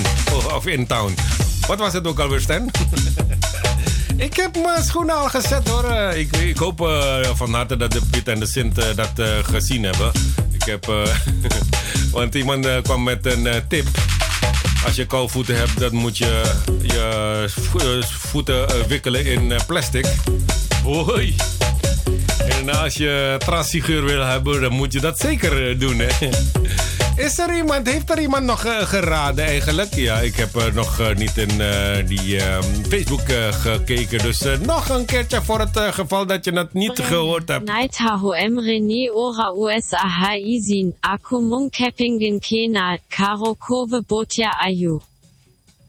of 0.56 0.66
in 0.68 0.88
town. 0.88 1.16
Wat 1.68 1.80
was 1.80 1.94
het 1.94 2.08
ook 2.08 2.20
alweer, 2.20 2.40
Stan? 2.40 2.72
Ik 4.18 4.36
heb 4.36 4.56
mijn 4.66 4.84
schoenen 4.84 5.16
al 5.16 5.30
gezet 5.30 5.68
hoor. 5.70 5.84
Eh, 5.84 6.20
Ik, 6.20 6.38
ik 6.38 6.58
hoop 6.58 6.82
eh, 6.82 7.20
van 7.34 7.54
harte 7.54 7.78
dat 7.78 7.92
de 7.92 8.02
Piet 8.12 8.28
en 8.28 8.40
de 8.40 8.46
Sint 8.46 8.78
eh, 8.78 8.86
dat 8.96 9.12
eh, 9.16 9.28
gezien 9.44 9.84
hebben. 9.84 10.12
Ik 10.52 10.64
heb. 10.64 10.88
eh, 10.90 11.04
want 12.12 12.36
iemand 12.36 12.66
eh, 12.66 12.82
kwam 12.82 13.04
met 13.04 13.26
een 13.26 13.48
eh, 13.48 13.56
tip. 13.68 13.88
Als 14.86 14.95
je 14.95 15.06
koude 15.06 15.32
voeten 15.32 15.57
hebt, 15.57 15.80
dan 15.80 15.95
moet 15.95 16.18
je 16.18 16.41
je 16.82 17.49
eh, 17.78 18.02
voeten 18.07 18.70
eh, 18.70 18.82
wikkelen 18.88 19.26
in 19.26 19.52
eh, 19.52 19.60
plastic. 19.68 20.06
Hoi. 20.84 21.36
En 22.49 22.70
als 22.70 22.94
je 22.94 23.36
transfiguur 23.40 24.03
wil 24.03 24.22
hebben, 24.22 24.62
dan 24.62 24.72
moet 24.72 24.94
je 24.94 24.99
dat 24.99 25.20
zeker 25.20 25.80
doen. 25.80 25.99
Hè? 25.99 26.30
Is 27.18 27.40
er 27.40 27.56
iemand, 27.56 27.88
heeft 27.88 28.10
er 28.10 28.20
iemand 28.20 28.46
nog 28.46 28.66
eh, 28.66 28.78
geraden 28.78 29.46
eigenlijk? 29.46 29.94
Ja, 29.94 30.20
ik 30.20 30.36
heb 30.36 30.56
eh, 30.56 30.74
nog 30.74 31.00
eh, 31.00 31.16
niet 31.16 31.38
in 31.38 31.62
eh, 31.62 32.08
die 32.08 32.38
ehm, 32.38 32.84
Facebook 32.90 33.22
gekeken. 33.52 34.20
Dus 34.20 34.44
nog 34.62 34.90
een 34.90 35.06
keertje 35.06 35.42
voor 35.42 35.60
het 35.60 35.78
geval 35.78 36.26
dat 36.26 36.46
je 36.46 36.52
het 36.52 36.74
niet 36.74 37.00
gehoord 37.00 37.48
hebt. 37.48 37.66
Naitaho 37.68 38.32
Emreni 38.32 39.10
Ora 39.12 39.54
USA 39.58 40.36
Izin 40.36 40.96
Akumung 41.00 41.72
Keppingen 41.72 42.40
Kena 42.40 42.98
Karo 43.08 43.54
Kove 43.54 44.04
Botja 44.08 44.50
Ayu. 44.50 45.00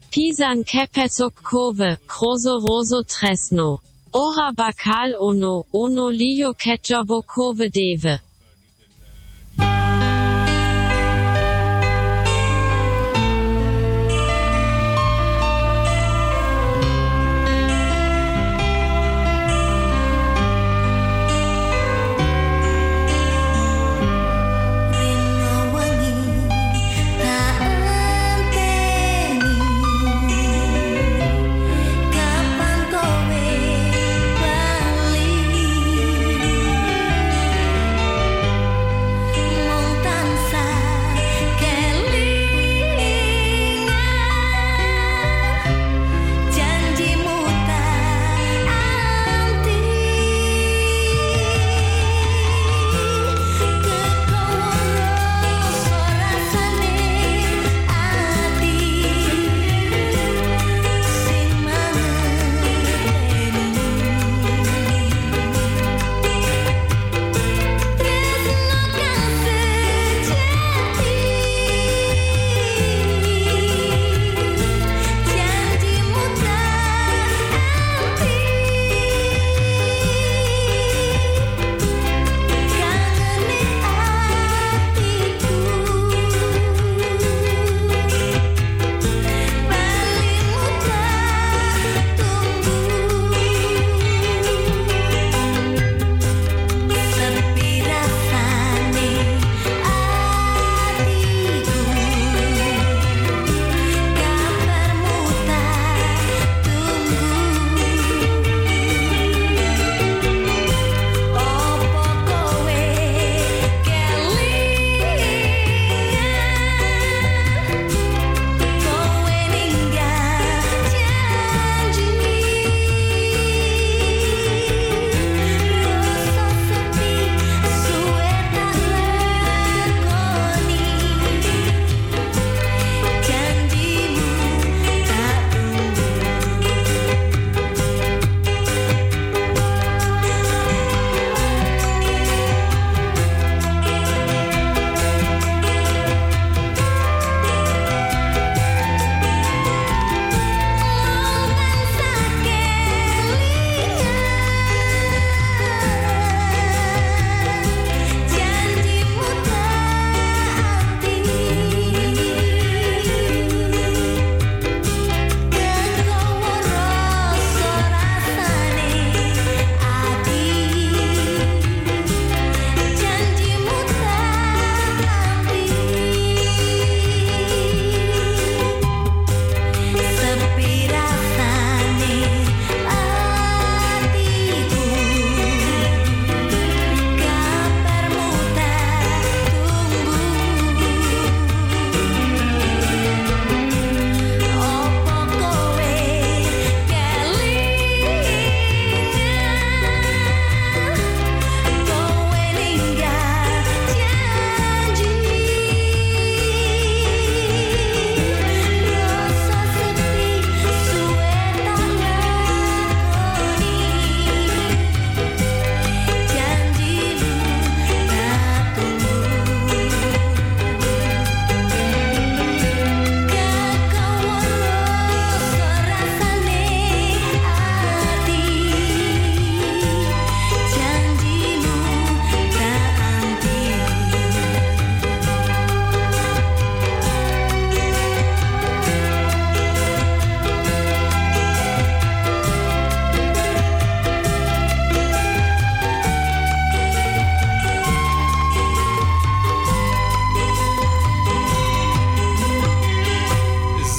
Pisan 0.09 0.63
Kepesok 0.63 1.33
Kove 1.41 1.99
Kroso 2.05 2.59
Roso 2.59 3.01
Tresno. 3.01 3.79
Ora 4.11 4.51
Bakal 4.55 5.15
Ono 5.19 5.65
Ono 5.71 6.07
Lio 6.07 6.53
Ketjabo 6.53 7.21
Kove 7.25 7.69
Deve. 7.69 8.19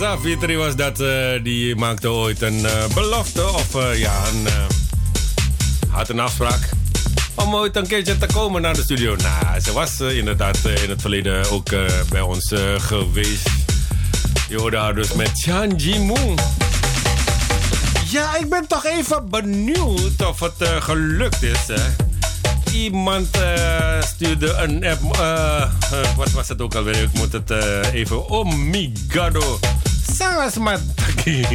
Savitri 0.09 0.57
was 0.57 0.77
dat. 0.77 1.01
eh, 1.01 1.43
die 1.43 1.77
maakte 1.77 2.11
ooit 2.11 2.43
een 2.43 2.67
eh, 2.67 2.87
belofte. 2.95 3.49
Of 3.49 3.75
eh, 3.75 3.99
ja, 3.99 4.23
een, 4.27 4.49
had 5.89 6.09
een 6.09 6.21
afspraak. 6.21 6.69
Om 7.35 7.55
ooit 7.55 7.77
een 7.77 7.87
keertje 7.87 8.19
te 8.19 8.27
komen 8.27 8.63
naar 8.63 8.75
de 8.75 8.83
studio. 8.83 9.17
Nou, 9.17 9.61
ze 9.61 9.73
was 9.73 10.01
inderdaad 10.01 10.59
in 10.83 10.91
het 10.91 11.01
verleden 11.01 11.51
ook 11.51 11.71
bij 12.09 12.21
ons 12.21 12.55
geweest. 12.79 13.49
Je 14.49 14.59
hoorde 14.59 14.93
dus 14.95 15.13
met 15.13 15.31
Chan 15.35 15.77
Ji-moon. 15.77 16.39
Ja, 18.11 18.37
ik 18.37 18.49
ben 18.49 18.67
toch 18.67 18.85
even 18.85 19.29
benieuwd 19.31 20.27
of 20.27 20.41
het 20.41 20.69
gelukt 20.81 21.43
is. 21.43 21.67
Hè? 21.67 21.83
Iemand 22.73 23.29
stuurde 24.01 24.53
een 24.53 24.87
app. 24.87 25.17
wat 26.17 26.31
was 26.31 26.49
het 26.49 26.63
ook 26.63 26.75
alweer? 26.75 27.03
Ik 27.03 27.13
moet 27.13 27.33
het 27.33 27.51
even. 27.93 28.29
Oh, 28.29 28.55
mataki. 30.61 31.45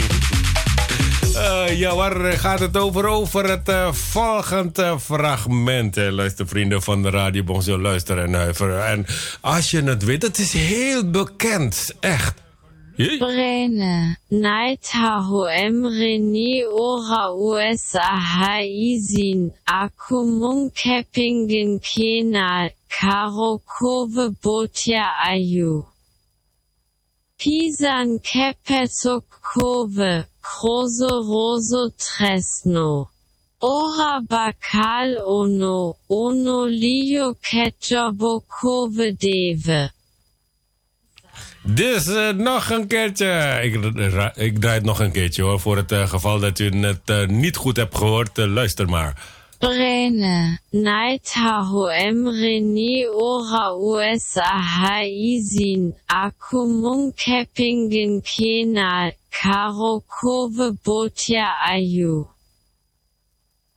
Eh, 1.35 1.79
ja, 1.79 1.95
waar 1.95 2.33
gaat 2.33 2.59
het 2.59 2.77
over? 2.77 3.05
Over 3.05 3.49
het 3.49 3.69
eh, 3.69 3.93
volgende 3.93 4.99
fragment. 4.99 5.95
Hè. 5.95 6.11
Luister, 6.11 6.47
vrienden 6.47 6.81
van 6.81 7.01
de 7.01 7.09
Radio 7.09 7.43
Bonzo, 7.43 7.79
luister 7.79 8.17
en 8.17 8.33
huiveren. 8.33 8.87
En 8.87 9.05
als 9.41 9.71
je 9.71 9.83
het 9.83 10.03
weet, 10.03 10.21
het 10.21 10.39
is 10.39 10.53
heel 10.53 11.09
bekend. 11.09 11.93
Echt. 11.99 12.41
Jee. 12.95 13.17
Brene, 13.17 14.17
Naitaho 14.27 15.45
Emreni 15.45 16.65
Ora 16.65 17.29
USA 17.29 18.17
Haizin, 18.17 19.53
Akumung 19.63 20.73
Keppingen 20.73 21.79
Kena, 21.79 22.69
Karokove 22.87 24.33
Botja 24.41 25.13
Ayu. 25.25 25.92
Pisan 27.43 28.19
Kepesok 28.21 29.25
Kove, 29.41 30.25
Kroso 30.41 31.21
Roso 31.21 31.91
Tresno. 31.97 33.09
Ora 33.59 34.21
Bakal 34.21 35.17
Ono, 35.25 35.97
Ono 36.07 36.63
Lio 36.65 37.35
Ketjobo 37.41 38.43
Kove 38.47 39.15
Deve. 39.17 39.91
Dus 41.63 42.07
eh, 42.07 42.29
nog 42.29 42.69
een 42.69 42.87
keertje. 42.87 43.59
Ik, 43.63 43.95
ra- 44.13 44.35
ik 44.35 44.59
draai 44.59 44.75
het 44.75 44.85
nog 44.85 44.99
een 44.99 45.11
keertje 45.11 45.43
hoor. 45.43 45.59
Voor 45.59 45.77
het 45.77 45.91
eh, 45.91 46.07
geval 46.09 46.39
dat 46.39 46.59
u 46.59 46.69
het 46.69 47.09
eh, 47.09 47.27
niet 47.27 47.55
goed 47.55 47.75
hebt 47.77 47.97
gehoord. 47.97 48.37
eh, 48.37 48.45
luister 48.45 48.89
maar. 48.89 49.42
Brene, 49.63 50.59
Naitaho 50.73 51.87
Emreni 51.87 53.07
Ora 53.07 53.73
USA 53.77 54.59
Haizin, 54.59 55.95
Akumung 56.09 57.15
Keppingen 57.15 58.21
Kena, 58.21 59.13
Karokove 59.31 60.77
Botja 60.83 61.47
Ayu. 61.65 62.27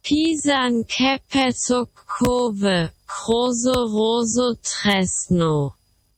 Pisan 0.03 0.83
Kepesok 0.83 1.91
Kove, 2.05 2.91
Kroso 3.07 3.87
Roso 3.87 4.57
Tresno. 4.61 5.73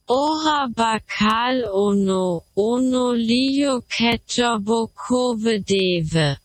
Ora 0.09 0.67
Bakal 0.75 1.69
Ono, 1.71 2.43
Ono 2.57 3.13
Lio 3.13 3.83
Ketjobo 3.83 4.89
Kove 4.95 5.63
Deve. 5.63 6.39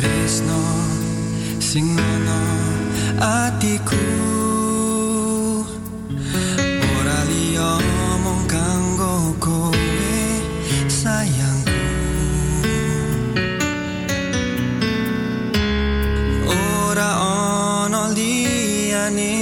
Tresno 0.00 0.60
sing 1.60 1.92
ana 2.12 2.40
atiku. 3.20 4.04
Ora 6.92 7.18
liya 7.30 7.72
mung 8.24 8.44
kanggo 8.48 9.36
kowe 9.44 10.16
sayangku 10.88 11.80
Ora 16.48 17.10
ana 17.20 18.02
liyane 18.16 19.34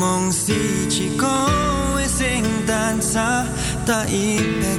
mung 0.00 0.26
siji 0.34 1.14
kowe 1.22 2.02
sing 2.18 2.42
tansah 2.66 3.46
tak 3.86 4.10
ipeke 4.10 4.77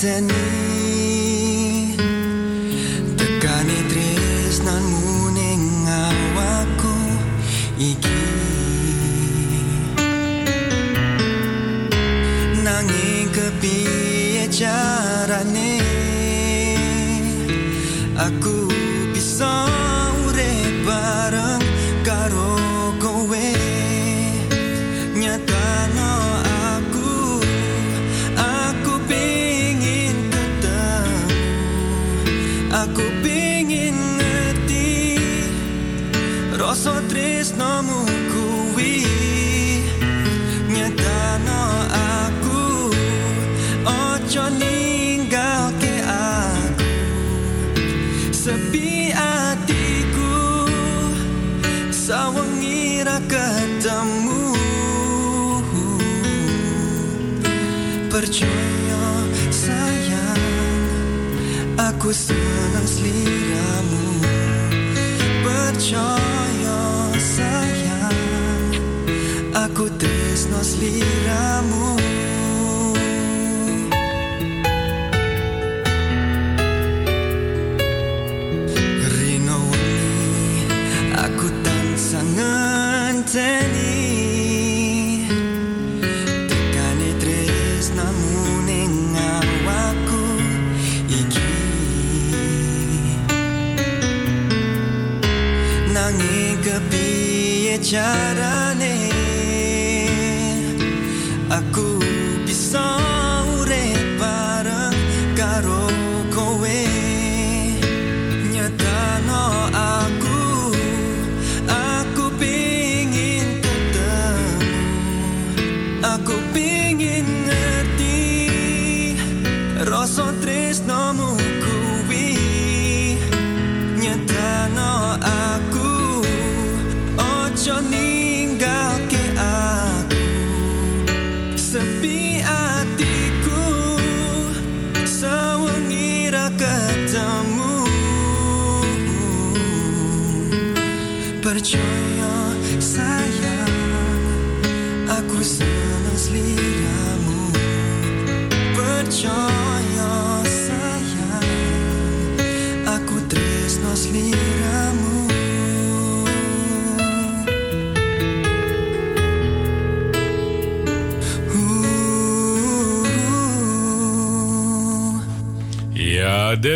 ngenteni 0.00 0.44
Tekani 3.20 3.78
tresnanmu 3.92 5.28
ning 5.36 5.84
awakku 5.84 6.96
iki. 7.76 8.24
Nanging 12.64 13.28
kepiye 13.28 14.48
carane 14.48 15.84
Aku 18.16 18.68
bisa 19.12 19.68
urip 20.24 20.72
bareng 20.88 21.64
karo 22.04 22.56
kowe. 22.96 23.52
Nyatano 25.12 26.29
Aku 62.10 62.18
senang 62.34 62.88
seliramu. 62.90 64.02
Percaya 65.46 66.82
sayang 67.14 68.82
Aku 69.54 69.86
tresno 69.94 70.58
seliramu 70.58 71.19
bicara 97.90 98.59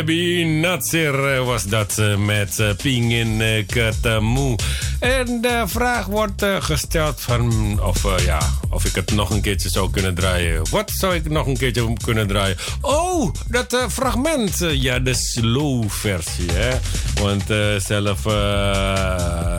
Nabi 0.05 0.45
Natsir 0.45 1.33
eh, 1.33 1.45
was 1.45 1.63
dat 1.63 1.97
eh, 1.97 2.17
met 2.17 2.59
eh, 2.59 2.69
Pingin 2.81 3.65
Katamu. 3.65 4.55
En 4.99 5.41
de 5.41 5.63
vraag 5.65 6.05
wordt 6.05 6.45
gesteld 6.59 7.21
van 7.21 7.79
of, 7.81 8.23
ja, 8.25 8.39
of 8.69 8.85
ik 8.85 8.95
het 8.95 9.11
nog 9.11 9.29
een 9.29 9.41
keertje 9.41 9.69
zou 9.69 9.91
kunnen 9.91 10.15
draaien. 10.15 10.69
Wat 10.69 10.91
zou 10.91 11.15
ik 11.15 11.29
nog 11.29 11.47
een 11.47 11.57
keertje 11.57 11.93
kunnen 12.03 12.27
draaien? 12.27 12.57
Oh, 12.81 13.33
dat 13.47 13.77
fragment. 13.89 14.57
Ja, 14.71 14.99
de 14.99 15.13
slow 15.13 15.89
versie. 15.89 16.51
Want 17.21 17.43
zelf 17.77 18.23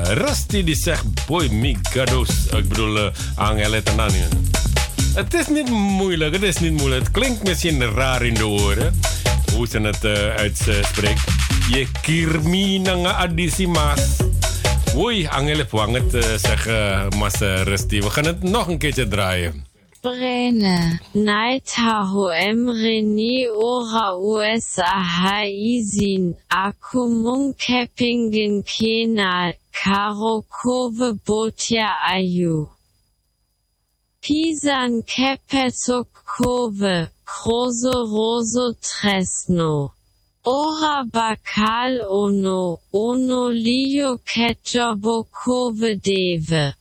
Rusty 0.04 0.64
die 0.64 0.76
zegt... 0.76 1.04
Boy, 1.26 1.48
mi 1.48 1.76
gados. 1.82 2.28
Ik 2.56 2.68
bedoel, 2.68 3.10
Angel 3.34 3.74
Etananian. 3.74 4.30
Het 5.14 5.34
is 5.34 5.48
niet 5.48 5.70
moeilijk, 5.70 6.34
het 6.34 6.42
is 6.42 6.58
niet 6.58 6.72
moeilijk. 6.72 7.02
Het 7.02 7.12
klinkt 7.12 7.48
misschien 7.48 7.94
raar 7.94 8.24
in 8.24 8.34
de 8.34 8.46
oren... 8.46 9.00
hoe 9.56 9.66
ze 9.66 9.80
het 9.80 10.04
uh, 10.04 10.34
uitspreekt. 10.34 11.24
Je 11.70 11.86
kirmina 12.00 12.94
nga 12.94 13.12
adisimas. 13.12 14.16
Oei, 14.96 15.26
Angelip 15.26 15.70
wang 15.70 15.94
het 15.94 16.14
uh, 16.14 16.34
äh, 16.34 16.38
zeggen, 16.38 17.10
äh, 17.12 17.16
Massa 17.16 17.62
Rusty. 17.62 18.00
We 18.00 18.10
gaan 18.10 18.24
het 18.24 18.42
nog 18.42 18.68
een 18.68 18.78
keertje 18.78 19.08
draaien. 19.08 19.64
Brene, 20.00 21.00
Naitaho 21.12 22.28
Emreni 22.28 23.48
Ora 23.48 24.14
USA 24.14 25.02
Haisin, 25.02 26.36
Akumung 26.48 27.56
Keppingen 27.56 28.62
Kena, 28.62 29.52
Karokove 29.70 31.18
Botia 31.24 31.88
Ayu. 32.08 32.68
Pisan 34.20 35.02
Kepesok 35.04 36.08
Kove, 36.24 37.10
Crozoroso 37.26 38.74
Tresno. 38.80 39.92
Ora 40.44 41.02
Bacal 41.04 42.00
Ono, 42.08 42.78
Ono 42.92 43.48
Lio 43.48 44.20
Ketchobo 44.24 45.26
Kove 45.28 45.96
Deve. 45.96 46.76